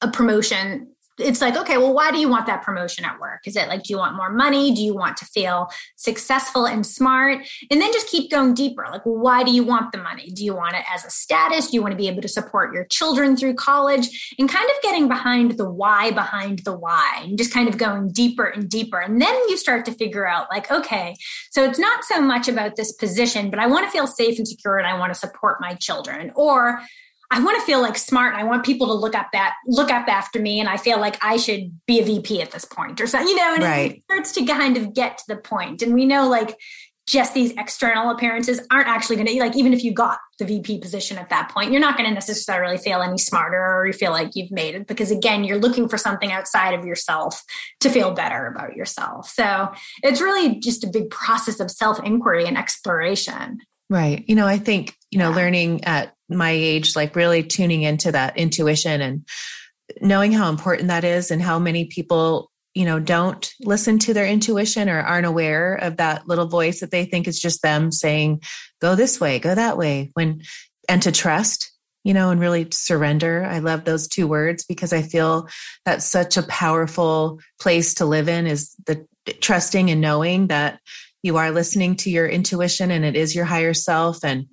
a 0.00 0.08
promotion 0.08 0.92
it's 1.18 1.40
like, 1.40 1.56
okay, 1.56 1.78
well, 1.78 1.92
why 1.92 2.10
do 2.10 2.18
you 2.18 2.28
want 2.28 2.46
that 2.46 2.62
promotion 2.62 3.04
at 3.04 3.20
work? 3.20 3.40
Is 3.46 3.56
it 3.56 3.68
like, 3.68 3.82
do 3.82 3.92
you 3.92 3.98
want 3.98 4.16
more 4.16 4.30
money? 4.30 4.74
Do 4.74 4.82
you 4.82 4.94
want 4.94 5.16
to 5.18 5.26
feel 5.26 5.68
successful 5.96 6.66
and 6.66 6.86
smart? 6.86 7.46
And 7.70 7.80
then 7.80 7.92
just 7.92 8.08
keep 8.08 8.30
going 8.30 8.54
deeper. 8.54 8.86
Like, 8.90 9.02
why 9.04 9.42
do 9.42 9.50
you 9.50 9.62
want 9.62 9.92
the 9.92 9.98
money? 9.98 10.30
Do 10.30 10.44
you 10.44 10.54
want 10.54 10.74
it 10.74 10.84
as 10.92 11.04
a 11.04 11.10
status? 11.10 11.68
Do 11.68 11.76
you 11.76 11.82
want 11.82 11.92
to 11.92 11.96
be 11.96 12.08
able 12.08 12.22
to 12.22 12.28
support 12.28 12.72
your 12.72 12.84
children 12.84 13.36
through 13.36 13.54
college? 13.54 14.34
And 14.38 14.48
kind 14.48 14.68
of 14.70 14.82
getting 14.82 15.08
behind 15.08 15.58
the 15.58 15.70
why 15.70 16.10
behind 16.10 16.60
the 16.60 16.76
why 16.76 17.24
and 17.24 17.36
just 17.36 17.52
kind 17.52 17.68
of 17.68 17.78
going 17.78 18.10
deeper 18.12 18.44
and 18.44 18.68
deeper. 18.68 18.98
And 18.98 19.20
then 19.20 19.34
you 19.48 19.56
start 19.56 19.84
to 19.86 19.92
figure 19.92 20.26
out, 20.26 20.48
like, 20.50 20.70
okay, 20.70 21.16
so 21.50 21.64
it's 21.64 21.78
not 21.78 22.04
so 22.04 22.20
much 22.20 22.48
about 22.48 22.76
this 22.76 22.92
position, 22.92 23.50
but 23.50 23.58
I 23.58 23.66
want 23.66 23.84
to 23.84 23.90
feel 23.90 24.06
safe 24.06 24.38
and 24.38 24.48
secure 24.48 24.78
and 24.78 24.86
I 24.86 24.98
want 24.98 25.12
to 25.12 25.18
support 25.18 25.58
my 25.60 25.74
children. 25.74 26.32
Or 26.34 26.80
I 27.32 27.42
want 27.42 27.58
to 27.58 27.64
feel 27.64 27.80
like 27.80 27.96
smart. 27.96 28.34
I 28.34 28.44
want 28.44 28.62
people 28.62 28.86
to 28.88 28.92
look 28.92 29.14
up 29.14 29.28
that 29.32 29.54
look 29.66 29.90
up 29.90 30.06
after 30.06 30.38
me, 30.38 30.60
and 30.60 30.68
I 30.68 30.76
feel 30.76 31.00
like 31.00 31.16
I 31.24 31.38
should 31.38 31.80
be 31.86 31.98
a 31.98 32.04
VP 32.04 32.42
at 32.42 32.50
this 32.50 32.66
point 32.66 33.00
or 33.00 33.06
something. 33.06 33.26
You 33.26 33.36
know, 33.36 33.54
and 33.54 33.62
right. 33.62 33.92
it 33.92 34.02
starts 34.04 34.32
to 34.32 34.44
kind 34.44 34.76
of 34.76 34.92
get 34.92 35.16
to 35.18 35.24
the 35.28 35.36
point. 35.36 35.80
And 35.80 35.94
we 35.94 36.04
know 36.04 36.28
like 36.28 36.58
just 37.06 37.32
these 37.32 37.52
external 37.52 38.10
appearances 38.10 38.60
aren't 38.70 38.86
actually 38.86 39.16
going 39.16 39.26
to 39.26 39.38
like 39.40 39.56
even 39.56 39.72
if 39.72 39.82
you 39.82 39.92
got 39.92 40.18
the 40.38 40.44
VP 40.44 40.78
position 40.80 41.16
at 41.16 41.30
that 41.30 41.50
point, 41.50 41.72
you're 41.72 41.80
not 41.80 41.96
going 41.96 42.08
to 42.08 42.14
necessarily 42.14 42.76
feel 42.76 43.00
any 43.00 43.18
smarter 43.18 43.56
or 43.56 43.86
you 43.86 43.94
feel 43.94 44.12
like 44.12 44.32
you've 44.34 44.50
made 44.50 44.74
it 44.74 44.86
because 44.86 45.10
again, 45.10 45.42
you're 45.42 45.58
looking 45.58 45.88
for 45.88 45.96
something 45.96 46.30
outside 46.30 46.74
of 46.74 46.84
yourself 46.84 47.42
to 47.80 47.88
feel 47.88 48.12
better 48.12 48.46
about 48.46 48.76
yourself. 48.76 49.28
So 49.30 49.72
it's 50.02 50.20
really 50.20 50.60
just 50.60 50.84
a 50.84 50.86
big 50.86 51.08
process 51.08 51.60
of 51.60 51.70
self 51.70 51.98
inquiry 52.04 52.46
and 52.46 52.58
exploration. 52.58 53.60
Right. 53.90 54.24
You 54.26 54.36
know, 54.36 54.46
I 54.46 54.58
think, 54.58 54.94
you 55.10 55.18
know, 55.18 55.30
yeah. 55.30 55.36
learning 55.36 55.84
at 55.84 56.14
my 56.36 56.50
age, 56.50 56.96
like 56.96 57.16
really 57.16 57.42
tuning 57.42 57.82
into 57.82 58.12
that 58.12 58.36
intuition 58.36 59.00
and 59.00 59.26
knowing 60.00 60.32
how 60.32 60.48
important 60.48 60.88
that 60.88 61.04
is 61.04 61.30
and 61.30 61.42
how 61.42 61.58
many 61.58 61.86
people, 61.86 62.50
you 62.74 62.84
know, 62.84 62.98
don't 62.98 63.52
listen 63.60 63.98
to 64.00 64.14
their 64.14 64.26
intuition 64.26 64.88
or 64.88 65.00
aren't 65.00 65.26
aware 65.26 65.74
of 65.74 65.98
that 65.98 66.26
little 66.26 66.46
voice 66.46 66.80
that 66.80 66.90
they 66.90 67.04
think 67.04 67.28
is 67.28 67.38
just 67.38 67.62
them 67.62 67.92
saying, 67.92 68.42
go 68.80 68.94
this 68.94 69.20
way, 69.20 69.38
go 69.38 69.54
that 69.54 69.76
way. 69.76 70.10
When, 70.14 70.42
and 70.88 71.02
to 71.02 71.12
trust, 71.12 71.70
you 72.04 72.14
know, 72.14 72.30
and 72.30 72.40
really 72.40 72.68
surrender. 72.72 73.44
I 73.44 73.60
love 73.60 73.84
those 73.84 74.08
two 74.08 74.26
words 74.26 74.64
because 74.64 74.92
I 74.92 75.02
feel 75.02 75.48
that's 75.84 76.04
such 76.04 76.36
a 76.36 76.42
powerful 76.42 77.40
place 77.60 77.94
to 77.94 78.06
live 78.06 78.28
in 78.28 78.46
is 78.46 78.74
the 78.86 79.06
trusting 79.40 79.90
and 79.90 80.00
knowing 80.00 80.48
that 80.48 80.80
you 81.22 81.36
are 81.36 81.52
listening 81.52 81.96
to 81.96 82.10
your 82.10 82.26
intuition 82.26 82.90
and 82.90 83.04
it 83.04 83.14
is 83.14 83.34
your 83.34 83.44
higher 83.44 83.74
self 83.74 84.24
and 84.24 84.46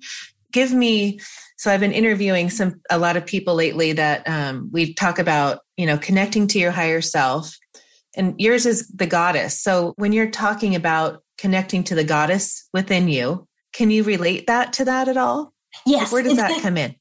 give 0.52 0.72
me 0.72 1.20
so 1.60 1.70
i've 1.70 1.80
been 1.80 1.92
interviewing 1.92 2.48
some 2.48 2.80
a 2.88 2.98
lot 2.98 3.18
of 3.18 3.26
people 3.26 3.54
lately 3.54 3.92
that 3.92 4.26
um, 4.26 4.70
we 4.72 4.94
talk 4.94 5.18
about 5.18 5.60
you 5.80 5.86
know 5.86 5.96
connecting 5.96 6.46
to 6.46 6.58
your 6.58 6.70
higher 6.70 7.00
self. 7.00 7.56
And 8.16 8.34
yours 8.38 8.66
is 8.66 8.88
the 8.88 9.06
goddess. 9.06 9.58
So 9.58 9.94
when 9.96 10.12
you're 10.12 10.30
talking 10.30 10.74
about 10.74 11.22
connecting 11.38 11.84
to 11.84 11.94
the 11.94 12.04
goddess 12.04 12.68
within 12.74 13.08
you 13.08 13.46
can 13.72 13.90
you 13.90 14.02
relate 14.02 14.46
that 14.48 14.74
to 14.74 14.84
that 14.84 15.08
at 15.08 15.16
all? 15.16 15.54
Yes 15.86 16.12
where 16.12 16.22
does 16.22 16.36
that 16.36 16.60
come 16.60 16.76
in? 16.76 16.96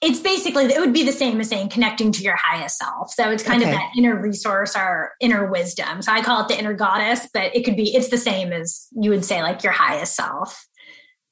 It's 0.00 0.18
basically 0.18 0.64
it 0.64 0.80
would 0.80 0.94
be 0.94 1.04
the 1.04 1.12
same 1.12 1.40
as 1.40 1.48
saying 1.50 1.68
connecting 1.68 2.10
to 2.12 2.22
your 2.22 2.36
highest 2.36 2.78
self. 2.78 3.12
So 3.12 3.30
it's 3.30 3.42
kind 3.42 3.62
okay. 3.62 3.70
of 3.70 3.76
that 3.76 3.90
inner 3.96 4.20
resource 4.20 4.74
or 4.74 5.12
inner 5.20 5.50
wisdom. 5.50 6.00
So 6.00 6.10
i 6.10 6.22
call 6.22 6.42
it 6.42 6.48
the 6.48 6.58
inner 6.58 6.74
goddess 6.74 7.28
but 7.34 7.54
it 7.54 7.64
could 7.64 7.76
be 7.76 7.94
it's 7.94 8.08
the 8.08 8.18
same 8.18 8.52
as 8.52 8.86
you 8.92 9.10
would 9.10 9.24
say 9.24 9.42
like 9.42 9.62
your 9.62 9.72
highest 9.72 10.16
self 10.16 10.64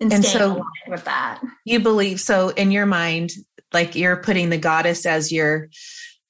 and, 0.00 0.12
and 0.12 0.24
so 0.24 0.64
with 0.88 1.04
that. 1.04 1.40
you 1.64 1.80
believe 1.80 2.20
so 2.20 2.48
in 2.50 2.70
your 2.70 2.86
mind 2.86 3.32
like 3.72 3.94
you're 3.94 4.16
putting 4.16 4.50
the 4.50 4.58
goddess 4.58 5.06
as 5.06 5.30
your 5.30 5.68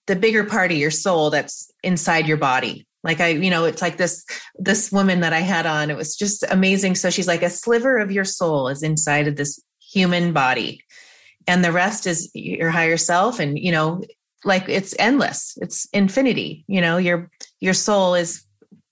the 0.06 0.16
bigger 0.16 0.44
part 0.44 0.72
of 0.72 0.76
your 0.76 0.90
soul 0.90 1.30
that's 1.30 1.70
inside 1.83 2.26
your 2.26 2.37
body. 2.37 2.87
Like 3.02 3.20
i 3.20 3.28
you 3.28 3.48
know 3.50 3.64
it's 3.64 3.80
like 3.80 3.96
this 3.96 4.24
this 4.59 4.92
woman 4.92 5.20
that 5.20 5.33
i 5.33 5.40
had 5.40 5.66
on 5.66 5.90
it 5.90 5.96
was 5.96 6.16
just 6.16 6.44
amazing. 6.50 6.96
So 6.96 7.11
she's 7.11 7.28
like 7.28 7.42
a 7.42 7.50
sliver 7.50 7.98
of 7.98 8.12
your 8.12 8.24
soul 8.24 8.68
is 8.68 8.83
inside 8.83 9.26
of 9.26 9.37
this 9.37 9.59
human 9.80 10.33
body. 10.33 10.85
And 11.46 11.64
the 11.64 11.72
rest 11.72 12.06
is 12.06 12.30
your 12.35 12.70
higher 12.70 12.98
self 12.98 13.40
and 13.40 13.59
you 13.59 13.72
know 13.72 14.02
like 14.44 14.68
it's 14.68 14.94
endless. 14.98 15.56
It's 15.62 15.88
infinity 15.92 16.64
you 16.66 16.80
know 16.80 16.98
your 16.98 17.30
your 17.61 17.74
soul 17.74 18.14
is 18.14 18.44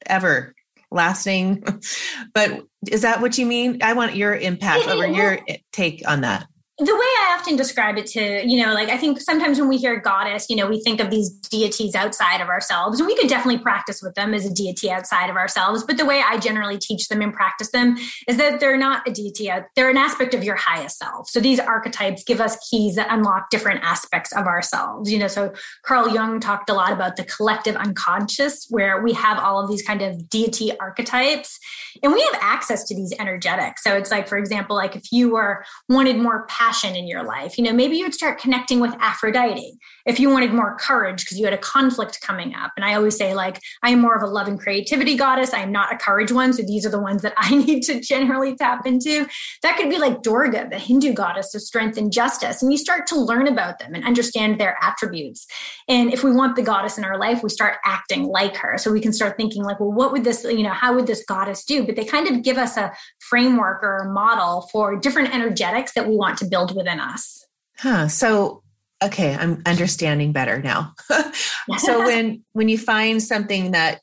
ever 0.06 0.54
lasting. 0.90 1.64
But 2.34 2.62
is 2.86 3.02
that 3.02 3.20
what 3.20 3.38
you 3.38 3.46
mean? 3.46 3.78
I 3.82 3.92
want 3.92 4.14
your 4.14 4.36
impact 4.36 4.86
over 4.86 5.06
your 5.06 5.40
take 5.72 6.02
on 6.06 6.20
that 6.20 6.46
the 6.80 6.94
way 6.94 7.00
I 7.00 7.36
often 7.36 7.56
describe 7.56 7.98
it 7.98 8.06
to, 8.08 8.48
you 8.48 8.64
know, 8.64 8.72
like 8.72 8.88
I 8.88 8.96
think 8.96 9.20
sometimes 9.20 9.58
when 9.58 9.68
we 9.68 9.78
hear 9.78 9.98
goddess, 9.98 10.46
you 10.48 10.54
know, 10.54 10.68
we 10.68 10.78
think 10.80 11.00
of 11.00 11.10
these 11.10 11.28
deities 11.28 11.96
outside 11.96 12.40
of 12.40 12.48
ourselves, 12.48 13.00
and 13.00 13.06
we 13.08 13.16
could 13.16 13.28
definitely 13.28 13.60
practice 13.60 14.00
with 14.00 14.14
them 14.14 14.32
as 14.32 14.46
a 14.46 14.54
deity 14.54 14.88
outside 14.88 15.28
of 15.28 15.34
ourselves. 15.34 15.82
But 15.82 15.96
the 15.96 16.04
way 16.04 16.22
I 16.24 16.38
generally 16.38 16.78
teach 16.78 17.08
them 17.08 17.20
and 17.20 17.34
practice 17.34 17.72
them 17.72 17.96
is 18.28 18.36
that 18.36 18.60
they're 18.60 18.76
not 18.76 19.08
a 19.08 19.10
deity, 19.10 19.50
they're 19.74 19.90
an 19.90 19.96
aspect 19.96 20.34
of 20.34 20.44
your 20.44 20.54
highest 20.54 20.98
self. 20.98 21.28
So 21.28 21.40
these 21.40 21.58
archetypes 21.58 22.22
give 22.22 22.40
us 22.40 22.56
keys 22.70 22.94
that 22.94 23.08
unlock 23.10 23.50
different 23.50 23.82
aspects 23.82 24.32
of 24.32 24.46
ourselves. 24.46 25.10
You 25.10 25.18
know, 25.18 25.28
so 25.28 25.52
Carl 25.84 26.08
Jung 26.14 26.38
talked 26.38 26.70
a 26.70 26.74
lot 26.74 26.92
about 26.92 27.16
the 27.16 27.24
collective 27.24 27.74
unconscious, 27.74 28.66
where 28.70 29.02
we 29.02 29.14
have 29.14 29.40
all 29.40 29.60
of 29.60 29.68
these 29.68 29.82
kind 29.82 30.00
of 30.00 30.28
deity 30.30 30.78
archetypes, 30.78 31.58
and 32.04 32.12
we 32.12 32.20
have 32.20 32.38
access 32.40 32.84
to 32.84 32.94
these 32.94 33.12
energetics. 33.18 33.82
So 33.82 33.96
it's 33.96 34.12
like, 34.12 34.28
for 34.28 34.38
example, 34.38 34.76
like 34.76 34.94
if 34.94 35.10
you 35.10 35.32
were 35.32 35.64
wanted 35.88 36.18
more 36.18 36.46
power 36.46 36.67
passion 36.68 36.96
in 36.96 37.08
your 37.08 37.22
life. 37.22 37.56
You 37.56 37.64
know, 37.64 37.72
maybe 37.72 37.96
you 37.96 38.04
would 38.04 38.14
start 38.14 38.38
connecting 38.38 38.78
with 38.78 38.94
Aphrodite 39.00 39.78
if 40.04 40.20
you 40.20 40.28
wanted 40.28 40.52
more 40.52 40.76
courage 40.76 41.24
because 41.24 41.38
you 41.38 41.44
had 41.44 41.54
a 41.54 41.58
conflict 41.58 42.20
coming 42.20 42.54
up. 42.54 42.72
And 42.76 42.84
I 42.84 42.94
always 42.94 43.16
say, 43.16 43.34
like, 43.34 43.60
I 43.82 43.90
am 43.90 44.00
more 44.00 44.14
of 44.14 44.22
a 44.22 44.26
love 44.26 44.48
and 44.48 44.58
creativity 44.60 45.16
goddess. 45.16 45.54
I 45.54 45.60
am 45.60 45.72
not 45.72 45.92
a 45.92 45.96
courage 45.96 46.30
one. 46.30 46.52
So 46.52 46.62
these 46.62 46.84
are 46.84 46.90
the 46.90 47.00
ones 47.00 47.22
that 47.22 47.32
I 47.38 47.54
need 47.64 47.82
to 47.84 48.00
generally 48.00 48.54
tap 48.54 48.86
into. 48.86 49.26
That 49.62 49.76
could 49.78 49.88
be 49.88 49.98
like 49.98 50.22
Durga, 50.22 50.68
the 50.70 50.78
Hindu 50.78 51.14
goddess 51.14 51.54
of 51.54 51.62
strength 51.62 51.96
and 51.96 52.12
justice. 52.12 52.62
And 52.62 52.70
you 52.70 52.76
start 52.76 53.06
to 53.08 53.16
learn 53.16 53.46
about 53.46 53.78
them 53.78 53.94
and 53.94 54.04
understand 54.04 54.60
their 54.60 54.76
attributes. 54.82 55.46
And 55.88 56.12
if 56.12 56.22
we 56.22 56.32
want 56.32 56.56
the 56.56 56.62
goddess 56.62 56.98
in 56.98 57.04
our 57.04 57.18
life, 57.18 57.42
we 57.42 57.48
start 57.48 57.76
acting 57.84 58.24
like 58.24 58.56
her. 58.56 58.76
So 58.76 58.92
we 58.92 59.00
can 59.00 59.14
start 59.14 59.36
thinking, 59.38 59.62
like, 59.62 59.80
well, 59.80 59.92
what 59.92 60.12
would 60.12 60.24
this, 60.24 60.44
you 60.44 60.62
know, 60.62 60.70
how 60.70 60.94
would 60.94 61.06
this 61.06 61.24
goddess 61.24 61.64
do? 61.64 61.86
But 61.86 61.96
they 61.96 62.04
kind 62.04 62.28
of 62.28 62.42
give 62.42 62.58
us 62.58 62.76
a 62.76 62.92
framework 63.20 63.82
or 63.82 63.98
a 63.98 64.12
model 64.12 64.68
for 64.70 64.98
different 64.98 65.34
energetics 65.34 65.92
that 65.92 66.06
we 66.06 66.16
want 66.16 66.36
to 66.38 66.44
build 66.44 66.57
within 66.66 67.00
us. 67.00 67.46
Huh. 67.78 68.08
So 68.08 68.62
okay, 69.02 69.34
I'm 69.34 69.62
understanding 69.66 70.32
better 70.32 70.60
now. 70.60 70.94
so 71.78 72.04
when 72.04 72.42
when 72.52 72.68
you 72.68 72.78
find 72.78 73.22
something 73.22 73.72
that 73.72 74.00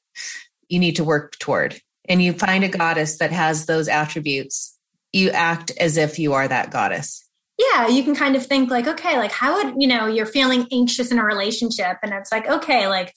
you 0.67 0.79
need 0.79 0.95
to 0.97 1.03
work 1.03 1.37
toward 1.39 1.79
and 2.07 2.21
you 2.21 2.33
find 2.33 2.63
a 2.63 2.69
goddess 2.69 3.17
that 3.17 3.31
has 3.31 3.65
those 3.65 3.87
attributes, 3.87 4.77
you 5.13 5.29
act 5.31 5.71
as 5.79 5.97
if 5.97 6.19
you 6.19 6.33
are 6.33 6.47
that 6.47 6.71
goddess. 6.71 7.23
Yeah, 7.57 7.87
you 7.87 8.03
can 8.03 8.15
kind 8.15 8.35
of 8.35 8.45
think 8.45 8.69
like, 8.69 8.85
okay, 8.85 9.17
like 9.17 9.31
how 9.31 9.55
would, 9.55 9.75
you 9.77 9.87
know, 9.87 10.07
you're 10.07 10.25
feeling 10.25 10.67
anxious 10.73 11.09
in 11.09 11.19
a 11.19 11.23
relationship 11.23 11.97
and 12.03 12.13
it's 12.13 12.31
like, 12.31 12.49
okay, 12.49 12.87
like 12.87 13.13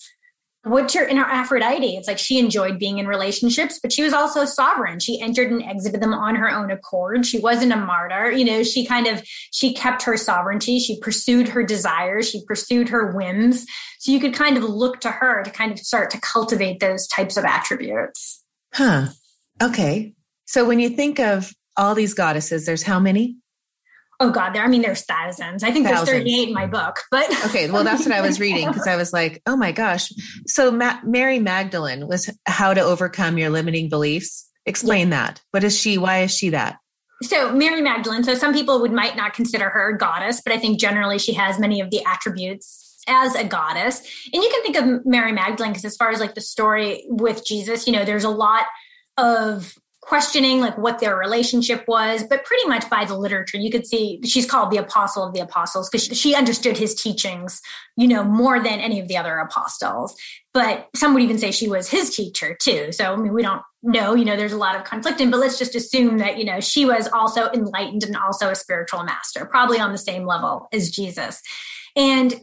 what's 0.68 0.94
your 0.94 1.06
inner 1.06 1.24
Aphrodite? 1.24 1.96
It's 1.96 2.08
like 2.08 2.18
she 2.18 2.38
enjoyed 2.38 2.78
being 2.78 2.98
in 2.98 3.06
relationships, 3.06 3.78
but 3.80 3.92
she 3.92 4.02
was 4.02 4.12
also 4.12 4.44
sovereign. 4.44 5.00
She 5.00 5.20
entered 5.20 5.50
and 5.50 5.62
exited 5.62 6.00
them 6.00 6.14
on 6.14 6.36
her 6.36 6.50
own 6.50 6.70
accord. 6.70 7.26
She 7.26 7.38
wasn't 7.38 7.72
a 7.72 7.76
martyr. 7.76 8.30
You 8.30 8.44
know, 8.44 8.62
she 8.62 8.86
kind 8.86 9.06
of 9.06 9.22
she 9.24 9.74
kept 9.74 10.02
her 10.02 10.16
sovereignty. 10.16 10.78
She 10.78 11.00
pursued 11.00 11.48
her 11.48 11.62
desires. 11.62 12.28
She 12.30 12.44
pursued 12.46 12.88
her 12.90 13.12
whims. 13.12 13.66
So 13.98 14.12
you 14.12 14.20
could 14.20 14.34
kind 14.34 14.56
of 14.56 14.64
look 14.64 15.00
to 15.00 15.10
her 15.10 15.42
to 15.42 15.50
kind 15.50 15.72
of 15.72 15.78
start 15.78 16.10
to 16.10 16.20
cultivate 16.20 16.80
those 16.80 17.06
types 17.08 17.36
of 17.36 17.44
attributes. 17.44 18.44
Huh. 18.72 19.08
Okay. 19.62 20.14
So 20.46 20.66
when 20.66 20.78
you 20.80 20.90
think 20.90 21.18
of 21.18 21.52
all 21.76 21.94
these 21.94 22.14
goddesses, 22.14 22.66
there's 22.66 22.82
how 22.82 23.00
many? 23.00 23.36
Oh 24.20 24.30
God, 24.30 24.52
there. 24.52 24.64
I 24.64 24.66
mean, 24.66 24.82
there's 24.82 25.04
thousands. 25.04 25.62
I 25.62 25.70
think 25.70 25.86
thousands. 25.86 26.08
there's 26.08 26.22
38 26.24 26.48
in 26.48 26.54
my 26.54 26.66
book, 26.66 27.02
but 27.10 27.30
okay. 27.46 27.70
Well, 27.70 27.84
that's 27.84 28.04
what 28.04 28.12
I 28.12 28.20
was 28.20 28.40
reading 28.40 28.66
because 28.66 28.88
I 28.88 28.96
was 28.96 29.12
like, 29.12 29.42
oh 29.46 29.56
my 29.56 29.70
gosh. 29.70 30.12
So 30.46 30.72
Ma- 30.72 30.98
Mary 31.04 31.38
Magdalene 31.38 32.08
was 32.08 32.28
how 32.44 32.74
to 32.74 32.80
overcome 32.80 33.38
your 33.38 33.50
limiting 33.50 33.88
beliefs. 33.88 34.48
Explain 34.66 35.08
yeah. 35.08 35.26
that. 35.26 35.42
What 35.52 35.62
is 35.62 35.78
she? 35.78 35.98
Why 35.98 36.22
is 36.22 36.34
she 36.34 36.50
that? 36.50 36.78
So 37.22 37.52
Mary 37.52 37.80
Magdalene. 37.80 38.24
So 38.24 38.34
some 38.34 38.52
people 38.52 38.80
would 38.80 38.92
might 38.92 39.16
not 39.16 39.34
consider 39.34 39.70
her 39.70 39.94
a 39.94 39.98
goddess, 39.98 40.40
but 40.44 40.52
I 40.52 40.58
think 40.58 40.80
generally 40.80 41.18
she 41.18 41.34
has 41.34 41.58
many 41.58 41.80
of 41.80 41.90
the 41.90 42.04
attributes 42.04 43.00
as 43.08 43.34
a 43.34 43.44
goddess. 43.44 44.00
And 44.32 44.42
you 44.42 44.50
can 44.50 44.62
think 44.62 44.76
of 44.76 45.06
Mary 45.06 45.32
Magdalene 45.32 45.72
because 45.72 45.84
as 45.84 45.96
far 45.96 46.10
as 46.10 46.20
like 46.20 46.34
the 46.34 46.40
story 46.40 47.04
with 47.08 47.44
Jesus, 47.44 47.86
you 47.86 47.92
know, 47.92 48.04
there's 48.04 48.24
a 48.24 48.30
lot 48.30 48.64
of 49.16 49.74
questioning 50.09 50.61
like 50.61 50.76
what 50.78 50.98
their 50.98 51.16
relationship 51.16 51.84
was 51.86 52.24
but 52.24 52.44
pretty 52.44 52.66
much 52.66 52.88
by 52.88 53.04
the 53.04 53.14
literature 53.14 53.59
you 53.59 53.70
could 53.70 53.86
see 53.86 54.18
she's 54.24 54.46
called 54.46 54.70
the 54.70 54.78
apostle 54.78 55.22
of 55.22 55.34
the 55.34 55.40
apostles 55.40 55.90
because 55.90 56.06
she 56.18 56.34
understood 56.34 56.78
his 56.78 56.94
teachings 56.94 57.61
you 57.98 58.06
know 58.09 58.24
more 58.24 58.62
than 58.62 58.78
any 58.78 59.00
of 59.00 59.09
the 59.09 59.16
other 59.16 59.38
apostles. 59.38 60.16
But 60.54 60.88
some 60.96 61.12
would 61.12 61.22
even 61.22 61.38
say 61.38 61.50
she 61.50 61.68
was 61.68 61.90
his 61.90 62.14
teacher 62.14 62.56
too. 62.59 62.92
So 62.92 63.12
i 63.12 63.16
mean 63.16 63.34
we 63.34 63.42
don't 63.42 63.61
know 63.82 64.14
you 64.14 64.24
know 64.24 64.36
there's 64.36 64.52
a 64.52 64.59
lot 64.59 64.76
of 64.76 64.84
conflict 64.84 65.20
in 65.20 65.30
but 65.30 65.38
let's 65.38 65.59
just 65.59 65.74
assume 65.74 66.18
that 66.18 66.38
you 66.38 66.44
know 66.44 66.61
she 66.61 66.84
was 66.84 67.09
also 67.09 67.48
enlightened 67.50 68.02
and 68.02 68.16
also 68.16 68.50
a 68.50 68.54
spiritual 68.56 69.04
master 69.04 69.44
probably 69.44 69.78
on 69.78 69.92
the 69.92 69.98
same 69.98 70.24
level 70.24 70.68
as 70.72 70.90
jesus. 70.90 71.42
And 71.96 72.34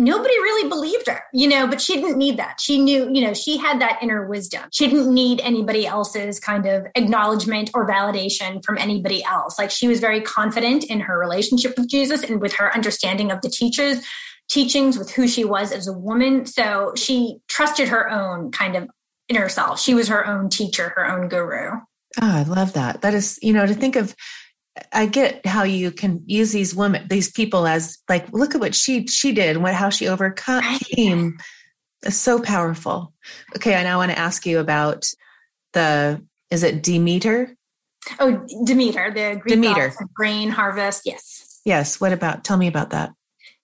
nobody 0.00 0.34
really 0.34 0.68
believed 0.68 1.06
her, 1.06 1.22
you 1.32 1.46
know, 1.48 1.66
but 1.66 1.80
she 1.80 1.94
didn't 1.94 2.18
need 2.18 2.38
that. 2.38 2.60
She 2.60 2.80
knew, 2.80 3.10
you 3.12 3.24
know, 3.24 3.34
she 3.34 3.56
had 3.56 3.80
that 3.80 3.98
inner 4.02 4.26
wisdom. 4.26 4.68
She 4.72 4.88
didn't 4.88 5.12
need 5.12 5.40
anybody 5.40 5.86
else's 5.86 6.40
kind 6.40 6.66
of 6.66 6.86
acknowledgement 6.94 7.70
or 7.74 7.88
validation 7.88 8.64
from 8.64 8.78
anybody 8.78 9.22
else. 9.22 9.58
Like 9.58 9.70
she 9.70 9.86
was 9.86 10.00
very 10.00 10.20
confident 10.20 10.84
in 10.84 11.00
her 11.00 11.18
relationship 11.18 11.78
with 11.78 11.88
Jesus 11.88 12.24
and 12.24 12.40
with 12.40 12.54
her 12.54 12.74
understanding 12.74 13.30
of 13.30 13.40
the 13.42 13.50
teachers 13.50 14.04
teachings 14.50 14.98
with 14.98 15.10
who 15.12 15.28
she 15.28 15.44
was 15.44 15.72
as 15.72 15.86
a 15.86 15.92
woman. 15.92 16.44
So 16.44 16.92
she 16.96 17.38
trusted 17.48 17.88
her 17.88 18.10
own 18.10 18.50
kind 18.50 18.76
of 18.76 18.90
inner 19.28 19.48
self. 19.48 19.80
She 19.80 19.94
was 19.94 20.08
her 20.08 20.26
own 20.26 20.50
teacher, 20.50 20.92
her 20.96 21.06
own 21.06 21.28
guru. 21.28 21.78
Oh, 22.20 22.36
I 22.36 22.42
love 22.42 22.72
that. 22.72 23.02
That 23.02 23.14
is, 23.14 23.38
you 23.40 23.52
know, 23.52 23.64
to 23.64 23.74
think 23.74 23.94
of 23.94 24.14
I 24.92 25.06
get 25.06 25.44
how 25.46 25.62
you 25.62 25.90
can 25.90 26.22
use 26.26 26.52
these 26.52 26.74
women, 26.74 27.06
these 27.08 27.30
people 27.30 27.66
as 27.66 27.98
like, 28.08 28.32
look 28.32 28.54
at 28.54 28.60
what 28.60 28.74
she 28.74 29.06
she 29.06 29.32
did, 29.32 29.56
what 29.56 29.74
how 29.74 29.90
she 29.90 30.08
overcame. 30.08 30.60
Right. 30.60 31.32
It's 32.02 32.16
so 32.16 32.40
powerful. 32.40 33.12
Okay, 33.56 33.74
I 33.74 33.82
now 33.82 33.98
want 33.98 34.10
to 34.10 34.18
ask 34.18 34.46
you 34.46 34.58
about 34.58 35.06
the 35.72 36.24
is 36.50 36.62
it 36.62 36.82
Demeter? 36.82 37.54
Oh, 38.18 38.46
Demeter, 38.64 39.10
the 39.10 39.38
Greek 39.40 39.54
Demeter 39.54 39.92
grain 40.14 40.50
harvest. 40.50 41.02
Yes. 41.04 41.60
Yes. 41.64 42.00
What 42.00 42.12
about? 42.12 42.44
Tell 42.44 42.56
me 42.56 42.66
about 42.66 42.90
that. 42.90 43.10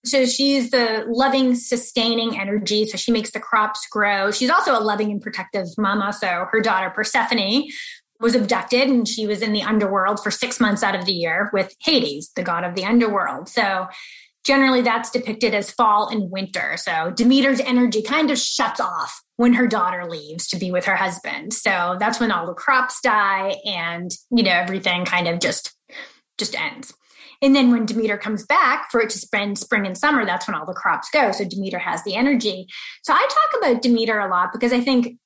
So 0.05 0.25
she's 0.25 0.71
the 0.71 1.05
loving, 1.09 1.57
sustaining 1.57 2.39
energy. 2.39 2.87
So 2.87 2.97
she 2.97 3.11
makes 3.11 3.31
the 3.31 3.41
crops 3.41 3.87
grow. 3.91 4.31
She's 4.31 4.51
also 4.51 4.79
a 4.79 4.81
loving 4.81 5.11
and 5.11 5.21
protective 5.21 5.67
mama. 5.79 6.13
So 6.13 6.47
her 6.53 6.61
daughter 6.61 6.91
Persephone 6.91 7.65
was 8.21 8.35
abducted 8.35 8.89
and 8.89 9.07
she 9.07 9.27
was 9.27 9.43
in 9.43 9.53
the 9.53 9.63
underworld 9.63 10.23
for 10.23 10.31
six 10.31 10.61
months 10.61 10.83
out 10.83 10.95
of 10.95 11.05
the 11.05 11.13
year 11.13 11.51
with 11.53 11.75
Hades, 11.81 12.31
the 12.37 12.43
god 12.43 12.65
of 12.65 12.75
the 12.75 12.85
underworld. 12.85 13.49
So 13.49 13.87
generally 14.45 14.81
that's 14.81 15.11
depicted 15.11 15.55
as 15.55 15.71
fall 15.71 16.09
and 16.09 16.31
winter. 16.31 16.77
So 16.77 17.11
Demeter's 17.11 17.61
energy 17.61 18.03
kind 18.03 18.31
of 18.31 18.39
shuts 18.39 18.81
off 18.81 19.23
when 19.37 19.55
her 19.55 19.67
daughter 19.67 20.09
leaves 20.09 20.47
to 20.49 20.57
be 20.57 20.71
with 20.71 20.85
her 20.85 20.97
husband. 20.97 21.53
So 21.53 21.97
that's 21.99 22.21
when 22.21 22.31
all 22.31 22.47
the 22.47 22.55
crops 22.55 23.01
die 23.03 23.57
and, 23.67 24.11
you 24.31 24.45
know, 24.45 24.53
everything 24.53 25.05
kind 25.05 25.29
of 25.29 25.41
just 25.41 25.75
just 26.39 26.59
ends. 26.59 26.95
And 27.43 27.55
then 27.55 27.71
when 27.71 27.87
Demeter 27.87 28.17
comes 28.17 28.45
back 28.45 28.91
for 28.91 29.01
it 29.01 29.11
to 29.11 29.19
spend 29.19 29.59
spring 29.59 29.87
and 29.87 29.97
summer, 29.97 30.25
that's 30.25 30.47
when 30.47 30.55
all 30.55 30.67
the 30.67 30.73
crops 30.73 31.11
go. 31.11 31.33
So 31.33 31.45
Demeter 31.45 31.79
has 31.79 32.03
the 32.05 32.15
energy. 32.15 32.67
So 33.03 33.13
I 33.13 33.27
talk 33.29 33.61
about 33.61 33.83
Demeter 33.83 34.19
a 34.19 34.31
lot 34.31 34.51
because 34.53 34.73
I 34.73 34.81
think 34.81 35.19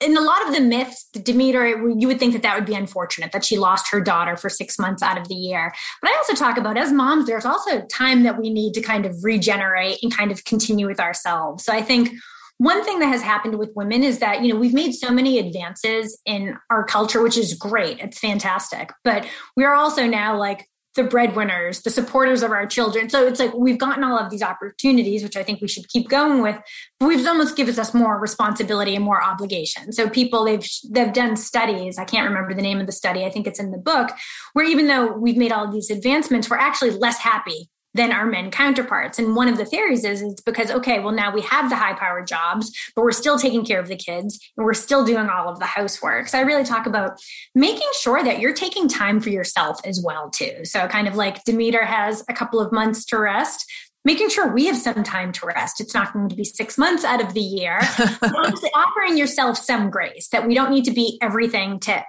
in 0.00 0.16
a 0.16 0.20
lot 0.20 0.46
of 0.46 0.54
the 0.54 0.60
myths, 0.60 1.08
Demeter, 1.12 1.66
you 1.66 2.08
would 2.08 2.18
think 2.18 2.32
that 2.32 2.42
that 2.42 2.56
would 2.56 2.66
be 2.66 2.74
unfortunate 2.74 3.32
that 3.32 3.44
she 3.44 3.58
lost 3.58 3.90
her 3.90 4.00
daughter 4.00 4.36
for 4.36 4.48
six 4.48 4.78
months 4.78 5.02
out 5.02 5.18
of 5.18 5.28
the 5.28 5.34
year. 5.34 5.72
But 6.02 6.10
I 6.10 6.16
also 6.16 6.34
talk 6.34 6.58
about 6.58 6.76
as 6.76 6.92
moms, 6.92 7.26
there's 7.26 7.46
also 7.46 7.82
time 7.86 8.24
that 8.24 8.38
we 8.38 8.50
need 8.50 8.74
to 8.74 8.80
kind 8.80 9.06
of 9.06 9.14
regenerate 9.22 9.98
and 10.02 10.14
kind 10.14 10.30
of 10.30 10.44
continue 10.44 10.86
with 10.86 11.00
ourselves. 11.00 11.64
So 11.64 11.72
I 11.72 11.82
think 11.82 12.10
one 12.58 12.84
thing 12.84 13.00
that 13.00 13.08
has 13.08 13.22
happened 13.22 13.58
with 13.58 13.70
women 13.74 14.02
is 14.02 14.20
that 14.20 14.42
you 14.42 14.52
know 14.52 14.58
we've 14.58 14.74
made 14.74 14.92
so 14.92 15.10
many 15.10 15.38
advances 15.38 16.20
in 16.24 16.56
our 16.70 16.84
culture 16.84 17.20
which 17.20 17.36
is 17.36 17.54
great 17.54 17.98
it's 17.98 18.18
fantastic 18.18 18.92
but 19.02 19.26
we 19.56 19.64
are 19.64 19.74
also 19.74 20.06
now 20.06 20.38
like 20.38 20.64
the 20.94 21.04
breadwinners, 21.04 21.82
the 21.82 21.90
supporters 21.90 22.42
of 22.42 22.50
our 22.50 22.66
children. 22.66 23.08
So 23.08 23.26
it's 23.26 23.40
like 23.40 23.52
we've 23.54 23.78
gotten 23.78 24.04
all 24.04 24.18
of 24.18 24.30
these 24.30 24.42
opportunities, 24.42 25.22
which 25.22 25.36
I 25.36 25.42
think 25.42 25.60
we 25.60 25.68
should 25.68 25.88
keep 25.88 26.08
going 26.08 26.42
with. 26.42 26.56
But 27.00 27.06
we've 27.06 27.26
almost 27.26 27.56
given 27.56 27.78
us 27.78 27.94
more 27.94 28.18
responsibility 28.18 28.94
and 28.94 29.04
more 29.04 29.22
obligation. 29.22 29.92
So 29.92 30.08
people 30.08 30.44
they've 30.44 30.66
they've 30.90 31.12
done 31.12 31.36
studies. 31.36 31.98
I 31.98 32.04
can't 32.04 32.28
remember 32.28 32.54
the 32.54 32.62
name 32.62 32.80
of 32.80 32.86
the 32.86 32.92
study. 32.92 33.24
I 33.24 33.30
think 33.30 33.46
it's 33.46 33.60
in 33.60 33.70
the 33.70 33.78
book 33.78 34.10
where 34.52 34.64
even 34.64 34.86
though 34.86 35.12
we've 35.12 35.36
made 35.36 35.52
all 35.52 35.70
these 35.70 35.90
advancements, 35.90 36.48
we're 36.48 36.56
actually 36.56 36.90
less 36.90 37.18
happy 37.18 37.70
than 37.94 38.12
our 38.12 38.26
men 38.26 38.50
counterparts. 38.50 39.18
And 39.18 39.36
one 39.36 39.48
of 39.48 39.56
the 39.56 39.64
theories 39.64 40.04
is 40.04 40.20
it's 40.20 40.42
because, 40.42 40.70
okay, 40.70 40.98
well, 40.98 41.14
now 41.14 41.32
we 41.32 41.42
have 41.42 41.70
the 41.70 41.76
high 41.76 41.94
powered 41.94 42.26
jobs, 42.26 42.72
but 42.94 43.02
we're 43.02 43.12
still 43.12 43.38
taking 43.38 43.64
care 43.64 43.80
of 43.80 43.88
the 43.88 43.96
kids 43.96 44.38
and 44.56 44.66
we're 44.66 44.74
still 44.74 45.04
doing 45.04 45.28
all 45.28 45.48
of 45.48 45.60
the 45.60 45.66
housework. 45.66 46.28
So 46.28 46.38
I 46.38 46.42
really 46.42 46.64
talk 46.64 46.86
about 46.86 47.20
making 47.54 47.88
sure 48.00 48.22
that 48.22 48.40
you're 48.40 48.52
taking 48.52 48.88
time 48.88 49.20
for 49.20 49.30
yourself 49.30 49.80
as 49.84 50.02
well, 50.04 50.28
too. 50.28 50.64
So 50.64 50.86
kind 50.88 51.06
of 51.06 51.14
like 51.14 51.44
Demeter 51.44 51.84
has 51.84 52.24
a 52.28 52.34
couple 52.34 52.60
of 52.60 52.72
months 52.72 53.04
to 53.06 53.18
rest. 53.18 53.64
Making 54.06 54.28
sure 54.28 54.52
we 54.52 54.66
have 54.66 54.76
some 54.76 55.02
time 55.02 55.32
to 55.32 55.46
rest. 55.46 55.80
It's 55.80 55.94
not 55.94 56.12
going 56.12 56.28
to 56.28 56.36
be 56.36 56.44
six 56.44 56.76
months 56.76 57.04
out 57.04 57.22
of 57.22 57.32
the 57.32 57.40
year. 57.40 57.78
offering 58.74 59.16
yourself 59.16 59.56
some 59.56 59.88
grace 59.88 60.28
that 60.28 60.46
we 60.46 60.54
don't 60.54 60.70
need 60.70 60.84
to 60.84 60.90
be 60.90 61.18
everything 61.22 61.80
to 61.80 62.04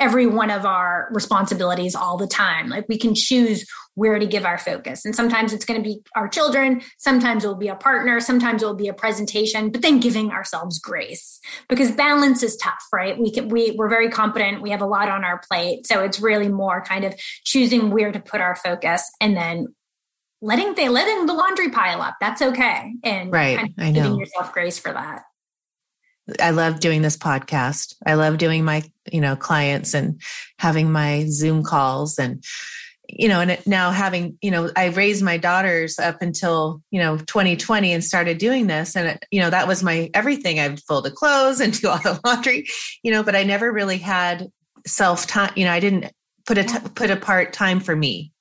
every 0.00 0.26
one 0.26 0.50
of 0.50 0.64
our 0.64 1.08
responsibilities 1.12 1.94
all 1.94 2.16
the 2.16 2.26
time. 2.26 2.68
Like 2.68 2.88
we 2.88 2.98
can 2.98 3.14
choose 3.14 3.66
where 3.94 4.18
to 4.18 4.26
give 4.26 4.46
our 4.46 4.56
focus. 4.56 5.04
And 5.04 5.14
sometimes 5.14 5.52
it's 5.52 5.64
going 5.64 5.82
to 5.82 5.86
be 5.86 6.00
our 6.16 6.26
children, 6.26 6.80
sometimes 6.98 7.44
it 7.44 7.48
will 7.48 7.54
be 7.54 7.68
a 7.68 7.74
partner, 7.74 8.18
sometimes 8.18 8.62
it 8.62 8.66
will 8.66 8.74
be 8.74 8.88
a 8.88 8.94
presentation, 8.94 9.70
but 9.70 9.82
then 9.82 10.00
giving 10.00 10.30
ourselves 10.30 10.78
grace 10.78 11.38
because 11.68 11.90
balance 11.90 12.42
is 12.42 12.56
tough, 12.56 12.82
right? 12.92 13.18
We 13.18 13.30
can, 13.30 13.48
we, 13.48 13.72
we're 13.72 13.90
very 13.90 14.08
competent. 14.08 14.62
We 14.62 14.70
have 14.70 14.80
a 14.80 14.86
lot 14.86 15.10
on 15.10 15.24
our 15.24 15.40
plate. 15.50 15.86
So 15.86 16.02
it's 16.02 16.18
really 16.18 16.48
more 16.48 16.82
kind 16.82 17.04
of 17.04 17.14
choosing 17.44 17.90
where 17.90 18.10
to 18.10 18.20
put 18.20 18.40
our 18.40 18.56
focus 18.56 19.10
and 19.20 19.36
then 19.36 19.66
letting 20.40 20.74
they 20.74 20.88
letting 20.88 21.26
the 21.26 21.34
laundry 21.34 21.68
pile 21.68 22.00
up. 22.00 22.16
That's 22.20 22.40
okay. 22.40 22.94
And 23.04 23.30
right. 23.30 23.58
Kind 23.58 23.74
of 23.76 23.84
I 23.84 23.90
know. 23.90 24.02
giving 24.02 24.18
yourself 24.18 24.52
grace 24.52 24.78
for 24.78 24.92
that. 24.92 25.22
I 26.40 26.50
love 26.50 26.80
doing 26.80 27.02
this 27.02 27.16
podcast. 27.16 27.94
I 28.06 28.14
love 28.14 28.38
doing 28.38 28.64
my, 28.64 28.82
you 29.10 29.20
know, 29.20 29.36
clients 29.36 29.94
and 29.94 30.20
having 30.58 30.90
my 30.92 31.26
Zoom 31.28 31.62
calls 31.62 32.18
and, 32.18 32.44
you 33.08 33.28
know, 33.28 33.40
and 33.40 33.58
now 33.66 33.90
having, 33.90 34.38
you 34.40 34.50
know, 34.50 34.70
I 34.76 34.86
raised 34.86 35.22
my 35.22 35.36
daughters 35.36 35.98
up 35.98 36.22
until, 36.22 36.82
you 36.90 37.00
know, 37.00 37.16
2020 37.16 37.92
and 37.92 38.04
started 38.04 38.38
doing 38.38 38.66
this. 38.66 38.96
And, 38.96 39.08
it, 39.08 39.26
you 39.30 39.40
know, 39.40 39.50
that 39.50 39.66
was 39.66 39.82
my 39.82 40.10
everything. 40.14 40.60
I'd 40.60 40.80
fold 40.82 41.04
the 41.04 41.10
clothes 41.10 41.60
and 41.60 41.72
do 41.80 41.88
all 41.88 41.98
the 41.98 42.20
laundry, 42.24 42.66
you 43.02 43.10
know, 43.10 43.22
but 43.22 43.34
I 43.34 43.42
never 43.42 43.72
really 43.72 43.98
had 43.98 44.48
self 44.86 45.26
time. 45.26 45.52
You 45.56 45.64
know, 45.64 45.72
I 45.72 45.80
didn't 45.80 46.12
put 46.46 46.58
a, 46.58 46.64
t- 46.64 46.88
put 46.94 47.10
apart 47.10 47.52
time 47.52 47.80
for 47.80 47.94
me 47.94 48.32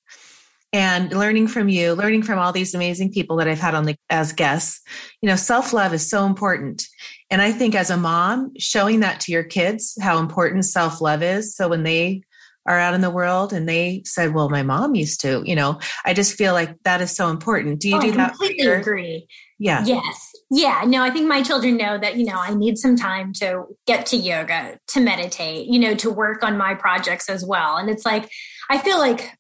and 0.72 1.12
learning 1.12 1.48
from 1.48 1.70
you, 1.70 1.94
learning 1.94 2.24
from 2.24 2.40
all 2.40 2.52
these 2.52 2.76
amazing 2.76 3.12
people 3.12 3.38
that 3.38 3.48
I've 3.48 3.60
had 3.60 3.74
on 3.74 3.86
the, 3.86 3.96
as 4.10 4.34
guests, 4.34 4.82
you 5.22 5.28
know, 5.28 5.36
self 5.36 5.74
love 5.74 5.94
is 5.94 6.08
so 6.10 6.26
important. 6.26 6.86
And 7.30 7.42
I 7.42 7.52
think 7.52 7.76
as 7.76 7.90
a 7.90 7.98
mom, 7.98 8.54
showing 8.58 9.02
that 9.02 9.20
to 9.22 9.32
your 9.32 9.44
kids, 9.44 9.98
how 10.02 10.18
important 10.18 10.66
self 10.66 11.02
love 11.02 11.22
is. 11.22 11.56
So 11.56 11.68
when 11.68 11.84
they 11.84 12.24
are 12.66 12.78
out 12.78 12.94
in 12.94 13.02
the 13.02 13.10
world 13.10 13.54
and 13.54 13.68
they 13.68 14.04
said, 14.06 14.34
well, 14.34 14.50
my 14.50 14.64
mom 14.64 14.96
used 14.96 15.22
to, 15.22 15.42
you 15.46 15.56
know, 15.56 15.80
I 16.06 16.14
just 16.14 16.36
feel 16.36 16.54
like 16.54 16.76
that 16.84 17.02
is 17.02 17.16
so 17.16 17.30
important. 17.30 17.80
Do 17.80 17.90
you 17.90 17.98
oh, 17.98 18.02
do 18.02 18.12
I 18.12 18.18
that? 18.18 18.30
Completely 18.32 18.66
your- 18.66 18.78
agree. 18.78 19.28
Yeah. 19.58 19.84
Yes. 19.86 20.32
Yeah. 20.50 20.84
No, 20.88 21.04
I 21.04 21.10
think 21.10 21.28
my 21.28 21.42
children 21.42 21.76
know 21.76 21.98
that, 21.98 22.16
you 22.16 22.26
know, 22.26 22.38
I 22.40 22.54
need 22.54 22.78
some 22.78 22.96
time 22.96 23.34
to 23.34 23.66
get 23.86 24.06
to 24.08 24.18
yoga, 24.18 24.80
to 24.88 25.02
meditate, 25.02 25.68
you 25.68 25.80
know, 25.80 25.96
to 25.96 26.10
work 26.10 26.44
on 26.44 26.58
my 26.58 26.76
projects 26.76 27.28
as 27.28 27.46
well. 27.46 27.76
And 27.76 27.90
it's 27.90 28.06
like, 28.06 28.30
I 28.70 28.78
feel 28.78 29.00
like 29.00 29.34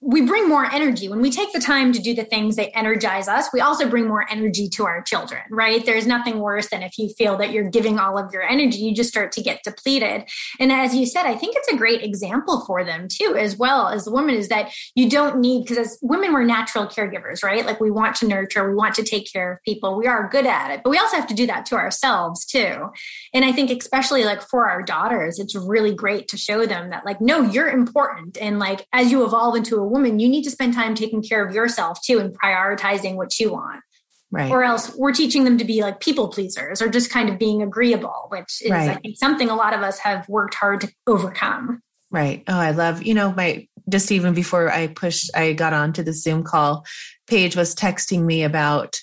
we 0.00 0.22
bring 0.22 0.48
more 0.48 0.64
energy. 0.64 1.08
When 1.08 1.20
we 1.20 1.30
take 1.30 1.52
the 1.52 1.60
time 1.60 1.92
to 1.92 1.98
do 1.98 2.14
the 2.14 2.24
things 2.24 2.56
that 2.56 2.76
energize 2.76 3.26
us 3.26 3.48
we 3.52 3.60
also 3.60 3.88
bring 3.88 4.06
more 4.06 4.30
energy 4.30 4.68
to 4.70 4.84
our 4.84 5.02
children 5.02 5.42
right? 5.50 5.84
There's 5.84 6.06
nothing 6.06 6.38
worse 6.38 6.68
than 6.70 6.82
if 6.82 6.98
you 6.98 7.08
feel 7.18 7.36
that 7.38 7.52
you're 7.52 7.68
giving 7.68 7.98
all 7.98 8.16
of 8.18 8.32
your 8.32 8.42
energy 8.42 8.78
you 8.78 8.94
just 8.94 9.10
start 9.10 9.32
to 9.32 9.42
get 9.42 9.62
depleted. 9.64 10.28
And 10.60 10.72
as 10.72 10.94
you 10.94 11.06
said 11.06 11.26
i 11.26 11.34
think 11.34 11.56
it's 11.56 11.68
a 11.68 11.76
great 11.76 12.02
example 12.02 12.64
for 12.66 12.84
them 12.84 13.08
too 13.10 13.36
as 13.36 13.56
well 13.56 13.88
as 13.88 14.04
the 14.04 14.12
woman 14.12 14.34
is 14.34 14.48
that 14.48 14.72
you 14.94 15.10
don't 15.10 15.40
need 15.40 15.64
because 15.64 15.78
as 15.78 15.98
women 16.02 16.32
we're 16.32 16.44
natural 16.44 16.86
caregivers 16.86 17.42
right? 17.42 17.66
Like 17.66 17.80
we 17.80 17.90
want 17.90 18.16
to 18.16 18.28
nurture 18.28 18.68
we 18.68 18.74
want 18.74 18.94
to 18.96 19.02
take 19.02 19.32
care 19.32 19.52
of 19.52 19.62
people 19.62 19.96
we 19.96 20.06
are 20.06 20.28
good 20.28 20.46
at 20.46 20.70
it 20.70 20.82
but 20.84 20.90
we 20.90 20.98
also 20.98 21.16
have 21.16 21.26
to 21.28 21.34
do 21.34 21.46
that 21.46 21.66
to 21.66 21.74
ourselves 21.74 22.44
too. 22.44 22.88
And 23.34 23.44
i 23.44 23.52
think 23.52 23.70
especially 23.70 24.24
like 24.24 24.42
for 24.42 24.68
our 24.68 24.82
daughters 24.82 25.38
it's 25.38 25.54
really 25.56 25.94
great 25.94 26.28
to 26.28 26.36
show 26.36 26.66
them 26.66 26.90
that 26.90 27.04
like 27.04 27.20
no 27.20 27.42
you're 27.42 27.68
important. 27.68 28.38
And 28.40 28.58
like 28.58 28.86
as 28.92 29.10
you 29.10 29.24
evolve 29.24 29.56
into 29.56 29.76
a 29.76 29.87
woman, 29.88 30.18
you 30.18 30.28
need 30.28 30.44
to 30.44 30.50
spend 30.50 30.74
time 30.74 30.94
taking 30.94 31.22
care 31.22 31.44
of 31.46 31.54
yourself 31.54 32.00
too 32.02 32.18
and 32.18 32.36
prioritizing 32.38 33.16
what 33.16 33.38
you 33.38 33.52
want. 33.52 33.82
Right. 34.30 34.50
Or 34.50 34.62
else 34.62 34.94
we're 34.94 35.12
teaching 35.12 35.44
them 35.44 35.56
to 35.56 35.64
be 35.64 35.80
like 35.80 36.00
people 36.00 36.28
pleasers 36.28 36.82
or 36.82 36.88
just 36.88 37.10
kind 37.10 37.30
of 37.30 37.38
being 37.38 37.62
agreeable, 37.62 38.26
which 38.28 38.60
is, 38.62 38.70
right. 38.70 38.90
I 38.90 38.94
think, 38.96 39.16
something 39.16 39.48
a 39.48 39.56
lot 39.56 39.72
of 39.72 39.80
us 39.80 39.98
have 40.00 40.28
worked 40.28 40.54
hard 40.54 40.82
to 40.82 40.92
overcome. 41.06 41.82
Right. 42.10 42.44
Oh, 42.46 42.58
I 42.58 42.72
love, 42.72 43.02
you 43.02 43.14
know, 43.14 43.32
my 43.32 43.66
just 43.88 44.12
even 44.12 44.34
before 44.34 44.70
I 44.70 44.88
pushed, 44.88 45.30
I 45.34 45.54
got 45.54 45.72
onto 45.72 46.02
the 46.02 46.12
Zoom 46.12 46.44
call, 46.44 46.84
Paige 47.26 47.56
was 47.56 47.74
texting 47.74 48.24
me 48.24 48.42
about 48.42 49.00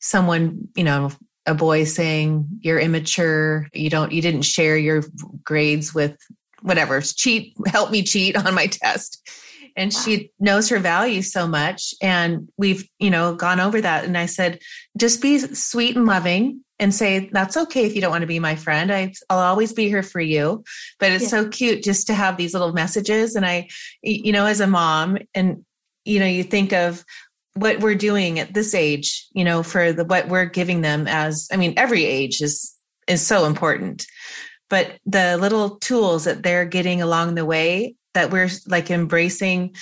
someone, 0.00 0.68
you 0.74 0.82
know, 0.82 1.12
a 1.46 1.54
boy 1.54 1.84
saying 1.84 2.48
you're 2.60 2.80
immature, 2.80 3.68
you 3.72 3.90
don't, 3.90 4.10
you 4.12 4.22
didn't 4.22 4.42
share 4.42 4.76
your 4.76 5.04
grades 5.44 5.94
with 5.94 6.16
whatever, 6.62 7.00
cheat, 7.00 7.54
help 7.66 7.90
me 7.90 8.02
cheat 8.02 8.36
on 8.36 8.54
my 8.54 8.66
test. 8.66 9.20
And 9.76 9.92
wow. 9.92 10.00
she 10.00 10.30
knows 10.38 10.68
her 10.68 10.78
value 10.78 11.22
so 11.22 11.46
much. 11.46 11.94
And 12.00 12.48
we've, 12.56 12.88
you 12.98 13.10
know, 13.10 13.34
gone 13.34 13.60
over 13.60 13.80
that. 13.80 14.04
And 14.04 14.16
I 14.16 14.26
said, 14.26 14.60
just 14.96 15.20
be 15.20 15.38
sweet 15.38 15.96
and 15.96 16.06
loving 16.06 16.64
and 16.78 16.94
say, 16.94 17.28
that's 17.32 17.56
okay 17.56 17.84
if 17.84 17.94
you 17.94 18.00
don't 18.00 18.10
want 18.10 18.22
to 18.22 18.26
be 18.26 18.38
my 18.38 18.56
friend. 18.56 18.92
I, 18.92 19.12
will 19.30 19.38
always 19.38 19.72
be 19.72 19.88
here 19.88 20.02
for 20.02 20.20
you. 20.20 20.64
But 20.98 21.12
it's 21.12 21.24
yeah. 21.24 21.28
so 21.28 21.48
cute 21.48 21.82
just 21.82 22.06
to 22.08 22.14
have 22.14 22.36
these 22.36 22.52
little 22.52 22.72
messages. 22.72 23.36
And 23.36 23.46
I, 23.46 23.68
you 24.02 24.32
know, 24.32 24.46
as 24.46 24.60
a 24.60 24.66
mom, 24.66 25.18
and, 25.34 25.64
you 26.04 26.20
know, 26.20 26.26
you 26.26 26.42
think 26.42 26.72
of, 26.72 27.04
what 27.54 27.78
we're 27.78 27.94
doing 27.94 28.40
at 28.40 28.52
this 28.52 28.74
age 28.74 29.28
you 29.32 29.44
know 29.44 29.62
for 29.62 29.92
the 29.92 30.04
what 30.04 30.28
we're 30.28 30.44
giving 30.44 30.80
them 30.80 31.06
as 31.06 31.48
i 31.52 31.56
mean 31.56 31.72
every 31.76 32.04
age 32.04 32.40
is 32.40 32.74
is 33.06 33.24
so 33.24 33.46
important 33.46 34.06
but 34.68 34.98
the 35.06 35.36
little 35.36 35.76
tools 35.76 36.24
that 36.24 36.42
they're 36.42 36.64
getting 36.64 37.00
along 37.00 37.34
the 37.34 37.44
way 37.44 37.94
that 38.14 38.30
we're 38.30 38.50
like 38.66 38.90
embracing 38.90 39.74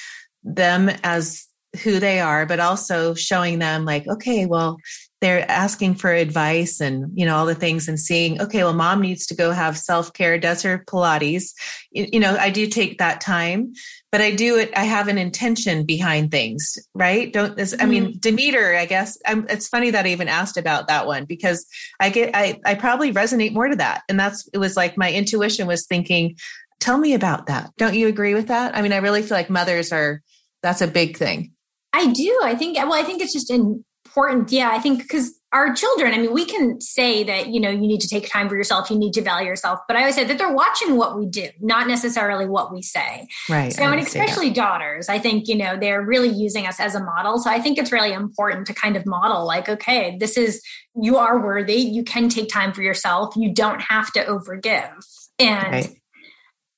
them 0.42 0.90
as 1.04 1.46
who 1.82 1.98
they 1.98 2.20
are 2.20 2.44
but 2.44 2.60
also 2.60 3.14
showing 3.14 3.58
them 3.58 3.84
like 3.84 4.06
okay 4.06 4.44
well 4.44 4.76
they're 5.22 5.48
asking 5.50 5.94
for 5.94 6.12
advice 6.12 6.80
and 6.80 7.10
you 7.14 7.24
know 7.24 7.36
all 7.36 7.46
the 7.46 7.54
things 7.54 7.88
and 7.88 7.98
seeing 7.98 8.40
okay 8.42 8.62
well 8.62 8.74
mom 8.74 9.00
needs 9.00 9.26
to 9.26 9.34
go 9.34 9.52
have 9.52 9.78
self-care 9.78 10.36
does 10.36 10.62
her 10.62 10.84
pilates. 10.86 11.52
You, 11.92 12.08
you, 12.12 12.20
know 12.20 12.36
i 12.36 12.50
do 12.50 12.66
take 12.66 12.98
that 12.98 13.22
time 13.22 13.72
but 14.10 14.20
i 14.20 14.34
do 14.34 14.58
it 14.58 14.70
i 14.76 14.84
have 14.84 15.08
an 15.08 15.16
intention 15.16 15.86
behind 15.86 16.30
things 16.30 16.76
right? 16.94 17.32
Don't 17.32 17.56
this, 17.56 17.74
i 17.80 17.86
mean 17.86 18.04
mm-hmm. 18.04 18.18
demeter 18.18 18.74
i 18.76 18.84
guess. 18.84 19.16
I'm, 19.24 19.46
it's 19.48 19.68
funny 19.68 19.90
that 19.90 20.04
i 20.04 20.10
even 20.10 20.28
asked 20.28 20.58
about 20.58 20.88
that 20.88 21.06
one 21.06 21.24
because 21.24 21.66
i 22.00 22.10
get 22.10 22.34
I, 22.34 22.60
I 22.66 22.74
probably 22.74 23.14
resonate 23.14 23.54
more 23.54 23.68
to 23.68 23.76
that. 23.76 24.02
And 24.10 24.20
that's 24.20 24.46
it 24.52 24.58
was 24.58 24.76
like 24.76 24.98
my 24.98 25.10
intuition 25.10 25.66
was 25.66 25.86
thinking 25.86 26.36
tell 26.82 26.98
me 26.98 27.14
about 27.14 27.46
that 27.46 27.70
don't 27.78 27.94
you 27.94 28.08
agree 28.08 28.34
with 28.34 28.48
that 28.48 28.76
i 28.76 28.82
mean 28.82 28.92
i 28.92 28.98
really 28.98 29.22
feel 29.22 29.36
like 29.36 29.48
mothers 29.48 29.92
are 29.92 30.20
that's 30.62 30.82
a 30.82 30.86
big 30.86 31.16
thing 31.16 31.52
I 31.92 32.12
do. 32.12 32.40
I 32.42 32.54
think, 32.54 32.76
well, 32.76 32.94
I 32.94 33.02
think 33.02 33.20
it's 33.20 33.32
just 33.32 33.50
important. 33.50 34.50
Yeah, 34.50 34.70
I 34.70 34.78
think 34.78 35.02
because 35.02 35.38
our 35.52 35.74
children, 35.74 36.14
I 36.14 36.18
mean, 36.18 36.32
we 36.32 36.46
can 36.46 36.80
say 36.80 37.22
that, 37.24 37.48
you 37.48 37.60
know, 37.60 37.68
you 37.68 37.80
need 37.80 38.00
to 38.00 38.08
take 38.08 38.26
time 38.30 38.48
for 38.48 38.56
yourself, 38.56 38.90
you 38.90 38.98
need 38.98 39.12
to 39.12 39.20
value 39.20 39.48
yourself, 39.48 39.80
but 39.86 39.98
I 39.98 40.00
always 40.00 40.14
say 40.14 40.24
that 40.24 40.38
they're 40.38 40.52
watching 40.52 40.96
what 40.96 41.18
we 41.18 41.26
do, 41.26 41.48
not 41.60 41.86
necessarily 41.86 42.46
what 42.46 42.72
we 42.72 42.80
say. 42.80 43.28
Right. 43.50 43.70
So, 43.70 43.82
and 43.82 44.00
especially 44.00 44.48
daughters, 44.50 45.10
I 45.10 45.18
think, 45.18 45.48
you 45.48 45.56
know, 45.56 45.76
they're 45.76 46.00
really 46.00 46.30
using 46.30 46.66
us 46.66 46.80
as 46.80 46.94
a 46.94 47.04
model. 47.04 47.38
So 47.38 47.50
I 47.50 47.60
think 47.60 47.76
it's 47.76 47.92
really 47.92 48.12
important 48.14 48.66
to 48.68 48.74
kind 48.74 48.96
of 48.96 49.04
model 49.04 49.46
like, 49.46 49.68
okay, 49.68 50.16
this 50.18 50.38
is, 50.38 50.62
you 50.94 51.18
are 51.18 51.42
worthy, 51.44 51.76
you 51.76 52.02
can 52.02 52.30
take 52.30 52.48
time 52.48 52.72
for 52.72 52.80
yourself, 52.80 53.34
you 53.36 53.52
don't 53.52 53.80
have 53.82 54.10
to 54.12 54.24
overgive. 54.24 54.94
And, 55.38 55.72
right. 55.72 56.01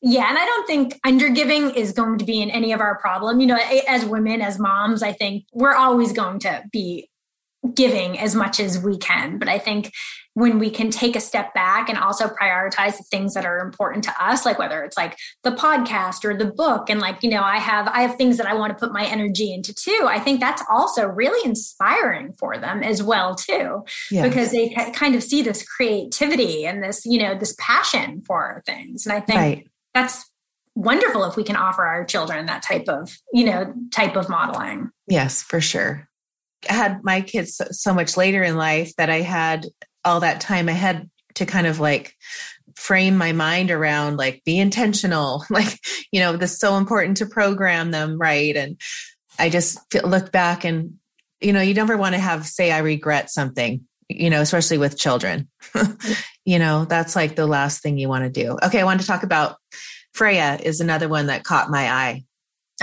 Yeah, 0.07 0.29
and 0.29 0.37
I 0.37 0.45
don't 0.45 0.67
think 0.67 1.01
undergiving 1.01 1.75
is 1.75 1.93
going 1.93 2.19
to 2.19 2.27
be 2.27 2.43
in 2.43 2.51
any 2.51 2.73
of 2.73 2.81
our 2.81 2.99
problem. 2.99 3.41
You 3.41 3.47
know, 3.47 3.59
as 3.89 4.05
women, 4.05 4.43
as 4.43 4.59
moms, 4.59 5.03
I 5.03 5.13
think 5.13 5.47
we're 5.55 5.75
always 5.75 6.13
going 6.13 6.41
to 6.41 6.63
be 6.71 7.09
giving 7.73 8.19
as 8.19 8.35
much 8.35 8.61
as 8.61 8.79
we 8.79 8.99
can. 8.99 9.39
But 9.39 9.49
I 9.49 9.59
think 9.59 9.95
when 10.35 10.59
we 10.59 10.69
can 10.69 10.91
take 10.91 11.17
a 11.17 11.21
step 11.21 11.55
back 11.55 11.89
and 11.89 11.97
also 11.97 12.29
prioritize 12.29 12.99
the 12.99 13.05
things 13.05 13.33
that 13.33 13.47
are 13.47 13.61
important 13.61 14.05
to 14.05 14.13
us, 14.23 14.45
like 14.45 14.59
whether 14.59 14.85
it's 14.85 14.99
like 14.99 15.17
the 15.43 15.53
podcast 15.53 16.23
or 16.27 16.37
the 16.37 16.53
book, 16.53 16.91
and 16.91 17.01
like, 17.01 17.23
you 17.23 17.31
know, 17.31 17.43
I 17.43 17.57
have 17.57 17.89
I 17.89 18.03
have 18.03 18.17
things 18.17 18.37
that 18.37 18.47
I 18.47 18.53
want 18.53 18.77
to 18.77 18.79
put 18.79 18.93
my 18.93 19.07
energy 19.07 19.55
into 19.55 19.73
too. 19.73 20.07
I 20.07 20.19
think 20.19 20.39
that's 20.39 20.63
also 20.71 21.07
really 21.07 21.49
inspiring 21.49 22.35
for 22.35 22.59
them 22.59 22.83
as 22.83 23.03
well 23.03 23.35
too. 23.35 23.85
Yes. 24.11 24.29
Because 24.29 24.51
they 24.51 24.69
kind 24.93 25.15
of 25.15 25.23
see 25.23 25.41
this 25.41 25.67
creativity 25.67 26.67
and 26.67 26.83
this, 26.83 27.07
you 27.07 27.21
know, 27.21 27.35
this 27.35 27.57
passion 27.59 28.23
for 28.27 28.63
things. 28.67 29.07
And 29.07 29.15
I 29.15 29.21
think 29.21 29.39
right. 29.39 29.67
That's 29.95 30.31
wonderful 30.75 31.25
if 31.25 31.37
we 31.37 31.45
can 31.45 31.57
offer 31.57 31.85
our 31.85 32.05
children 32.05 32.47
that 32.47 32.63
type 32.63 32.89
of, 32.89 33.17
you 33.33 33.45
know, 33.45 33.73
type 33.93 34.17
of 34.17 34.29
modeling. 34.29 34.91
Yes, 35.07 35.43
for 35.43 35.61
sure. 35.61 36.09
I 36.69 36.73
had 36.73 37.05
my 37.05 37.21
kids 37.21 37.57
so, 37.57 37.67
so 37.71 37.95
much 37.95 38.17
later 38.17 38.43
in 38.43 38.57
life 38.57 38.95
that 38.97 39.11
I 39.11 39.21
had 39.21 39.67
all 40.05 40.21
that 40.21 40.41
time 40.41 40.69
ahead 40.69 41.09
to 41.37 41.47
kind 41.47 41.67
of 41.67 41.81
like 41.81 42.15
frame 42.77 43.17
my 43.17 43.33
mind 43.33 43.71
around 43.71 44.17
like 44.17 44.43
be 44.45 44.59
intentional 44.59 45.45
like 45.51 45.79
you 46.11 46.21
know 46.21 46.37
this 46.37 46.53
is 46.53 46.59
so 46.59 46.77
important 46.77 47.17
to 47.19 47.27
program 47.27 47.91
them 47.91 48.19
right? 48.19 48.57
And 48.57 48.81
i 49.39 49.49
just 49.49 49.79
look 50.05 50.33
back 50.33 50.65
and 50.65 50.95
you 51.41 51.53
know 51.53 51.61
you 51.61 51.75
never 51.75 51.97
want 51.97 52.15
to 52.15 52.21
have 52.21 52.47
say 52.47 52.71
i 52.71 52.79
regret 52.79 53.31
something 53.31 53.85
you 54.09 54.31
know 54.31 54.41
especially 54.41 54.79
with 54.79 54.99
children 54.99 55.49
you 56.45 56.59
know 56.59 56.85
that's 56.85 57.17
like 57.17 57.37
the 57.37 57.47
last 57.47 57.83
thing 57.83 57.99
you 57.99 58.09
want 58.09 58.25
to 58.25 58.43
do 58.43 58.57
okay 58.63 58.81
i 58.81 58.85
want 58.85 59.01
to 59.01 59.07
talk 59.07 59.23
about 59.23 59.57
freya 60.13 60.59
is 60.63 60.81
another 60.81 61.09
one 61.09 61.27
that 61.27 61.45
caught 61.45 61.71
my 61.71 61.91
eye 61.91 62.25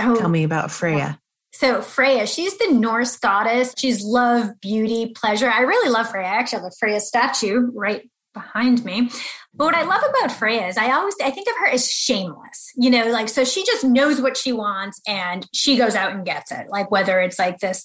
oh, 0.00 0.16
tell 0.16 0.28
me 0.28 0.44
about 0.44 0.70
freya 0.70 1.18
so 1.54 1.82
Freya, 1.82 2.26
she's 2.26 2.56
the 2.56 2.72
Norse 2.72 3.18
goddess. 3.18 3.74
She's 3.76 4.02
love, 4.02 4.58
beauty, 4.60 5.12
pleasure. 5.14 5.50
I 5.50 5.60
really 5.60 5.90
love 5.90 6.10
Freya. 6.10 6.26
I 6.26 6.30
actually 6.30 6.62
have 6.62 6.68
a 6.68 6.76
Freya 6.80 6.98
statue 6.98 7.70
right 7.74 8.08
behind 8.34 8.84
me. 8.84 9.10
But 9.54 9.66
what 9.66 9.74
I 9.74 9.82
love 9.82 10.02
about 10.02 10.32
Freya 10.32 10.66
is 10.66 10.78
I 10.78 10.92
always 10.92 11.14
I 11.22 11.30
think 11.30 11.48
of 11.48 11.54
her 11.60 11.66
as 11.66 11.90
shameless. 11.90 12.72
You 12.76 12.90
know, 12.90 13.10
like 13.10 13.28
so 13.28 13.44
she 13.44 13.64
just 13.64 13.84
knows 13.84 14.20
what 14.20 14.36
she 14.36 14.52
wants 14.52 15.00
and 15.06 15.46
she 15.52 15.76
goes 15.76 15.94
out 15.94 16.12
and 16.12 16.24
gets 16.24 16.50
it. 16.50 16.68
Like 16.70 16.90
whether 16.90 17.20
it's 17.20 17.38
like 17.38 17.58
this 17.58 17.84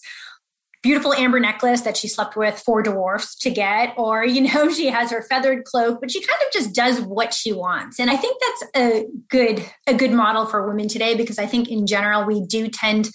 beautiful 0.88 1.14
amber 1.14 1.38
necklace 1.38 1.82
that 1.82 1.98
she 1.98 2.08
slept 2.08 2.38
with 2.38 2.58
four 2.58 2.82
dwarfs 2.82 3.36
to 3.36 3.50
get. 3.50 3.94
Or 3.98 4.26
you 4.26 4.42
know 4.42 4.70
she 4.78 4.88
has 4.88 5.12
her 5.12 5.22
feathered 5.22 5.66
cloak 5.66 6.00
but 6.00 6.10
she 6.10 6.22
kind 6.22 6.40
of 6.46 6.54
just 6.54 6.74
does 6.74 7.02
what 7.02 7.34
she 7.34 7.52
wants. 7.52 8.00
And 8.00 8.10
i 8.10 8.16
think 8.16 8.42
that's 8.42 8.72
a 8.76 9.06
good 9.30 9.66
a 9.86 9.94
good 9.94 10.12
model 10.12 10.46
for 10.46 10.66
women 10.68 10.88
today 10.88 11.16
because 11.16 11.40
i 11.40 11.46
think 11.46 11.68
in 11.70 11.86
general 11.86 12.26
we 12.26 12.42
do 12.42 12.70
tend 12.70 13.10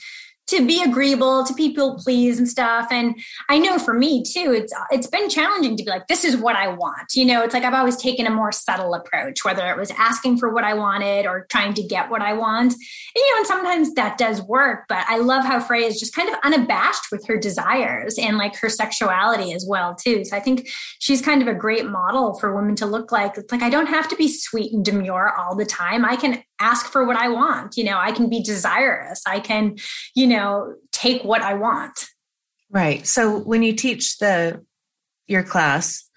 to 0.52 0.66
be 0.66 0.82
agreeable 0.82 1.44
to 1.44 1.54
people 1.54 1.96
please 1.96 2.38
and 2.38 2.48
stuff. 2.48 2.88
And 2.90 3.18
i 3.48 3.58
know 3.58 3.78
for 3.78 3.94
me 3.94 4.22
too 4.22 4.52
it's 4.52 4.72
it's 4.90 5.06
been 5.06 5.28
challenging 5.28 5.76
to 5.76 5.84
be 5.84 5.90
like 5.90 6.06
this 6.06 6.24
is 6.24 6.36
what 6.36 6.56
i 6.56 6.68
want 6.68 7.14
you 7.14 7.24
know? 7.24 7.42
It's 7.42 7.54
like 7.54 7.64
i've 7.64 7.74
always 7.74 7.96
taken 7.96 8.26
a 8.26 8.30
more 8.30 8.52
subtle 8.52 8.94
approach 8.94 9.44
whether 9.44 9.70
it 9.70 9.76
was 9.76 9.90
asking 9.92 10.38
for 10.38 10.52
what 10.52 10.64
i 10.64 10.74
wanted 10.74 11.26
or 11.26 11.46
trying 11.50 11.74
to 11.74 11.82
get 11.82 12.10
what 12.10 12.22
i 12.22 12.32
want. 12.32 12.72
And, 12.72 12.82
you 13.16 13.32
know 13.32 13.38
and 13.38 13.46
sometimes 13.46 13.94
that 13.94 14.18
does 14.18 14.42
work 14.42 14.84
but 14.88 15.04
i 15.08 15.18
love 15.18 15.44
how 15.44 15.60
freya 15.60 15.86
is 15.86 15.98
just 15.98 16.14
kind 16.14 16.28
of 16.28 16.36
unabashed 16.44 17.10
with 17.10 17.26
her 17.26 17.38
desires 17.38 18.18
and 18.18 18.36
like 18.36 18.56
her 18.56 18.68
sexuality 18.68 19.52
as 19.52 19.64
well 19.68 19.94
too. 19.94 20.24
So 20.24 20.36
i 20.36 20.40
think 20.40 20.68
she's 20.98 21.22
kind 21.22 21.42
of 21.42 21.48
a 21.48 21.54
great 21.54 21.86
model 21.86 22.34
for 22.38 22.54
women 22.54 22.76
to 22.76 22.86
look 22.86 23.10
like. 23.10 23.36
It's 23.38 23.50
like 23.50 23.62
i 23.62 23.70
don't 23.70 23.86
have 23.86 24.08
to 24.08 24.16
be 24.16 24.28
sweet 24.28 24.72
and 24.72 24.84
demure 24.84 25.32
all 25.38 25.54
the 25.56 25.64
time. 25.64 26.04
I 26.04 26.16
can 26.16 26.42
ask 26.62 26.86
for 26.86 27.04
what 27.04 27.16
I 27.16 27.28
want. 27.28 27.76
You 27.76 27.84
know, 27.84 27.98
I 27.98 28.12
can 28.12 28.30
be 28.30 28.42
desirous. 28.42 29.22
I 29.26 29.40
can, 29.40 29.76
you 30.14 30.26
know, 30.26 30.74
take 30.92 31.24
what 31.24 31.42
I 31.42 31.54
want. 31.54 32.06
Right. 32.70 33.06
So 33.06 33.38
when 33.38 33.62
you 33.62 33.74
teach 33.74 34.18
the 34.18 34.64
your 35.26 35.42
class 35.42 36.08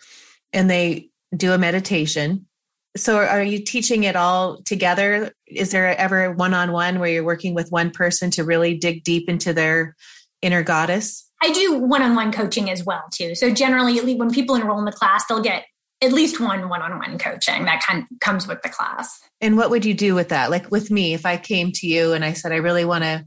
and 0.54 0.70
they 0.70 1.10
do 1.36 1.52
a 1.52 1.58
meditation, 1.58 2.48
so 2.96 3.18
are 3.18 3.44
you 3.44 3.60
teaching 3.60 4.04
it 4.04 4.16
all 4.16 4.62
together? 4.64 5.34
Is 5.48 5.72
there 5.72 5.98
ever 5.98 6.32
one-on-one 6.32 7.00
where 7.00 7.10
you're 7.10 7.26
working 7.26 7.54
with 7.54 7.70
one 7.70 7.92
person 7.92 8.32
to 8.32 8.46
really 8.46 8.78
dig 8.78 9.04
deep 9.04 9.28
into 9.28 9.52
their 9.52 9.96
inner 10.42 10.64
goddess? 10.64 11.30
I 11.44 11.52
do 11.52 11.80
one-on-one 11.80 12.32
coaching 12.32 12.70
as 12.70 12.86
well 12.86 13.04
too. 13.12 13.36
So 13.36 13.54
generally 13.54 14.16
when 14.16 14.32
people 14.32 14.56
enroll 14.56 14.80
in 14.80 14.86
the 14.86 14.94
class, 14.94 15.26
they'll 15.28 15.42
get 15.42 15.66
at 16.02 16.12
least 16.12 16.40
one 16.40 16.68
one-on-one 16.70 17.18
coaching 17.18 17.66
that 17.66 17.82
kind 17.82 18.04
of 18.04 18.20
comes 18.20 18.48
with 18.48 18.62
the 18.62 18.70
class. 18.70 19.20
And 19.42 19.58
what 19.58 19.70
would 19.70 19.86
you 19.86 19.94
do 19.94 20.14
with 20.14 20.30
that? 20.30 20.52
Like 20.52 20.70
with 20.72 20.92
me, 20.92 21.14
if 21.14 21.26
I 21.26 21.38
came 21.38 21.72
to 21.74 21.88
you 21.88 22.14
and 22.14 22.24
I 22.24 22.34
said 22.34 22.52
I 22.52 22.58
really 22.58 22.86
want 22.86 23.04
to 23.04 23.26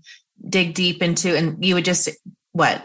dig 0.48 0.74
deep 0.74 1.02
into 1.02 1.36
and 1.36 1.64
you 1.64 1.74
would 1.74 1.84
just 1.84 2.08
what? 2.52 2.82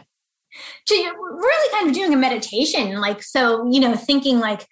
So 0.86 0.96
you're 0.96 1.16
really 1.18 1.74
kind 1.74 1.90
of 1.90 1.96
doing 1.96 2.14
a 2.14 2.18
meditation 2.18 3.00
like 3.00 3.24
so, 3.24 3.70
you 3.72 3.80
know, 3.80 3.96
thinking 3.96 4.40
like 4.40 4.68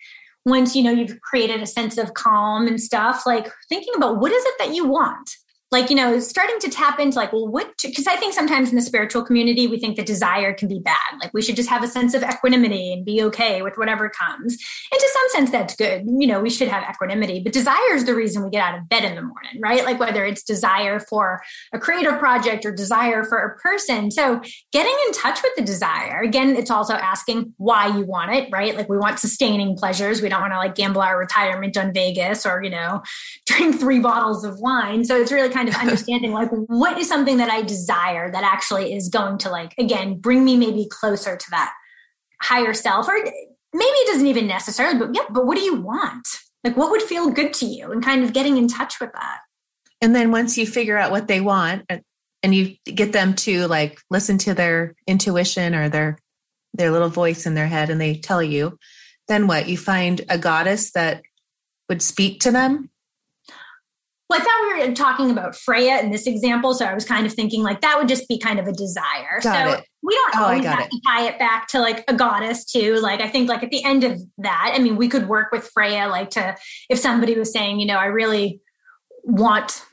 once 0.46 0.76
you 0.76 0.84
know 0.84 0.92
you've 0.92 1.20
created 1.22 1.62
a 1.62 1.68
sense 1.68 1.98
of 1.98 2.14
calm 2.14 2.68
and 2.68 2.82
stuff, 2.82 3.26
like 3.26 3.52
thinking 3.70 3.94
about 3.96 4.20
what 4.20 4.32
is 4.32 4.44
it 4.46 4.56
that 4.60 4.74
you 4.74 4.88
want? 4.88 5.30
Like 5.72 5.90
you 5.90 5.96
know 5.96 6.20
starting 6.20 6.60
to 6.60 6.70
tap 6.70 7.00
into 7.00 7.18
like 7.18 7.34
well 7.34 7.48
what 7.48 7.74
because 7.84 8.08
i 8.08 8.16
think 8.16 8.34
sometimes 8.34 8.70
in 8.70 8.76
the 8.76 8.82
spiritual 8.82 9.24
community 9.24 9.68
we 9.68 9.80
think 9.80 9.96
the 9.96 10.04
desire 10.04 10.54
can 10.54 10.68
be 10.68 10.80
bad. 10.80 10.98
Like 11.22 11.34
we 11.34 11.42
should 11.42 11.56
just 11.56 11.70
have 11.70 11.84
a 11.84 11.88
sense 11.88 12.14
of 12.14 12.24
equanimity 12.24 12.94
and 12.94 13.06
be 13.06 13.22
okay 13.24 13.62
with 13.62 13.78
whatever 13.78 14.10
comes. 14.10 14.58
And 14.92 15.00
to 15.00 15.10
some 15.14 15.30
sense 15.30 15.52
that's 15.52 15.76
good. 15.76 16.04
You 16.06 16.28
know 16.28 16.42
we 16.42 16.50
should 16.50 16.68
have 16.68 16.84
equanimity 16.90 17.42
but 17.42 17.54
desire 17.54 17.94
is 17.94 18.06
the 18.06 18.16
reason 18.16 18.44
we 18.44 18.50
get 18.50 18.64
out 18.64 18.78
of 18.78 18.88
bed 18.90 19.04
in 19.04 19.16
the 19.16 19.22
morning 19.22 19.60
right? 19.62 19.84
Like 19.84 20.00
whether 20.00 20.26
it's 20.26 20.44
desire 20.44 21.00
for 21.00 21.42
a 21.74 21.80
creative 21.80 22.20
project 22.20 22.66
or 22.66 22.72
desire 22.72 23.24
for 23.24 23.38
a 23.38 23.58
person. 23.60 24.12
So 24.12 24.42
getting 24.72 24.96
in 25.08 25.14
touch 25.14 25.42
with 25.42 25.54
the 25.56 25.64
desire 25.64 26.22
again 26.22 26.56
it's 26.56 26.72
also 26.72 26.94
asking 26.94 27.54
why 27.58 27.88
you 27.88 28.06
want 28.06 28.32
it 28.32 28.50
right? 28.52 28.76
Like 28.76 28.90
we 28.90 28.98
want 28.98 29.20
sustaining 29.20 29.76
pleasures. 29.76 30.22
We 30.22 30.30
don't 30.30 30.42
want 30.42 30.54
to 30.54 30.58
like 30.58 30.76
gamble 30.76 31.02
our 31.02 31.18
retirement 31.18 31.78
on 31.78 31.94
vegas 31.94 32.46
or 32.46 32.64
you 32.64 32.70
know 32.70 33.02
drink 33.46 33.80
three 33.80 34.00
bottles 34.00 34.44
of 34.44 34.60
wine. 34.60 35.04
So 35.06 35.20
it's 35.20 35.32
really 35.32 35.50
kind 35.50 35.61
kind 35.62 35.76
of 35.76 35.82
understanding 35.82 36.32
like 36.32 36.50
what 36.52 36.98
is 36.98 37.08
something 37.08 37.38
that 37.38 37.50
I 37.50 37.62
desire 37.62 38.32
that 38.32 38.44
actually 38.44 38.94
is 38.94 39.10
going 39.10 39.38
to 39.40 39.50
like 39.50 39.74
again 39.78 40.20
bring 40.20 40.44
me 40.44 40.58
maybe 40.58 40.88
closer 40.90 41.38
to 41.38 41.46
that 41.52 41.74
higher 42.42 42.74
self? 42.74 43.08
Or 43.08 43.14
maybe 43.14 43.34
it 43.74 44.08
doesn't 44.08 44.28
even 44.28 44.48
necessarily 44.48 44.98
but 44.98 45.14
yeah 45.14 45.26
but 45.30 45.46
what 45.46 45.58
do 45.58 45.64
you 45.64 45.76
want? 45.76 46.28
Like 46.64 46.76
what 46.76 46.92
would 46.92 47.02
feel 47.02 47.30
good 47.30 47.54
to 47.56 47.66
you? 47.66 47.92
And 47.92 48.04
kind 48.04 48.24
of 48.24 48.34
getting 48.34 48.58
in 48.58 48.68
touch 48.68 49.00
with 49.00 49.12
that. 49.14 49.40
And 50.02 50.16
then 50.16 50.32
once 50.32 50.58
you 50.58 50.66
figure 50.66 50.98
out 50.98 51.12
what 51.12 51.28
they 51.28 51.42
want 51.42 51.86
uh, 51.90 52.00
and 52.42 52.56
you 52.56 52.76
get 52.86 53.14
them 53.14 53.36
to 53.36 53.68
like 53.68 54.00
listen 54.10 54.40
to 54.40 54.56
their 54.56 54.96
intuition 55.06 55.76
or 55.76 55.90
their 55.90 56.18
their 56.74 56.90
little 56.90 57.10
voice 57.10 57.46
in 57.46 57.54
their 57.54 57.68
head 57.68 57.90
and 57.90 58.02
they 58.02 58.16
tell 58.16 58.42
you 58.42 58.78
then 59.28 59.48
what? 59.48 59.70
You 59.70 59.78
find 59.78 60.22
a 60.30 60.38
goddess 60.38 60.92
that 60.92 61.22
would 61.88 62.02
speak 62.02 62.42
to 62.42 62.52
them 62.52 62.90
well, 64.32 64.40
I 64.40 64.44
thought 64.44 64.78
we 64.78 64.88
were 64.88 64.96
talking 64.96 65.30
about 65.30 65.58
Freya 65.58 66.00
in 66.00 66.10
this 66.10 66.26
example. 66.26 66.74
So 66.74 66.86
I 66.86 66.94
was 66.94 67.04
kind 67.04 67.26
of 67.26 67.34
thinking 67.34 67.64
like 67.64 67.82
that 67.82 67.98
would 67.98 68.08
just 68.08 68.30
be 68.30 68.38
kind 68.40 68.60
of 68.60 68.68
a 68.68 68.72
desire. 68.72 69.42
Got 69.42 69.68
so 69.68 69.74
it. 69.74 69.86
we 70.02 70.14
don't 70.16 70.36
Oh, 70.38 70.44
always 70.46 70.64
have 70.66 70.80
it. 70.80 70.90
to 70.90 71.02
tie 71.06 71.28
it 71.28 71.38
back 71.38 71.68
to 71.70 71.82
like 71.82 72.06
a 72.08 72.14
goddess 72.14 72.64
too. 72.64 72.96
Like 73.02 73.20
I 73.20 73.28
think 73.28 73.50
like 73.50 73.62
at 73.62 73.72
the 73.72 73.84
end 73.84 74.06
of 74.06 74.22
that, 74.38 74.72
I 74.74 74.80
mean, 74.80 74.96
we 74.96 75.10
could 75.10 75.28
work 75.28 75.52
with 75.52 75.70
Freya, 75.74 76.08
like 76.08 76.30
to 76.32 76.56
if 76.90 76.98
somebody 76.98 77.38
was 77.38 77.52
saying, 77.52 77.82
you 77.82 77.86
know, 77.86 77.98
I 77.98 78.06
really 78.06 78.62
want 79.24 79.84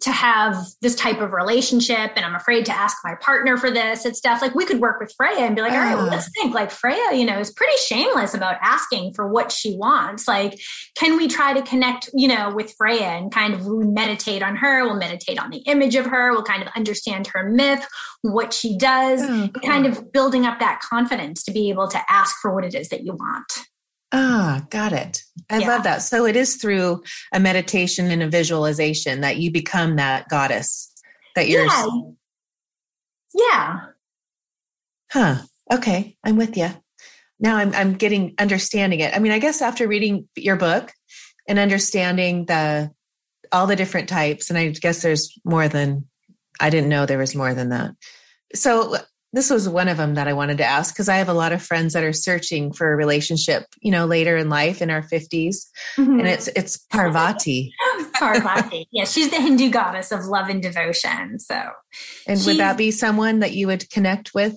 to 0.00 0.10
have 0.10 0.56
this 0.80 0.94
type 0.94 1.20
of 1.20 1.32
relationship 1.32 2.12
and 2.16 2.24
I'm 2.24 2.34
afraid 2.34 2.64
to 2.66 2.72
ask 2.72 2.96
my 3.04 3.14
partner 3.20 3.56
for 3.56 3.70
this 3.70 4.04
and 4.04 4.16
stuff. 4.16 4.40
Like 4.40 4.54
we 4.54 4.64
could 4.64 4.80
work 4.80 5.00
with 5.00 5.12
Freya 5.16 5.40
and 5.40 5.54
be 5.54 5.62
like, 5.62 5.72
all 5.72 5.78
right, 5.78 5.94
well, 5.94 6.06
Ah. 6.06 6.10
let's 6.10 6.30
think 6.40 6.54
like 6.54 6.70
Freya, 6.70 7.12
you 7.14 7.24
know, 7.26 7.38
is 7.38 7.50
pretty 7.52 7.76
shameless 7.76 8.32
about 8.34 8.56
asking 8.62 9.12
for 9.14 9.28
what 9.28 9.52
she 9.52 9.76
wants. 9.76 10.26
Like, 10.26 10.58
can 10.96 11.16
we 11.16 11.28
try 11.28 11.52
to 11.52 11.62
connect, 11.62 12.08
you 12.14 12.28
know, 12.28 12.52
with 12.54 12.72
Freya 12.78 13.02
and 13.06 13.30
kind 13.32 13.52
of 13.54 13.66
we 13.66 13.84
meditate 13.84 14.42
on 14.42 14.56
her? 14.56 14.84
We'll 14.84 14.96
meditate 14.96 15.38
on 15.38 15.50
the 15.50 15.58
image 15.66 15.94
of 15.96 16.06
her. 16.06 16.32
We'll 16.32 16.42
kind 16.44 16.62
of 16.62 16.68
understand 16.74 17.26
her 17.34 17.48
myth, 17.50 17.86
what 18.22 18.52
she 18.54 18.78
does, 18.78 19.20
Oh, 19.22 19.48
kind 19.64 19.86
of 19.86 20.12
building 20.12 20.46
up 20.46 20.60
that 20.60 20.80
confidence 20.80 21.42
to 21.44 21.52
be 21.52 21.68
able 21.70 21.88
to 21.88 22.00
ask 22.08 22.36
for 22.40 22.54
what 22.54 22.64
it 22.64 22.74
is 22.74 22.88
that 22.88 23.04
you 23.04 23.12
want. 23.12 23.66
Ah, 24.12 24.66
got 24.70 24.92
it. 24.92 25.22
I 25.50 25.58
Yeah. 25.58 25.68
love 25.68 25.84
that. 25.84 25.98
So 26.02 26.26
it 26.26 26.36
is 26.36 26.56
through 26.56 27.02
a 27.32 27.38
meditation 27.40 28.10
and 28.10 28.22
a 28.22 28.28
visualization 28.28 29.20
that 29.20 29.36
you 29.36 29.50
become 29.50 29.96
that 29.96 30.28
goddess 30.28 30.92
that 31.36 31.48
you're. 31.48 31.64
Yeah. 31.66 31.86
Yeah. 33.34 33.76
Huh. 35.12 35.36
Okay. 35.72 36.16
I'm 36.24 36.36
with 36.36 36.56
you. 36.56 36.68
Now 37.38 37.56
I'm 37.56 37.72
I'm 37.74 37.94
getting 37.94 38.34
understanding 38.38 39.00
it. 39.00 39.14
I 39.14 39.18
mean, 39.18 39.32
I 39.32 39.38
guess 39.38 39.62
after 39.62 39.86
reading 39.86 40.28
your 40.36 40.56
book 40.56 40.92
and 41.48 41.58
understanding 41.58 42.46
the 42.46 42.90
all 43.52 43.66
the 43.66 43.76
different 43.76 44.08
types, 44.08 44.50
and 44.50 44.58
I 44.58 44.68
guess 44.68 45.02
there's 45.02 45.38
more 45.44 45.68
than 45.68 46.06
I 46.60 46.70
didn't 46.70 46.88
know 46.90 47.06
there 47.06 47.18
was 47.18 47.34
more 47.34 47.54
than 47.54 47.70
that. 47.70 47.92
So 48.54 48.96
this 49.32 49.50
was 49.50 49.68
one 49.68 49.88
of 49.88 49.96
them 49.96 50.14
that 50.14 50.26
I 50.26 50.32
wanted 50.32 50.58
to 50.58 50.64
ask 50.64 50.92
because 50.92 51.08
I 51.08 51.16
have 51.16 51.28
a 51.28 51.34
lot 51.34 51.52
of 51.52 51.62
friends 51.62 51.92
that 51.92 52.02
are 52.02 52.12
searching 52.12 52.72
for 52.72 52.92
a 52.92 52.96
relationship, 52.96 53.64
you 53.80 53.92
know, 53.92 54.06
later 54.06 54.36
in 54.36 54.48
life 54.48 54.82
in 54.82 54.90
our 54.90 55.02
50s. 55.02 55.66
And 55.96 56.08
mm-hmm. 56.08 56.26
it's 56.26 56.48
it's 56.48 56.76
Parvati. 56.76 57.72
Parvati. 58.14 58.88
yeah, 58.90 59.04
she's 59.04 59.30
the 59.30 59.40
Hindu 59.40 59.70
goddess 59.70 60.10
of 60.10 60.24
love 60.24 60.48
and 60.48 60.60
devotion. 60.60 61.38
So 61.38 61.60
And 62.26 62.40
She- 62.40 62.46
would 62.46 62.58
that 62.58 62.76
be 62.76 62.90
someone 62.90 63.38
that 63.40 63.52
you 63.52 63.68
would 63.68 63.88
connect 63.90 64.34
with? 64.34 64.54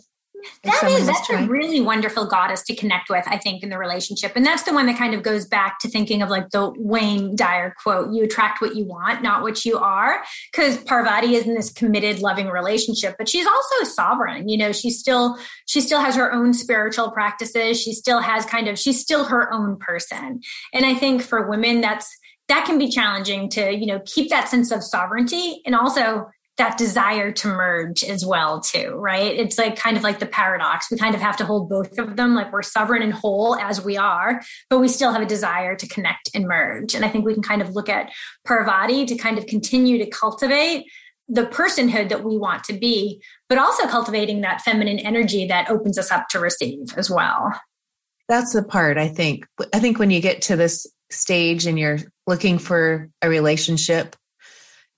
That 0.63 0.83
is 0.83 1.07
that's 1.07 1.29
a 1.29 1.47
really 1.47 1.81
wonderful 1.81 2.25
goddess 2.25 2.63
to 2.63 2.75
connect 2.75 3.09
with, 3.09 3.23
I 3.27 3.37
think, 3.37 3.63
in 3.63 3.69
the 3.69 3.77
relationship. 3.77 4.33
And 4.35 4.45
that's 4.45 4.63
the 4.63 4.73
one 4.73 4.85
that 4.87 4.97
kind 4.97 5.13
of 5.13 5.23
goes 5.23 5.45
back 5.45 5.79
to 5.79 5.89
thinking 5.89 6.21
of 6.21 6.29
like 6.29 6.49
the 6.49 6.73
Wayne 6.77 7.35
Dyer 7.35 7.75
quote, 7.81 8.13
you 8.13 8.23
attract 8.23 8.61
what 8.61 8.75
you 8.75 8.85
want, 8.85 9.21
not 9.21 9.41
what 9.41 9.65
you 9.65 9.77
are. 9.77 10.23
Because 10.51 10.77
Parvati 10.83 11.35
is 11.35 11.47
in 11.47 11.55
this 11.55 11.71
committed, 11.71 12.19
loving 12.19 12.47
relationship, 12.47 13.15
but 13.17 13.29
she's 13.29 13.47
also 13.47 13.85
sovereign. 13.85 14.47
You 14.47 14.57
know, 14.57 14.71
she 14.71 14.89
still 14.89 15.37
she 15.65 15.81
still 15.81 15.99
has 15.99 16.15
her 16.15 16.31
own 16.31 16.53
spiritual 16.53 17.11
practices. 17.11 17.81
She 17.81 17.93
still 17.93 18.19
has 18.19 18.45
kind 18.45 18.67
of 18.67 18.77
she's 18.77 19.01
still 19.01 19.25
her 19.25 19.53
own 19.53 19.77
person. 19.77 20.41
And 20.73 20.85
I 20.85 20.95
think 20.95 21.21
for 21.21 21.49
women, 21.49 21.81
that's 21.81 22.15
that 22.49 22.65
can 22.65 22.77
be 22.77 22.89
challenging 22.89 23.49
to, 23.49 23.73
you 23.73 23.85
know, 23.85 24.01
keep 24.05 24.29
that 24.29 24.49
sense 24.49 24.71
of 24.71 24.83
sovereignty 24.83 25.61
and 25.65 25.75
also 25.75 26.29
that 26.63 26.77
desire 26.77 27.29
to 27.29 27.49
merge 27.49 28.05
as 28.05 28.25
well 28.25 28.61
too 28.61 28.91
right? 28.95 29.37
It's 29.37 29.57
like 29.57 29.75
kind 29.75 29.97
of 29.97 30.03
like 30.03 30.19
the 30.19 30.25
paradox. 30.25 30.89
We 30.89 30.97
kind 30.97 31.13
of 31.13 31.19
have 31.19 31.35
to 31.37 31.45
hold 31.45 31.67
both 31.67 31.97
of 31.99 32.15
them 32.15 32.35
like 32.35 32.53
we're 32.53 32.61
sovereign 32.61 33.01
and 33.01 33.13
whole 33.13 33.57
as 33.57 33.83
we 33.83 33.97
are 33.97 34.41
but 34.69 34.79
we 34.79 34.87
still 34.87 35.11
have 35.11 35.21
a 35.21 35.25
desire 35.25 35.75
to 35.75 35.87
connect 35.87 36.29
and 36.33 36.47
merge. 36.47 36.95
And 36.95 37.03
i 37.03 37.09
think 37.09 37.25
we 37.25 37.33
can 37.33 37.43
kind 37.43 37.61
of 37.61 37.75
look 37.75 37.89
at 37.89 38.11
parvati 38.47 39.05
to 39.05 39.15
kind 39.17 39.37
of 39.37 39.45
continue 39.45 39.97
to 39.97 40.09
cultivate 40.09 40.85
the 41.27 41.45
personhood 41.45 42.07
that 42.09 42.23
we 42.23 42.37
want 42.37 42.63
to 42.65 42.73
be 42.73 43.21
but 43.49 43.57
also 43.57 43.85
cultivating 43.87 44.39
that 44.41 44.61
feminine 44.61 44.99
energy 44.99 45.45
that 45.47 45.69
opens 45.69 45.97
us 45.97 46.11
up 46.11 46.29
to 46.29 46.39
receive 46.39 46.97
as 46.97 47.09
well. 47.09 47.59
That's 48.29 48.53
the 48.53 48.63
part 48.63 48.97
I 48.97 49.09
think. 49.09 49.45
I 49.73 49.79
think 49.79 49.99
when 49.99 50.11
you 50.11 50.21
get 50.21 50.43
to 50.43 50.55
this 50.55 50.87
stage 51.09 51.65
and 51.65 51.77
you're 51.77 51.99
looking 52.25 52.57
for 52.57 53.09
a 53.21 53.27
relationship 53.27 54.15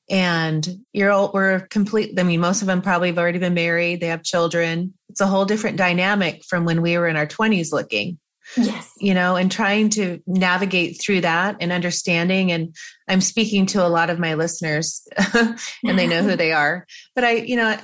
and 0.09 0.67
you're 0.93 1.11
all, 1.11 1.31
we're 1.33 1.61
complete. 1.61 2.19
I 2.19 2.23
mean, 2.23 2.39
most 2.39 2.61
of 2.61 2.67
them 2.67 2.81
probably 2.81 3.09
have 3.09 3.17
already 3.17 3.39
been 3.39 3.53
married. 3.53 4.01
They 4.01 4.07
have 4.07 4.23
children. 4.23 4.93
It's 5.09 5.21
a 5.21 5.27
whole 5.27 5.45
different 5.45 5.77
dynamic 5.77 6.43
from 6.45 6.65
when 6.65 6.81
we 6.81 6.97
were 6.97 7.07
in 7.07 7.15
our 7.15 7.25
twenties 7.25 7.71
looking, 7.71 8.19
yes 8.55 8.85
you 9.05 9.13
know, 9.13 9.35
and 9.35 9.51
trying 9.51 9.89
to 9.89 10.21
navigate 10.25 11.01
through 11.01 11.21
that 11.21 11.57
and 11.59 11.71
understanding. 11.71 12.51
And 12.51 12.75
I'm 13.07 13.21
speaking 13.21 13.65
to 13.67 13.85
a 13.85 13.89
lot 13.89 14.09
of 14.09 14.19
my 14.19 14.33
listeners 14.33 15.07
and 15.33 15.99
they 15.99 16.07
know 16.07 16.23
who 16.23 16.35
they 16.35 16.53
are. 16.53 16.85
But 17.13 17.23
I, 17.23 17.31
you 17.33 17.55
know, 17.55 17.77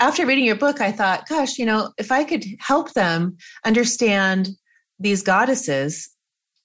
after 0.00 0.26
reading 0.26 0.44
your 0.44 0.56
book, 0.56 0.80
I 0.80 0.92
thought, 0.92 1.28
gosh, 1.28 1.58
you 1.58 1.66
know, 1.66 1.92
if 1.98 2.12
I 2.12 2.24
could 2.24 2.44
help 2.60 2.92
them 2.92 3.36
understand 3.64 4.48
these 4.98 5.22
goddesses, 5.22 6.08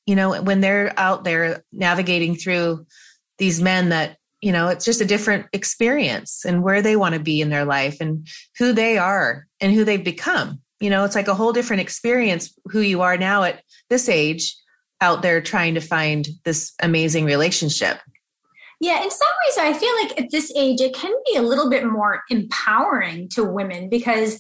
you 0.06 0.16
know, 0.16 0.42
when 0.42 0.62
they're 0.62 0.94
out 0.98 1.24
there 1.24 1.64
navigating 1.72 2.36
through 2.36 2.86
these 3.38 3.62
men 3.62 3.90
that, 3.90 4.18
you 4.42 4.52
know, 4.52 4.70
it's 4.70 4.86
just 4.86 5.02
a 5.02 5.06
different 5.06 5.48
experience 5.54 6.46
and 6.46 6.64
where 6.64 6.82
they 6.82 6.96
want 6.96 7.14
to 7.14 7.20
be 7.20 7.42
in 7.42 7.50
their 7.50 7.66
life 7.66 7.98
and 8.00 8.28
who 8.58 8.74
they 8.74 8.98
are 8.98 9.48
and 9.60 9.74
who 9.74 9.84
they've 9.84 10.04
become. 10.04 10.62
You 10.80 10.90
know, 10.90 11.04
it's 11.04 11.16
like 11.16 11.28
a 11.28 11.36
whole 11.36 11.52
different 11.52 11.82
experience 11.82 12.54
who 12.66 12.80
you 12.80 13.02
are 13.02 13.18
now 13.18 13.44
at 13.44 13.62
this 13.90 14.08
age 14.08 14.56
out 15.02 15.22
there 15.22 15.42
trying 15.42 15.74
to 15.76 15.82
find 15.82 16.28
this 16.46 16.74
amazing 16.82 17.26
relationship. 17.26 18.00
Yeah, 18.82 19.04
in 19.04 19.12
some 19.12 19.28
ways, 19.46 19.58
I 19.58 19.78
feel 19.78 19.94
like 20.02 20.22
at 20.22 20.32
this 20.32 20.54
age, 20.56 20.80
it 20.80 20.94
can 20.94 21.14
be 21.30 21.36
a 21.36 21.42
little 21.42 21.70
bit 21.70 21.86
more 21.86 22.24
empowering 22.30 23.28
to 23.30 23.44
women 23.44 23.90
because, 23.90 24.40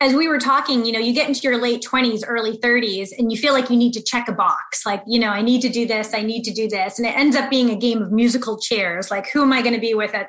as 0.00 0.14
we 0.14 0.28
were 0.28 0.38
talking, 0.38 0.84
you 0.84 0.92
know, 0.92 1.00
you 1.00 1.12
get 1.12 1.26
into 1.26 1.40
your 1.40 1.60
late 1.60 1.82
20s, 1.82 2.22
early 2.26 2.56
30s, 2.58 3.10
and 3.18 3.32
you 3.32 3.38
feel 3.38 3.52
like 3.52 3.68
you 3.68 3.76
need 3.76 3.92
to 3.92 4.02
check 4.02 4.28
a 4.28 4.32
box. 4.32 4.86
Like, 4.86 5.02
you 5.06 5.18
know, 5.18 5.30
I 5.30 5.42
need 5.42 5.60
to 5.62 5.68
do 5.68 5.86
this, 5.86 6.14
I 6.14 6.22
need 6.22 6.44
to 6.44 6.52
do 6.52 6.68
this. 6.68 6.98
And 6.98 7.06
it 7.06 7.16
ends 7.16 7.34
up 7.34 7.50
being 7.50 7.70
a 7.70 7.76
game 7.76 8.00
of 8.00 8.12
musical 8.12 8.58
chairs. 8.58 9.10
Like, 9.10 9.28
who 9.32 9.42
am 9.42 9.52
I 9.52 9.60
going 9.60 9.74
to 9.74 9.80
be 9.80 9.94
with 9.94 10.14
at 10.14 10.28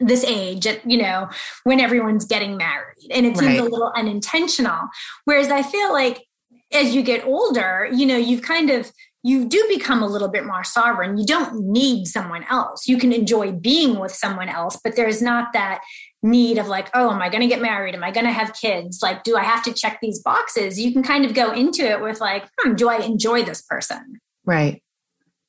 this 0.00 0.24
age, 0.24 0.66
at, 0.66 0.88
you 0.90 0.96
know, 0.96 1.28
when 1.64 1.80
everyone's 1.80 2.24
getting 2.24 2.56
married? 2.56 3.10
And 3.10 3.26
it 3.26 3.36
seems 3.36 3.58
a 3.58 3.64
little 3.64 3.92
unintentional. 3.94 4.80
Whereas 5.24 5.50
I 5.50 5.62
feel 5.62 5.92
like 5.92 6.24
as 6.72 6.94
you 6.94 7.02
get 7.02 7.26
older, 7.26 7.88
you 7.92 8.06
know, 8.06 8.16
you've 8.16 8.42
kind 8.42 8.70
of 8.70 8.90
you 9.24 9.46
do 9.46 9.64
become 9.68 10.02
a 10.02 10.06
little 10.06 10.28
bit 10.28 10.46
more 10.46 10.62
sovereign. 10.62 11.18
You 11.18 11.26
don't 11.26 11.66
need 11.66 12.06
someone 12.06 12.44
else. 12.48 12.86
You 12.86 12.98
can 12.98 13.12
enjoy 13.12 13.52
being 13.52 13.98
with 13.98 14.12
someone 14.12 14.48
else, 14.48 14.78
but 14.82 14.94
there's 14.96 15.20
not 15.20 15.52
that 15.52 15.80
need 16.22 16.58
of 16.58 16.66
like, 16.66 16.90
oh, 16.94 17.10
am 17.10 17.22
I 17.22 17.28
going 17.28 17.42
to 17.42 17.46
get 17.46 17.62
married? 17.62 17.94
Am 17.94 18.02
I 18.02 18.10
going 18.10 18.26
to 18.26 18.32
have 18.32 18.54
kids? 18.54 19.00
Like, 19.02 19.22
do 19.22 19.36
I 19.36 19.44
have 19.44 19.62
to 19.64 19.72
check 19.72 20.00
these 20.02 20.20
boxes? 20.20 20.78
You 20.78 20.92
can 20.92 21.02
kind 21.02 21.24
of 21.24 21.34
go 21.34 21.52
into 21.52 21.82
it 21.82 22.00
with 22.00 22.20
like, 22.20 22.48
hmm, 22.58 22.74
do 22.74 22.88
I 22.88 22.98
enjoy 22.98 23.44
this 23.44 23.62
person? 23.62 24.20
Right. 24.44 24.82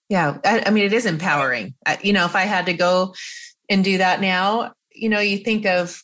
Yeah. 0.10 0.38
I, 0.46 0.64
I 0.68 0.70
mean, 0.70 0.86
it 0.86 0.94
is 0.94 1.06
empowering. 1.06 1.74
I, 1.86 1.98
you 2.04 2.14
know, 2.14 2.26
if 2.26 2.36
I 2.36 2.44
had 2.44 2.68
to 2.68 2.74
go 2.74 3.16
and 3.70 3.84
do 3.84 3.98
that 3.98 4.22
now, 4.22 4.74
you 4.94 5.10
know, 5.10 5.20
you 5.20 5.38
think 5.38 5.66
of 5.66 6.02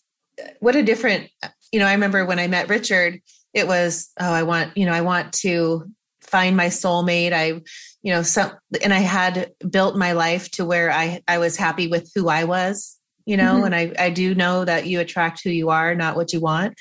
what 0.59 0.75
a 0.75 0.83
different, 0.83 1.29
you 1.71 1.79
know, 1.79 1.87
I 1.87 1.93
remember 1.93 2.25
when 2.25 2.39
I 2.39 2.47
met 2.47 2.69
Richard, 2.69 3.19
it 3.53 3.67
was, 3.67 4.11
oh, 4.19 4.31
I 4.31 4.43
want, 4.43 4.77
you 4.77 4.85
know, 4.85 4.93
I 4.93 5.01
want 5.01 5.33
to 5.33 5.85
find 6.21 6.57
my 6.57 6.67
soulmate. 6.67 7.33
I, 7.33 7.61
you 8.03 8.13
know, 8.13 8.21
some, 8.21 8.51
and 8.83 8.93
I 8.93 8.99
had 8.99 9.51
built 9.69 9.95
my 9.95 10.11
life 10.13 10.51
to 10.51 10.65
where 10.65 10.91
I, 10.91 11.21
I 11.27 11.37
was 11.37 11.55
happy 11.55 11.87
with 11.87 12.11
who 12.13 12.29
I 12.29 12.43
was, 12.43 12.94
you 13.25 13.37
know, 13.37 13.55
mm-hmm. 13.55 13.65
and 13.65 13.75
I, 13.75 13.93
I 13.97 14.09
do 14.09 14.35
know 14.35 14.65
that 14.65 14.87
you 14.87 14.99
attract 14.99 15.43
who 15.43 15.49
you 15.49 15.69
are, 15.69 15.95
not 15.95 16.15
what 16.15 16.33
you 16.33 16.39
want. 16.39 16.75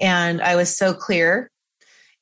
And 0.00 0.40
I 0.40 0.56
was 0.56 0.76
so 0.76 0.94
clear. 0.94 1.50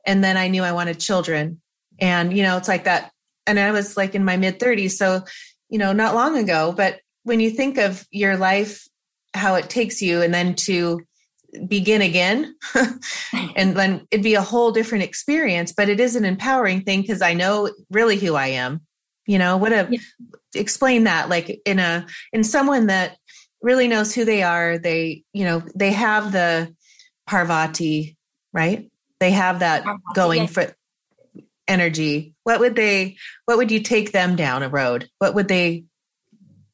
And 0.06 0.22
then 0.22 0.36
I 0.36 0.48
knew 0.48 0.62
I 0.62 0.72
wanted 0.72 1.00
children. 1.00 1.60
And, 2.00 2.36
you 2.36 2.42
know, 2.42 2.56
it's 2.56 2.68
like 2.68 2.84
that. 2.84 3.10
And 3.46 3.58
I 3.58 3.72
was 3.72 3.96
like 3.96 4.14
in 4.14 4.24
my 4.24 4.36
mid 4.36 4.58
30s. 4.58 4.92
So, 4.92 5.22
you 5.68 5.78
know, 5.78 5.92
not 5.92 6.14
long 6.14 6.36
ago, 6.36 6.72
but 6.76 7.00
when 7.24 7.40
you 7.40 7.50
think 7.50 7.76
of 7.76 8.06
your 8.10 8.36
life, 8.36 8.86
how 9.34 9.56
it 9.56 9.68
takes 9.68 10.00
you, 10.00 10.22
and 10.22 10.32
then 10.32 10.54
to 10.54 11.00
begin 11.68 12.02
again, 12.02 12.54
and 13.56 13.76
then 13.76 14.06
it'd 14.10 14.22
be 14.22 14.34
a 14.34 14.42
whole 14.42 14.72
different 14.72 15.04
experience, 15.04 15.72
but 15.72 15.88
it 15.88 16.00
is 16.00 16.16
an 16.16 16.24
empowering 16.24 16.82
thing 16.82 17.02
because 17.02 17.22
I 17.22 17.34
know 17.34 17.70
really 17.90 18.16
who 18.16 18.34
I 18.34 18.48
am. 18.48 18.80
You 19.26 19.38
know, 19.38 19.56
what 19.56 19.72
a 19.72 19.88
yeah. 19.90 19.98
explain 20.54 21.04
that 21.04 21.28
like 21.28 21.60
in 21.64 21.80
a 21.80 22.06
in 22.32 22.44
someone 22.44 22.86
that 22.86 23.16
really 23.62 23.88
knows 23.88 24.14
who 24.14 24.24
they 24.24 24.42
are. 24.42 24.78
They, 24.78 25.24
you 25.32 25.44
know, 25.44 25.62
they 25.74 25.92
have 25.92 26.32
the 26.32 26.74
Parvati, 27.26 28.16
right? 28.52 28.90
They 29.20 29.32
have 29.32 29.60
that 29.60 29.84
Parvati, 29.84 30.14
going 30.14 30.42
yes. 30.42 30.52
for 30.52 30.76
energy. 31.68 32.34
What 32.44 32.60
would 32.60 32.76
they 32.76 33.16
what 33.46 33.58
would 33.58 33.70
you 33.70 33.80
take 33.80 34.12
them 34.12 34.36
down 34.36 34.62
a 34.62 34.68
road? 34.68 35.08
What 35.18 35.34
would 35.34 35.48
they 35.48 35.84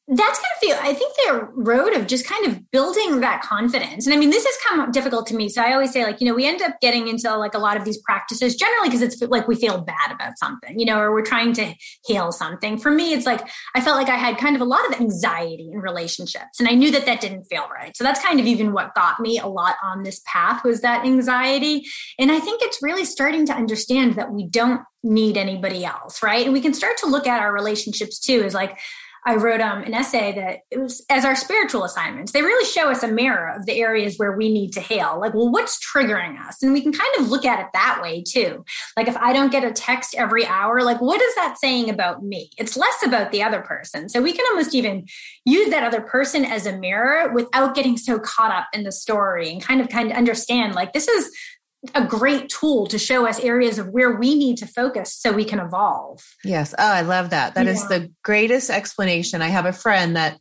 that's 0.09 0.37
kind 0.37 0.51
of 0.53 0.59
feel 0.59 0.77
i 0.81 0.93
think 0.93 1.15
the 1.15 1.47
road 1.55 1.93
of 1.93 2.07
just 2.07 2.27
kind 2.27 2.45
of 2.45 2.69
building 2.71 3.21
that 3.21 3.41
confidence. 3.41 4.05
And 4.05 4.13
i 4.13 4.17
mean 4.17 4.31
this 4.31 4.45
has 4.45 4.55
come 4.67 4.91
difficult 4.91 5.27
to 5.27 5.35
me. 5.35 5.47
So 5.47 5.61
i 5.61 5.71
always 5.73 5.93
say 5.93 6.03
like 6.03 6.19
you 6.19 6.27
know 6.27 6.33
we 6.33 6.45
end 6.45 6.61
up 6.61 6.79
getting 6.81 7.07
into 7.07 7.33
like 7.37 7.53
a 7.53 7.57
lot 7.57 7.77
of 7.77 7.85
these 7.85 7.97
practices 7.99 8.55
generally 8.55 8.89
because 8.89 9.01
it's 9.01 9.21
like 9.21 9.47
we 9.47 9.55
feel 9.55 9.81
bad 9.81 10.11
about 10.11 10.37
something 10.37 10.77
you 10.77 10.85
know 10.85 10.99
or 10.99 11.13
we're 11.13 11.25
trying 11.25 11.53
to 11.53 11.73
heal 12.05 12.31
something. 12.31 12.77
For 12.77 12.91
me 12.91 13.13
it's 13.13 13.25
like 13.25 13.47
i 13.75 13.81
felt 13.81 13.95
like 13.95 14.09
i 14.09 14.17
had 14.17 14.37
kind 14.37 14.57
of 14.57 14.61
a 14.61 14.65
lot 14.65 14.85
of 14.87 14.99
anxiety 14.99 15.69
in 15.71 15.79
relationships 15.79 16.59
and 16.59 16.67
i 16.67 16.73
knew 16.73 16.91
that 16.91 17.05
that 17.05 17.21
didn't 17.21 17.45
feel 17.45 17.67
right. 17.69 17.95
So 17.95 18.03
that's 18.03 18.21
kind 18.21 18.41
of 18.41 18.45
even 18.45 18.73
what 18.73 18.93
got 18.95 19.21
me 19.21 19.39
a 19.39 19.47
lot 19.47 19.75
on 19.83 20.03
this 20.03 20.21
path 20.25 20.65
was 20.65 20.81
that 20.81 21.05
anxiety. 21.05 21.85
And 22.19 22.29
i 22.29 22.39
think 22.39 22.61
it's 22.61 22.83
really 22.83 23.05
starting 23.05 23.45
to 23.45 23.53
understand 23.53 24.15
that 24.15 24.33
we 24.33 24.47
don't 24.47 24.81
need 25.05 25.37
anybody 25.37 25.83
else 25.85 26.23
right? 26.23 26.45
And 26.45 26.53
we 26.53 26.61
can 26.61 26.73
start 26.73 26.97
to 26.97 27.07
look 27.07 27.27
at 27.27 27.41
our 27.41 27.53
relationships 27.53 28.19
too 28.19 28.41
as 28.43 28.53
like 28.53 28.79
I 29.25 29.35
wrote 29.35 29.61
um, 29.61 29.83
an 29.83 29.93
essay 29.93 30.33
that 30.33 30.59
it 30.69 30.79
was 30.79 31.05
as 31.09 31.25
our 31.25 31.35
spiritual 31.35 31.83
assignments. 31.83 32.31
They 32.31 32.41
really 32.41 32.65
show 32.65 32.89
us 32.91 33.03
a 33.03 33.07
mirror 33.07 33.53
of 33.55 33.65
the 33.65 33.79
areas 33.79 34.17
where 34.17 34.35
we 34.35 34.51
need 34.51 34.73
to 34.73 34.81
heal. 34.81 35.17
Like, 35.19 35.33
well, 35.33 35.49
what's 35.49 35.79
triggering 35.85 36.39
us? 36.45 36.61
And 36.61 36.73
we 36.73 36.81
can 36.81 36.91
kind 36.91 37.15
of 37.19 37.29
look 37.29 37.45
at 37.45 37.59
it 37.59 37.67
that 37.73 37.99
way 38.01 38.23
too. 38.25 38.65
Like, 38.97 39.07
if 39.07 39.17
I 39.17 39.33
don't 39.33 39.51
get 39.51 39.63
a 39.63 39.71
text 39.71 40.15
every 40.15 40.45
hour, 40.45 40.81
like, 40.81 41.01
what 41.01 41.21
is 41.21 41.35
that 41.35 41.57
saying 41.57 41.89
about 41.89 42.23
me? 42.23 42.49
It's 42.57 42.75
less 42.75 43.03
about 43.05 43.31
the 43.31 43.43
other 43.43 43.61
person. 43.61 44.09
So 44.09 44.21
we 44.21 44.33
can 44.33 44.45
almost 44.51 44.75
even 44.75 45.05
use 45.45 45.69
that 45.69 45.83
other 45.83 46.01
person 46.01 46.45
as 46.45 46.65
a 46.65 46.77
mirror 46.77 47.31
without 47.33 47.75
getting 47.75 47.97
so 47.97 48.19
caught 48.19 48.51
up 48.51 48.67
in 48.73 48.83
the 48.83 48.91
story 48.91 49.49
and 49.51 49.61
kind 49.61 49.81
of 49.81 49.89
kind 49.89 50.11
of 50.11 50.17
understand 50.17 50.75
like 50.75 50.93
this 50.93 51.07
is 51.07 51.31
a 51.95 52.05
great 52.05 52.49
tool 52.49 52.87
to 52.87 52.97
show 52.97 53.27
us 53.27 53.39
areas 53.39 53.77
of 53.77 53.89
where 53.89 54.15
we 54.15 54.35
need 54.35 54.57
to 54.57 54.67
focus 54.67 55.13
so 55.13 55.31
we 55.31 55.45
can 55.45 55.59
evolve. 55.59 56.21
Yes. 56.43 56.73
Oh, 56.77 56.83
I 56.83 57.01
love 57.01 57.31
that. 57.31 57.55
That 57.55 57.65
yeah. 57.65 57.73
is 57.73 57.87
the 57.87 58.11
greatest 58.23 58.69
explanation. 58.69 59.41
I 59.41 59.49
have 59.49 59.65
a 59.65 59.73
friend 59.73 60.15
that 60.15 60.39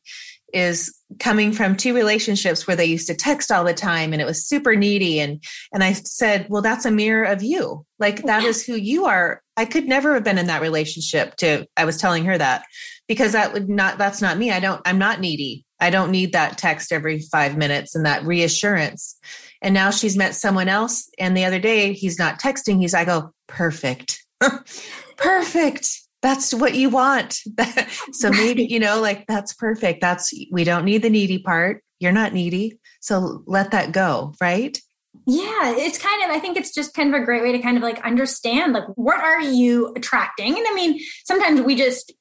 is 0.52 0.94
coming 1.18 1.52
from 1.52 1.76
two 1.76 1.94
relationships 1.94 2.66
where 2.66 2.76
they 2.76 2.84
used 2.84 3.06
to 3.06 3.14
text 3.14 3.50
all 3.50 3.64
the 3.64 3.74
time 3.74 4.12
and 4.12 4.20
it 4.20 4.26
was 4.26 4.46
super 4.46 4.76
needy 4.76 5.18
and 5.18 5.42
and 5.72 5.82
I 5.82 5.94
said, 5.94 6.46
"Well, 6.48 6.62
that's 6.62 6.84
a 6.84 6.90
mirror 6.90 7.24
of 7.24 7.42
you. 7.42 7.86
Like 7.98 8.22
that 8.24 8.44
is 8.44 8.64
who 8.64 8.74
you 8.74 9.06
are. 9.06 9.42
I 9.56 9.64
could 9.64 9.86
never 9.86 10.14
have 10.14 10.24
been 10.24 10.38
in 10.38 10.46
that 10.46 10.62
relationship 10.62 11.36
to 11.36 11.66
I 11.76 11.84
was 11.84 11.96
telling 11.96 12.24
her 12.26 12.36
that 12.36 12.64
because 13.08 13.32
that 13.32 13.52
would 13.52 13.68
not 13.68 13.98
that's 13.98 14.22
not 14.22 14.38
me. 14.38 14.50
I 14.50 14.60
don't 14.60 14.82
I'm 14.84 14.98
not 14.98 15.20
needy. 15.20 15.64
I 15.80 15.90
don't 15.90 16.12
need 16.12 16.32
that 16.32 16.58
text 16.58 16.92
every 16.92 17.20
5 17.20 17.56
minutes 17.56 17.96
and 17.96 18.06
that 18.06 18.24
reassurance. 18.24 19.18
And 19.62 19.72
now 19.72 19.90
she's 19.90 20.16
met 20.16 20.34
someone 20.34 20.68
else. 20.68 21.08
And 21.18 21.36
the 21.36 21.44
other 21.44 21.60
day 21.60 21.92
he's 21.92 22.18
not 22.18 22.40
texting. 22.40 22.80
He's, 22.80 22.94
I 22.94 23.04
go, 23.04 23.18
oh, 23.18 23.30
perfect. 23.46 24.22
perfect. 25.16 25.88
That's 26.20 26.52
what 26.52 26.74
you 26.74 26.90
want. 26.90 27.38
so 28.12 28.30
maybe, 28.30 28.64
you 28.64 28.78
know, 28.78 29.00
like 29.00 29.26
that's 29.26 29.54
perfect. 29.54 30.00
That's, 30.00 30.32
we 30.50 30.64
don't 30.64 30.84
need 30.84 31.02
the 31.02 31.10
needy 31.10 31.38
part. 31.38 31.82
You're 32.00 32.12
not 32.12 32.32
needy. 32.32 32.78
So 33.00 33.42
let 33.46 33.70
that 33.70 33.92
go. 33.92 34.34
Right. 34.40 34.78
Yeah, 35.26 35.76
it's 35.76 35.98
kind 35.98 36.24
of, 36.24 36.30
I 36.30 36.40
think 36.40 36.56
it's 36.56 36.74
just 36.74 36.94
kind 36.94 37.14
of 37.14 37.20
a 37.20 37.24
great 37.24 37.42
way 37.42 37.52
to 37.52 37.58
kind 37.60 37.76
of 37.76 37.82
like 37.82 38.00
understand, 38.04 38.72
like, 38.72 38.86
what 38.96 39.20
are 39.20 39.40
you 39.40 39.92
attracting? 39.94 40.56
And 40.56 40.66
I 40.66 40.74
mean, 40.74 41.00
sometimes 41.24 41.60
we 41.60 41.76
just, 41.76 42.12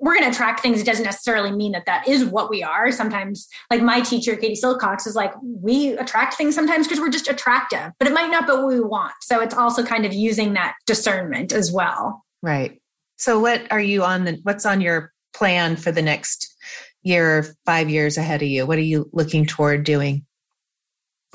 we're 0.00 0.14
going 0.14 0.24
to 0.24 0.30
attract 0.30 0.60
things. 0.60 0.80
It 0.80 0.86
doesn't 0.86 1.04
necessarily 1.04 1.52
mean 1.52 1.72
that 1.72 1.84
that 1.86 2.08
is 2.08 2.24
what 2.24 2.48
we 2.48 2.62
are. 2.62 2.90
Sometimes, 2.90 3.46
like 3.70 3.82
my 3.82 4.00
teacher, 4.00 4.34
Katie 4.34 4.58
Silcox, 4.60 5.06
is 5.06 5.14
like, 5.14 5.32
we 5.42 5.92
attract 5.92 6.34
things 6.34 6.54
sometimes 6.54 6.86
because 6.86 7.00
we're 7.00 7.10
just 7.10 7.28
attractive, 7.28 7.92
but 7.98 8.08
it 8.08 8.14
might 8.14 8.30
not 8.30 8.46
be 8.46 8.52
what 8.54 8.66
we 8.66 8.80
want. 8.80 9.12
So 9.20 9.40
it's 9.40 9.54
also 9.54 9.84
kind 9.84 10.06
of 10.06 10.14
using 10.14 10.54
that 10.54 10.74
discernment 10.86 11.52
as 11.52 11.70
well. 11.70 12.24
Right. 12.42 12.80
So 13.16 13.38
what 13.38 13.70
are 13.70 13.80
you 13.80 14.02
on 14.02 14.24
the, 14.24 14.40
what's 14.42 14.64
on 14.64 14.80
your 14.80 15.12
plan 15.34 15.76
for 15.76 15.92
the 15.92 16.02
next 16.02 16.56
year 17.02 17.38
or 17.38 17.46
five 17.66 17.90
years 17.90 18.16
ahead 18.16 18.40
of 18.40 18.48
you? 18.48 18.64
What 18.64 18.78
are 18.78 18.82
you 18.82 19.10
looking 19.12 19.44
toward 19.44 19.84
doing? 19.84 20.24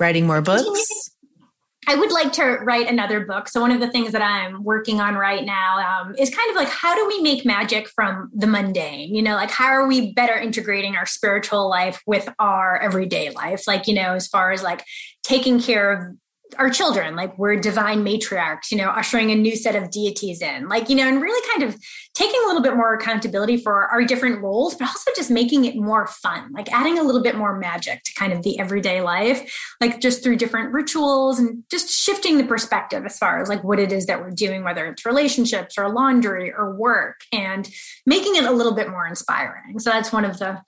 Writing 0.00 0.26
more 0.26 0.42
books? 0.42 0.86
I 1.88 1.94
would 1.94 2.10
like 2.10 2.32
to 2.32 2.44
write 2.44 2.88
another 2.88 3.24
book. 3.24 3.48
So 3.48 3.60
one 3.60 3.70
of 3.70 3.80
the 3.80 3.88
things 3.88 4.12
that 4.12 4.22
I'm 4.22 4.64
working 4.64 5.00
on 5.00 5.14
right 5.14 5.44
now 5.44 5.78
um, 5.78 6.14
is 6.18 6.34
kind 6.34 6.50
of 6.50 6.56
like 6.56 6.68
how 6.68 6.94
do 6.96 7.06
we 7.06 7.20
make 7.22 7.44
magic 7.44 7.88
from 7.88 8.30
the 8.34 8.46
mundane? 8.46 9.14
You 9.14 9.22
know, 9.22 9.34
like 9.34 9.50
how 9.50 9.66
are 9.66 9.86
we 9.86 10.12
better 10.12 10.36
integrating 10.36 10.96
our 10.96 11.06
spiritual 11.06 11.68
life 11.68 12.02
with 12.06 12.28
our 12.38 12.78
everyday 12.78 13.30
life? 13.30 13.66
Like 13.66 13.86
you 13.86 13.94
know, 13.94 14.14
as 14.14 14.26
far 14.26 14.50
as 14.50 14.62
like 14.62 14.84
taking 15.22 15.60
care 15.60 15.92
of 15.92 16.16
our 16.58 16.70
children 16.70 17.16
like 17.16 17.36
we're 17.38 17.56
divine 17.56 18.04
matriarchs 18.04 18.70
you 18.70 18.78
know 18.78 18.88
ushering 18.90 19.30
a 19.30 19.34
new 19.34 19.56
set 19.56 19.74
of 19.74 19.90
deities 19.90 20.40
in 20.40 20.68
like 20.68 20.88
you 20.88 20.94
know 20.94 21.06
and 21.06 21.20
really 21.20 21.48
kind 21.52 21.62
of 21.62 21.78
taking 22.14 22.40
a 22.44 22.46
little 22.46 22.62
bit 22.62 22.76
more 22.76 22.94
accountability 22.94 23.56
for 23.56 23.86
our 23.88 24.04
different 24.04 24.40
roles 24.40 24.74
but 24.74 24.86
also 24.88 25.10
just 25.16 25.30
making 25.30 25.64
it 25.64 25.76
more 25.76 26.06
fun 26.06 26.50
like 26.52 26.72
adding 26.72 26.98
a 26.98 27.02
little 27.02 27.22
bit 27.22 27.36
more 27.36 27.58
magic 27.58 28.02
to 28.04 28.12
kind 28.14 28.32
of 28.32 28.42
the 28.42 28.58
everyday 28.60 29.00
life 29.00 29.52
like 29.80 30.00
just 30.00 30.22
through 30.22 30.36
different 30.36 30.72
rituals 30.72 31.38
and 31.38 31.64
just 31.70 31.90
shifting 31.90 32.38
the 32.38 32.44
perspective 32.44 33.04
as 33.04 33.18
far 33.18 33.40
as 33.40 33.48
like 33.48 33.64
what 33.64 33.80
it 33.80 33.92
is 33.92 34.06
that 34.06 34.20
we're 34.20 34.30
doing 34.30 34.62
whether 34.62 34.86
it's 34.86 35.04
relationships 35.04 35.76
or 35.76 35.92
laundry 35.92 36.52
or 36.52 36.74
work 36.74 37.20
and 37.32 37.68
making 38.04 38.36
it 38.36 38.44
a 38.44 38.50
little 38.50 38.74
bit 38.74 38.88
more 38.88 39.06
inspiring. 39.06 39.78
So 39.78 39.90
that's 39.90 40.12
one 40.12 40.24
of 40.24 40.38
the 40.38 40.60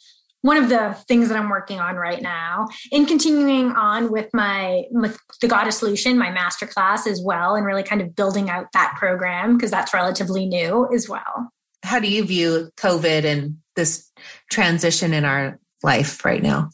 one 0.43 0.57
of 0.57 0.69
the 0.69 0.97
things 1.09 1.29
that 1.29 1.39
I'm 1.39 1.49
working 1.49 1.81
on 1.81 1.97
right 1.97 2.23
now. 2.23 2.69
In 2.93 3.07
continuing 3.07 3.73
on 3.73 4.11
with 4.13 4.29
my 4.33 4.85
with 4.91 5.19
the 5.41 5.49
Goddess 5.49 5.79
Solution, 5.79 6.19
my 6.19 6.31
masterclass 6.31 7.07
as 7.07 7.21
well, 7.23 7.55
and 7.55 7.67
really 7.67 7.83
kind 7.83 8.01
of 8.01 8.15
building 8.15 8.51
out 8.51 8.67
that 8.73 8.95
program 8.97 9.57
because 9.57 9.71
that's 9.71 9.93
relatively 9.93 10.47
new 10.47 10.89
as 10.95 11.09
well. 11.09 11.51
How 11.83 11.99
do 11.99 12.09
you 12.09 12.25
view 12.25 12.71
COVID 12.77 13.25
and 13.25 13.59
this 13.77 14.11
transition 14.51 15.13
in 15.13 15.25
our 15.25 15.59
life 15.83 16.25
right 16.25 16.43
now? 16.43 16.71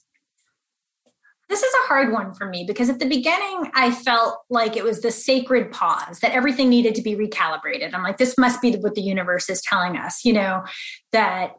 This 1.49 1.63
is 1.63 1.75
a 1.75 1.87
hard 1.87 2.11
one 2.11 2.33
for 2.35 2.49
me 2.49 2.65
because 2.67 2.89
at 2.89 2.99
the 2.99 3.09
beginning 3.09 3.71
I 3.75 3.91
felt 3.91 4.39
like 4.49 4.77
it 4.77 4.83
was 4.83 5.03
the 5.03 5.11
sacred 5.11 5.71
pause 5.71 6.19
that 6.21 6.33
everything 6.33 6.71
needed 6.71 6.95
to 6.97 7.03
be 7.03 7.15
recalibrated. 7.15 7.93
I'm 7.95 8.03
like, 8.03 8.17
this 8.17 8.37
must 8.39 8.63
be 8.63 8.75
what 8.77 8.95
the 8.95 9.03
universe 9.03 9.51
is 9.51 9.61
telling 9.61 9.97
us, 9.97 10.25
you 10.25 10.33
know, 10.33 10.65
that 11.13 11.53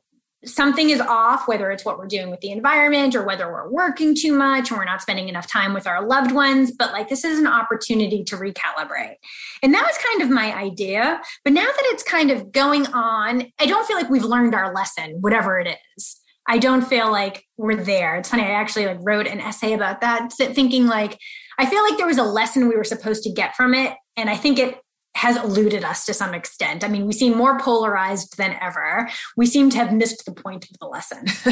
something 0.45 0.89
is 0.89 1.01
off, 1.01 1.47
whether 1.47 1.71
it's 1.71 1.85
what 1.85 1.97
we're 1.97 2.07
doing 2.07 2.29
with 2.29 2.41
the 2.41 2.51
environment 2.51 3.15
or 3.15 3.25
whether 3.25 3.51
we're 3.51 3.69
working 3.69 4.15
too 4.15 4.31
much 4.33 4.69
and 4.69 4.77
we're 4.77 4.85
not 4.85 5.01
spending 5.01 5.29
enough 5.29 5.47
time 5.47 5.73
with 5.73 5.87
our 5.87 6.05
loved 6.05 6.31
ones. 6.31 6.71
But 6.71 6.91
like, 6.91 7.09
this 7.09 7.23
is 7.23 7.39
an 7.39 7.47
opportunity 7.47 8.23
to 8.25 8.35
recalibrate. 8.35 9.15
And 9.63 9.73
that 9.73 9.85
was 9.85 9.97
kind 9.97 10.21
of 10.21 10.29
my 10.29 10.55
idea. 10.55 11.21
But 11.43 11.53
now 11.53 11.65
that 11.65 11.83
it's 11.85 12.03
kind 12.03 12.31
of 12.31 12.51
going 12.51 12.87
on, 12.87 13.51
I 13.59 13.65
don't 13.65 13.85
feel 13.87 13.97
like 13.97 14.09
we've 14.09 14.23
learned 14.23 14.55
our 14.55 14.73
lesson, 14.73 15.17
whatever 15.21 15.59
it 15.59 15.77
is. 15.97 16.19
I 16.47 16.59
don't 16.59 16.87
feel 16.87 17.11
like 17.11 17.43
we're 17.57 17.75
there. 17.75 18.17
It's 18.17 18.29
funny. 18.29 18.43
I 18.43 18.51
actually 18.51 18.85
like 18.85 18.99
wrote 19.01 19.25
an 19.25 19.41
essay 19.41 19.73
about 19.73 20.01
that, 20.01 20.31
thinking 20.31 20.85
like, 20.85 21.17
I 21.57 21.65
feel 21.65 21.81
like 21.83 21.97
there 21.97 22.05
was 22.05 22.19
a 22.19 22.23
lesson 22.23 22.67
we 22.67 22.75
were 22.75 22.83
supposed 22.83 23.23
to 23.23 23.31
get 23.31 23.55
from 23.55 23.73
it. 23.73 23.93
And 24.15 24.29
I 24.29 24.35
think 24.35 24.59
it 24.59 24.77
has 25.15 25.37
eluded 25.37 25.83
us 25.85 26.05
to 26.05 26.13
some 26.13 26.33
extent. 26.33 26.83
I 26.83 26.89
mean, 26.89 27.05
we 27.05 27.13
seem 27.13 27.37
more 27.37 27.57
polarized 27.57 28.37
than 28.37 28.57
ever. 28.61 29.09
We 29.37 29.45
seem 29.45 29.69
to 29.69 29.77
have 29.77 29.93
missed 29.93 30.25
the 30.25 30.33
point 30.33 30.69
of 30.69 30.77
the 30.79 30.87
lesson. 30.87 31.25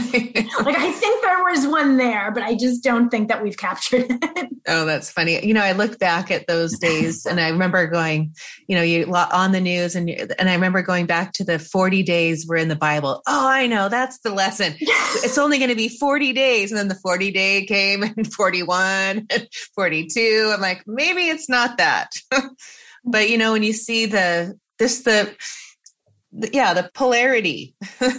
like, 0.66 0.78
I 0.78 0.92
think 0.92 1.22
there 1.22 1.44
was 1.44 1.66
one 1.66 1.96
there, 1.96 2.32
but 2.32 2.44
I 2.44 2.56
just 2.56 2.84
don't 2.84 3.10
think 3.10 3.30
that 3.30 3.42
we've 3.42 3.58
captured 3.58 4.06
it. 4.10 4.50
Oh, 4.68 4.86
that's 4.86 5.10
funny. 5.10 5.46
You 5.46 5.54
know, 5.54 5.62
I 5.62 5.72
look 5.72 5.98
back 5.98 6.30
at 6.30 6.48
those 6.48 6.78
days 6.78 7.26
and 7.26 7.40
I 7.40 7.50
remember 7.50 7.88
going, 7.88 8.36
you 8.68 8.76
know, 8.76 8.82
you 8.82 9.14
on 9.14 9.52
the 9.52 9.62
news 9.62 9.96
and 9.96 10.10
and 10.10 10.50
I 10.50 10.54
remember 10.54 10.82
going 10.82 11.06
back 11.06 11.34
to 11.34 11.44
the 11.44 11.60
40 11.60 12.04
days 12.04 12.48
we're 12.48 12.58
in 12.58 12.70
the 12.70 12.76
Bible. 12.76 13.22
Oh, 13.28 13.48
I 13.48 13.68
know, 13.68 13.90
that's 13.90 14.20
the 14.20 14.32
lesson. 14.32 14.76
it's 14.80 15.38
only 15.38 15.58
going 15.58 15.70
to 15.70 15.76
be 15.76 15.90
40 15.90 16.34
days 16.34 16.72
and 16.72 16.78
then 16.78 16.88
the 16.88 16.96
40 16.96 17.32
day 17.32 17.66
came 17.66 18.04
and 18.04 18.32
41 18.32 19.28
and 19.30 19.48
42. 19.76 20.52
I'm 20.54 20.62
like, 20.62 20.84
maybe 20.86 21.28
it's 21.28 21.50
not 21.50 21.78
that. 21.78 22.12
But 23.04 23.30
you 23.30 23.38
know, 23.38 23.52
when 23.52 23.64
you 23.64 23.74
see 23.74 24.06
the 24.06 24.58
this 24.80 25.02
the, 25.02 25.36
the 26.32 26.50
yeah, 26.54 26.74
the 26.74 26.90
polarity. 26.94 27.76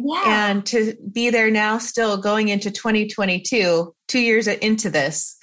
Yeah. 0.00 0.50
and 0.50 0.66
to 0.66 0.94
be 1.12 1.30
there 1.30 1.50
now, 1.50 1.78
still 1.78 2.18
going 2.18 2.50
into 2.50 2.70
2022, 2.70 3.92
two 4.06 4.18
years 4.20 4.46
into 4.46 4.90
this, 4.90 5.36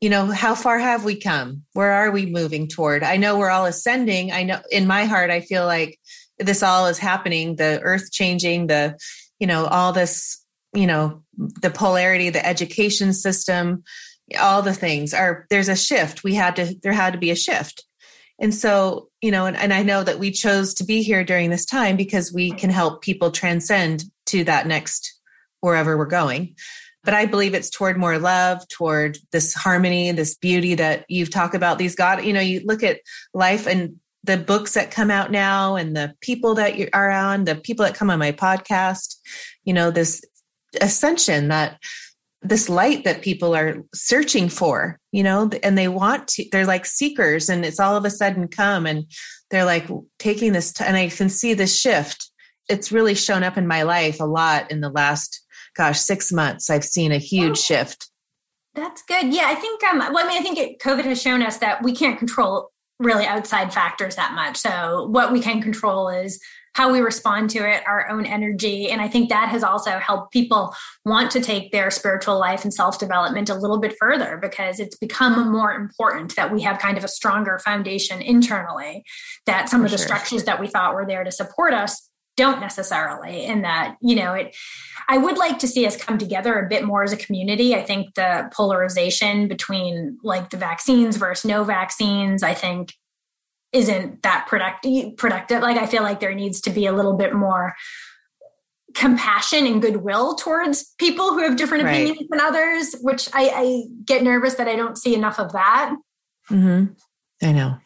you 0.00 0.08
know, 0.08 0.26
how 0.26 0.54
far 0.54 0.78
have 0.78 1.04
we 1.04 1.18
come? 1.18 1.64
Where 1.72 1.90
are 1.92 2.10
we 2.10 2.26
moving 2.26 2.68
toward? 2.68 3.02
I 3.02 3.16
know 3.16 3.36
we're 3.36 3.50
all 3.50 3.66
ascending. 3.66 4.32
I 4.32 4.44
know 4.44 4.60
in 4.70 4.86
my 4.86 5.04
heart, 5.04 5.30
I 5.30 5.40
feel 5.40 5.66
like 5.66 5.98
this 6.38 6.62
all 6.62 6.86
is 6.86 6.98
happening 6.98 7.56
the 7.56 7.80
earth 7.82 8.12
changing, 8.12 8.68
the, 8.68 8.96
you 9.40 9.46
know, 9.46 9.66
all 9.66 9.92
this, 9.92 10.44
you 10.72 10.86
know, 10.86 11.24
the 11.36 11.70
polarity, 11.70 12.30
the 12.30 12.46
education 12.46 13.12
system, 13.12 13.82
all 14.38 14.62
the 14.62 14.74
things 14.74 15.14
are 15.14 15.46
there's 15.50 15.68
a 15.68 15.76
shift. 15.76 16.22
We 16.22 16.34
had 16.34 16.56
to, 16.56 16.74
there 16.82 16.92
had 16.92 17.14
to 17.14 17.18
be 17.18 17.30
a 17.30 17.36
shift. 17.36 17.84
And 18.40 18.54
so, 18.54 19.08
you 19.20 19.30
know, 19.30 19.46
and, 19.46 19.56
and 19.56 19.72
I 19.72 19.82
know 19.82 20.04
that 20.04 20.18
we 20.18 20.30
chose 20.30 20.74
to 20.74 20.84
be 20.84 21.02
here 21.02 21.24
during 21.24 21.50
this 21.50 21.64
time 21.64 21.96
because 21.96 22.32
we 22.32 22.52
can 22.52 22.70
help 22.70 23.02
people 23.02 23.30
transcend 23.30 24.04
to 24.26 24.44
that 24.44 24.66
next 24.66 25.18
wherever 25.60 25.96
we're 25.96 26.06
going. 26.06 26.54
But 27.04 27.14
I 27.14 27.26
believe 27.26 27.54
it's 27.54 27.70
toward 27.70 27.96
more 27.96 28.18
love, 28.18 28.66
toward 28.68 29.18
this 29.32 29.54
harmony, 29.54 30.12
this 30.12 30.36
beauty 30.36 30.74
that 30.74 31.04
you've 31.08 31.30
talked 31.30 31.54
about. 31.54 31.78
These 31.78 31.94
God, 31.94 32.24
you 32.24 32.32
know, 32.32 32.40
you 32.40 32.60
look 32.64 32.82
at 32.82 33.00
life 33.34 33.66
and 33.66 33.96
the 34.24 34.36
books 34.36 34.74
that 34.74 34.90
come 34.90 35.10
out 35.10 35.30
now 35.30 35.76
and 35.76 35.96
the 35.96 36.14
people 36.20 36.54
that 36.56 36.76
you 36.76 36.88
are 36.92 37.10
on, 37.10 37.44
the 37.44 37.54
people 37.54 37.84
that 37.84 37.94
come 37.94 38.10
on 38.10 38.18
my 38.18 38.32
podcast, 38.32 39.16
you 39.64 39.72
know, 39.72 39.90
this 39.90 40.22
ascension 40.80 41.48
that 41.48 41.78
this 42.42 42.68
light 42.68 43.04
that 43.04 43.22
people 43.22 43.54
are 43.54 43.82
searching 43.94 44.48
for, 44.48 44.98
you 45.10 45.22
know, 45.22 45.50
and 45.62 45.76
they 45.76 45.88
want 45.88 46.28
to, 46.28 46.44
they're 46.52 46.66
like 46.66 46.86
seekers 46.86 47.48
and 47.48 47.64
it's 47.64 47.80
all 47.80 47.96
of 47.96 48.04
a 48.04 48.10
sudden 48.10 48.46
come 48.46 48.86
and 48.86 49.04
they're 49.50 49.64
like 49.64 49.88
taking 50.18 50.52
this, 50.52 50.72
t- 50.72 50.84
and 50.84 50.96
I 50.96 51.08
can 51.08 51.28
see 51.28 51.54
this 51.54 51.76
shift. 51.76 52.30
It's 52.68 52.92
really 52.92 53.14
shown 53.14 53.42
up 53.42 53.56
in 53.56 53.66
my 53.66 53.82
life 53.82 54.20
a 54.20 54.24
lot 54.24 54.70
in 54.70 54.80
the 54.80 54.90
last, 54.90 55.44
gosh, 55.76 55.98
six 55.98 56.30
months. 56.32 56.70
I've 56.70 56.84
seen 56.84 57.12
a 57.12 57.18
huge 57.18 57.58
shift. 57.58 58.08
That's 58.74 59.02
good. 59.02 59.34
Yeah. 59.34 59.46
I 59.46 59.56
think, 59.56 59.82
um, 59.84 59.98
well, 59.98 60.24
I 60.24 60.28
mean, 60.28 60.38
I 60.38 60.42
think 60.42 60.58
it, 60.58 60.78
COVID 60.78 61.04
has 61.04 61.20
shown 61.20 61.42
us 61.42 61.58
that 61.58 61.82
we 61.82 61.92
can't 61.92 62.18
control 62.18 62.70
really 63.00 63.26
outside 63.26 63.72
factors 63.72 64.16
that 64.16 64.34
much. 64.34 64.56
So 64.56 65.08
what 65.10 65.32
we 65.32 65.40
can 65.40 65.60
control 65.60 66.08
is 66.08 66.40
how 66.78 66.92
we 66.92 67.00
respond 67.00 67.50
to 67.50 67.58
it, 67.68 67.82
our 67.88 68.08
own 68.08 68.24
energy. 68.24 68.88
And 68.88 69.00
I 69.00 69.08
think 69.08 69.30
that 69.30 69.48
has 69.48 69.64
also 69.64 69.98
helped 69.98 70.32
people 70.32 70.72
want 71.04 71.32
to 71.32 71.40
take 71.40 71.72
their 71.72 71.90
spiritual 71.90 72.38
life 72.38 72.62
and 72.62 72.72
self 72.72 73.00
development 73.00 73.50
a 73.50 73.56
little 73.56 73.80
bit 73.80 73.96
further 73.98 74.38
because 74.40 74.78
it's 74.78 74.96
become 74.96 75.50
more 75.50 75.72
important 75.72 76.36
that 76.36 76.52
we 76.52 76.62
have 76.62 76.78
kind 76.78 76.96
of 76.96 77.02
a 77.02 77.08
stronger 77.08 77.58
foundation 77.58 78.22
internally, 78.22 79.02
that 79.44 79.68
some 79.68 79.80
For 79.80 79.86
of 79.86 79.90
the 79.90 79.98
sure. 79.98 80.06
structures 80.06 80.44
that 80.44 80.60
we 80.60 80.68
thought 80.68 80.94
were 80.94 81.04
there 81.04 81.24
to 81.24 81.32
support 81.32 81.74
us 81.74 82.08
don't 82.36 82.60
necessarily 82.60 83.44
in 83.44 83.62
that 83.62 83.96
you 84.00 84.14
know 84.14 84.32
it 84.32 84.54
i 85.08 85.18
would 85.18 85.36
like 85.36 85.58
to 85.58 85.66
see 85.66 85.84
us 85.84 85.96
come 85.96 86.18
together 86.18 86.54
a 86.54 86.68
bit 86.68 86.84
more 86.84 87.02
as 87.02 87.12
a 87.12 87.16
community 87.16 87.74
i 87.74 87.82
think 87.82 88.14
the 88.14 88.48
polarization 88.54 89.48
between 89.48 90.16
like 90.22 90.48
the 90.50 90.56
vaccines 90.56 91.16
versus 91.16 91.44
no 91.44 91.64
vaccines 91.64 92.44
i 92.44 92.54
think 92.54 92.92
isn't 93.72 94.22
that 94.22 94.46
productive 94.48 95.16
productive 95.16 95.62
like 95.62 95.76
i 95.76 95.86
feel 95.86 96.02
like 96.02 96.20
there 96.20 96.34
needs 96.34 96.60
to 96.60 96.70
be 96.70 96.86
a 96.86 96.92
little 96.92 97.16
bit 97.16 97.34
more 97.34 97.74
compassion 98.94 99.66
and 99.66 99.82
goodwill 99.82 100.34
towards 100.34 100.94
people 100.98 101.32
who 101.32 101.40
have 101.40 101.56
different 101.56 101.84
right. 101.84 102.04
opinions 102.04 102.28
than 102.30 102.40
others 102.40 102.94
which 103.02 103.28
I, 103.34 103.50
I, 103.54 103.82
get 104.04 104.22
nervous 104.22 104.54
that 104.54 104.68
i 104.68 104.76
don't 104.76 104.96
see 104.96 105.14
enough 105.14 105.38
of 105.38 105.52
that 105.52 105.94
mm-hmm. 106.50 106.92
i 107.46 107.52
know 107.52 107.76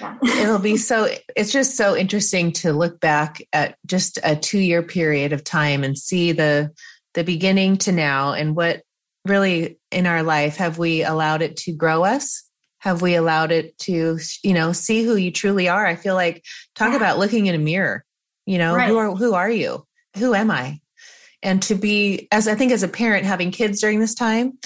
yeah. 0.00 0.16
it'll 0.22 0.58
be 0.58 0.76
so 0.76 1.08
it's 1.36 1.52
just 1.52 1.76
so 1.76 1.96
interesting 1.96 2.52
to 2.52 2.72
look 2.72 3.00
back 3.00 3.42
at 3.52 3.76
just 3.86 4.18
a 4.22 4.36
two 4.36 4.60
year 4.60 4.82
period 4.82 5.32
of 5.32 5.42
time 5.42 5.82
and 5.82 5.98
see 5.98 6.32
the 6.32 6.70
the 7.14 7.24
beginning 7.24 7.76
to 7.78 7.92
now 7.92 8.32
and 8.32 8.54
what 8.54 8.82
really 9.26 9.78
in 9.90 10.06
our 10.06 10.22
life 10.22 10.56
have 10.56 10.78
we 10.78 11.02
allowed 11.02 11.42
it 11.42 11.56
to 11.56 11.72
grow 11.72 12.04
us 12.04 12.44
have 12.80 13.02
we 13.02 13.14
allowed 13.14 13.52
it 13.52 13.78
to 13.78 14.18
you 14.42 14.52
know 14.52 14.72
see 14.72 15.04
who 15.04 15.16
you 15.16 15.30
truly 15.30 15.68
are? 15.68 15.86
I 15.86 15.96
feel 15.96 16.14
like 16.14 16.44
talk 16.74 16.90
yeah. 16.90 16.96
about 16.96 17.18
looking 17.18 17.46
in 17.46 17.54
a 17.54 17.58
mirror 17.58 18.04
you 18.50 18.58
know 18.58 18.74
right. 18.74 18.88
who 18.88 18.96
are 18.96 19.14
who 19.14 19.34
are 19.34 19.50
you? 19.50 19.86
Who 20.16 20.34
am 20.34 20.50
i? 20.50 20.80
And 21.42 21.62
to 21.62 21.76
be 21.76 22.26
as 22.32 22.48
i 22.48 22.56
think 22.56 22.72
as 22.72 22.82
a 22.82 22.88
parent 22.88 23.24
having 23.24 23.52
kids 23.52 23.80
during 23.80 24.00
this 24.00 24.14
time 24.14 24.58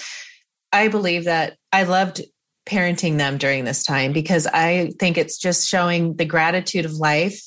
i 0.73 0.89
believe 0.89 1.25
that 1.25 1.57
i 1.71 1.83
loved 1.85 2.23
parenting 2.67 3.19
them 3.19 3.37
during 3.37 3.65
this 3.65 3.85
time 3.85 4.13
because 4.13 4.47
i 4.47 4.91
think 4.99 5.19
it's 5.19 5.39
just 5.39 5.69
showing 5.69 6.17
the 6.17 6.25
gratitude 6.25 6.87
of 6.87 6.95
life. 6.95 7.41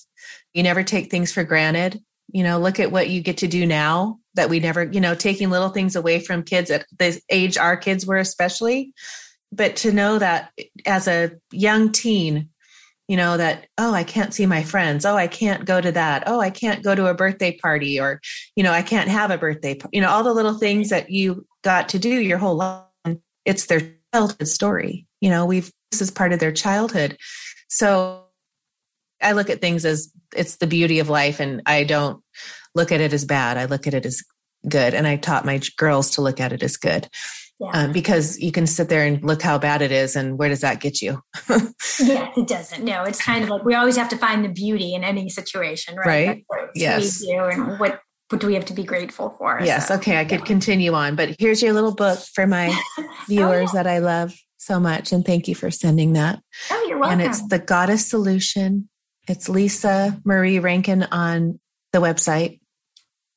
You 0.53 0.63
never 0.63 0.83
take 0.83 1.09
things 1.09 1.31
for 1.31 1.43
granted. 1.43 1.99
You 2.29 2.43
know 2.43 2.59
look 2.59 2.79
at 2.79 2.91
what 2.91 3.09
you 3.09 3.21
get 3.21 3.37
to 3.37 3.47
do 3.47 3.65
now 3.65 4.19
that 4.35 4.49
we 4.49 4.59
never 4.59 4.83
you 4.83 5.01
know 5.01 5.15
taking 5.15 5.49
little 5.49 5.69
things 5.69 5.95
away 5.95 6.19
from 6.19 6.43
kids 6.43 6.69
at 6.69 6.85
the 6.99 7.19
age 7.29 7.57
our 7.57 7.77
kids 7.77 8.05
were 8.05 8.17
especially 8.17 8.93
but 9.51 9.77
to 9.77 9.91
know 9.91 10.19
that 10.19 10.51
as 10.85 11.07
a 11.07 11.31
young 11.51 11.91
teen 11.91 12.49
you 13.07 13.15
know 13.15 13.37
that 13.37 13.67
oh 13.77 13.93
i 13.93 14.03
can't 14.03 14.33
see 14.33 14.45
my 14.45 14.63
friends. 14.63 15.05
Oh 15.05 15.15
i 15.15 15.27
can't 15.27 15.65
go 15.65 15.79
to 15.79 15.91
that. 15.93 16.23
Oh 16.27 16.39
i 16.39 16.49
can't 16.49 16.83
go 16.83 16.93
to 16.93 17.07
a 17.07 17.13
birthday 17.13 17.57
party 17.57 17.99
or 17.99 18.21
you 18.55 18.63
know 18.63 18.71
i 18.71 18.81
can't 18.81 19.09
have 19.09 19.31
a 19.31 19.37
birthday 19.37 19.77
you 19.91 20.01
know 20.01 20.09
all 20.09 20.23
the 20.23 20.33
little 20.33 20.57
things 20.57 20.89
that 20.89 21.09
you 21.09 21.45
got 21.63 21.89
to 21.89 21.99
do 21.99 22.09
your 22.09 22.37
whole 22.37 22.55
life. 22.55 22.83
It's 23.45 23.67
their 23.67 23.93
childhood 24.13 24.47
story. 24.47 25.07
You 25.21 25.29
know 25.29 25.45
we've 25.45 25.71
this 25.91 26.01
is 26.01 26.11
part 26.11 26.33
of 26.33 26.39
their 26.39 26.51
childhood. 26.51 27.17
So 27.69 28.23
i 29.21 29.31
look 29.31 29.49
at 29.49 29.61
things 29.61 29.85
as 29.85 30.11
it's 30.35 30.57
the 30.57 30.67
beauty 30.67 30.99
of 30.99 31.09
life 31.09 31.39
and 31.39 31.61
i 31.65 31.83
don't 31.83 32.21
look 32.75 32.91
at 32.91 33.01
it 33.01 33.13
as 33.13 33.25
bad. 33.25 33.57
I 33.57 33.65
look 33.65 33.87
at 33.87 33.93
it 33.93 34.05
as 34.05 34.21
good 34.67 34.93
and 34.93 35.07
i 35.07 35.15
taught 35.15 35.45
my 35.45 35.61
girls 35.77 36.11
to 36.11 36.21
look 36.21 36.41
at 36.41 36.51
it 36.51 36.61
as 36.61 36.75
good 36.77 37.07
yeah. 37.59 37.71
Um, 37.71 37.91
because 37.91 38.39
you 38.39 38.51
can 38.51 38.67
sit 38.67 38.87
there 38.87 39.03
and 39.03 39.23
look 39.23 39.41
how 39.41 39.57
bad 39.57 39.81
it 39.81 39.91
is 39.91 40.15
and 40.15 40.37
where 40.37 40.47
does 40.47 40.61
that 40.61 40.79
get 40.79 41.01
you? 41.01 41.21
Yeah 41.99 42.31
it 42.37 42.47
doesn't. 42.47 42.83
No 42.83 43.03
it's 43.03 43.21
kind 43.21 43.43
of 43.43 43.49
like 43.49 43.65
we 43.65 43.73
always 43.73 43.97
have 43.97 44.09
to 44.09 44.17
find 44.17 44.45
the 44.45 44.49
beauty 44.49 44.93
in 44.93 45.03
any 45.03 45.29
situation 45.29 45.95
right, 45.95 46.45
right? 46.51 46.69
yes 46.75 47.21
we 47.21 47.33
do 47.33 47.43
and 47.45 47.79
what 47.79 48.01
what 48.29 48.39
do 48.39 48.45
we 48.45 48.53
have 48.53 48.65
to 48.65 48.73
be 48.73 48.83
grateful 48.83 49.31
for 49.31 49.59
yes 49.63 49.87
so, 49.87 49.95
okay 49.95 50.17
i 50.17 50.25
could 50.25 50.45
continue 50.45 50.93
on 50.93 51.15
but 51.15 51.35
here's 51.39 51.63
your 51.63 51.73
little 51.73 51.95
book 51.95 52.19
for 52.35 52.45
my 52.45 52.67
viewers 53.27 53.69
oh, 53.73 53.77
yeah. 53.77 53.83
that 53.83 53.87
i 53.87 53.97
love 53.97 54.35
so 54.67 54.79
much 54.79 55.11
and 55.11 55.25
thank 55.25 55.47
you 55.47 55.55
for 55.55 55.71
sending 55.71 56.13
that. 56.13 56.39
Oh 56.69 56.85
you're 56.87 56.99
welcome 56.99 57.21
and 57.21 57.29
it's 57.29 57.47
the 57.47 57.57
goddess 57.57 58.05
solution. 58.05 58.89
It's 59.27 59.49
lisa 59.49 60.19
marie 60.25 60.59
rankin 60.59 61.03
on 61.03 61.59
the 61.93 61.99
website. 61.99 62.59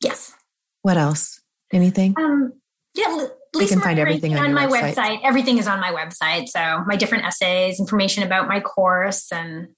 Yes. 0.03 0.35
What 0.83 0.97
else? 0.97 1.41
Anything? 1.73 2.15
Um 2.19 2.53
yeah 2.95 3.27
they 3.59 3.67
can 3.67 3.81
find 3.81 3.99
everything 3.99 4.37
on, 4.37 4.47
on 4.47 4.55
my 4.55 4.67
website. 4.67 4.95
website. 4.95 5.21
Everything 5.25 5.59
is 5.59 5.67
on 5.67 5.81
my 5.81 5.93
website. 5.93 6.49
So 6.49 6.85
my 6.87 6.97
different 6.97 7.25
essays, 7.25 7.81
information 7.81 8.23
about 8.23 8.49
my 8.49 8.61
course, 8.61 9.33
and 9.33 9.69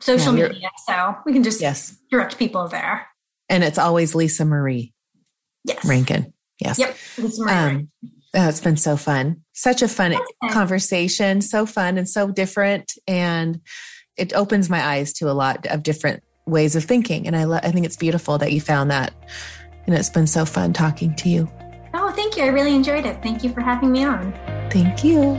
social 0.00 0.36
yeah, 0.36 0.48
media. 0.48 0.70
So 0.86 1.16
we 1.24 1.32
can 1.32 1.42
just 1.42 1.60
yes. 1.60 1.96
direct 2.10 2.38
people 2.38 2.68
there. 2.68 3.06
And 3.48 3.64
it's 3.64 3.78
always 3.78 4.14
Lisa 4.14 4.44
Marie. 4.44 4.92
Yes. 5.64 5.84
Rankin. 5.84 6.32
Yes. 6.60 6.78
Yep. 6.78 6.96
Lisa 7.18 7.42
Marie. 7.42 7.52
Um, 7.52 7.88
oh, 8.34 8.48
it's 8.48 8.60
been 8.60 8.76
so 8.76 8.96
fun. 8.96 9.42
Such 9.54 9.82
a 9.82 9.88
fun 9.88 10.16
conversation. 10.50 11.40
So 11.40 11.64
fun 11.66 11.96
and 11.96 12.08
so 12.08 12.30
different. 12.30 12.92
And 13.06 13.60
it 14.16 14.34
opens 14.34 14.68
my 14.68 14.84
eyes 14.84 15.12
to 15.14 15.30
a 15.30 15.32
lot 15.32 15.66
of 15.66 15.82
different 15.82 16.22
ways 16.46 16.76
of 16.76 16.84
thinking. 16.84 17.26
And 17.26 17.34
I, 17.34 17.44
lo- 17.44 17.60
I 17.62 17.70
think 17.70 17.86
it's 17.86 17.96
beautiful 17.96 18.36
that 18.38 18.52
you 18.52 18.60
found 18.60 18.90
that. 18.90 19.14
And 19.86 19.94
it's 19.94 20.10
been 20.10 20.26
so 20.26 20.44
fun 20.44 20.72
talking 20.72 21.14
to 21.16 21.28
you. 21.28 21.50
Oh, 21.96 22.10
thank 22.10 22.36
you. 22.36 22.42
I 22.42 22.48
really 22.48 22.74
enjoyed 22.74 23.06
it. 23.06 23.22
Thank 23.22 23.44
you 23.44 23.52
for 23.52 23.60
having 23.60 23.92
me 23.92 24.04
on. 24.04 24.32
Thank 24.70 25.04
you. 25.04 25.38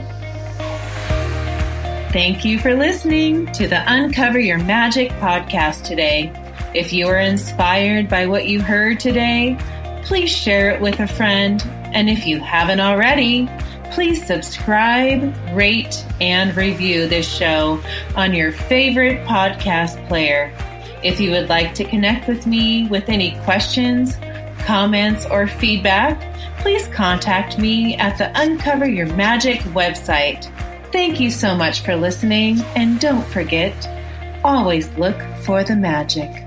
Thank 2.12 2.46
you 2.46 2.58
for 2.58 2.74
listening 2.74 3.52
to 3.52 3.68
the 3.68 3.84
Uncover 3.86 4.38
Your 4.38 4.56
Magic 4.56 5.10
podcast 5.12 5.84
today. 5.84 6.32
If 6.74 6.94
you 6.94 7.06
were 7.06 7.18
inspired 7.18 8.08
by 8.08 8.24
what 8.24 8.46
you 8.46 8.62
heard 8.62 8.98
today, 9.00 9.58
please 10.04 10.30
share 10.30 10.70
it 10.70 10.80
with 10.80 10.98
a 10.98 11.06
friend. 11.06 11.62
And 11.92 12.08
if 12.08 12.26
you 12.26 12.40
haven't 12.40 12.80
already, 12.80 13.50
please 13.90 14.26
subscribe, 14.26 15.36
rate, 15.52 16.06
and 16.22 16.56
review 16.56 17.06
this 17.06 17.30
show 17.30 17.82
on 18.14 18.32
your 18.32 18.50
favorite 18.50 19.26
podcast 19.26 20.08
player. 20.08 20.50
If 21.04 21.20
you 21.20 21.32
would 21.32 21.50
like 21.50 21.74
to 21.74 21.84
connect 21.84 22.28
with 22.28 22.46
me 22.46 22.88
with 22.88 23.10
any 23.10 23.38
questions, 23.40 24.16
comments, 24.60 25.26
or 25.26 25.46
feedback, 25.46 26.35
please 26.66 26.88
contact 26.88 27.58
me 27.60 27.94
at 27.98 28.18
the 28.18 28.28
Uncover 28.34 28.88
Your 28.88 29.06
Magic 29.14 29.60
website. 29.66 30.50
Thank 30.90 31.20
you 31.20 31.30
so 31.30 31.54
much 31.54 31.82
for 31.82 31.94
listening, 31.94 32.60
and 32.74 32.98
don't 32.98 33.24
forget 33.28 33.72
always 34.42 34.92
look 34.98 35.16
for 35.44 35.62
the 35.62 35.76
magic. 35.76 36.45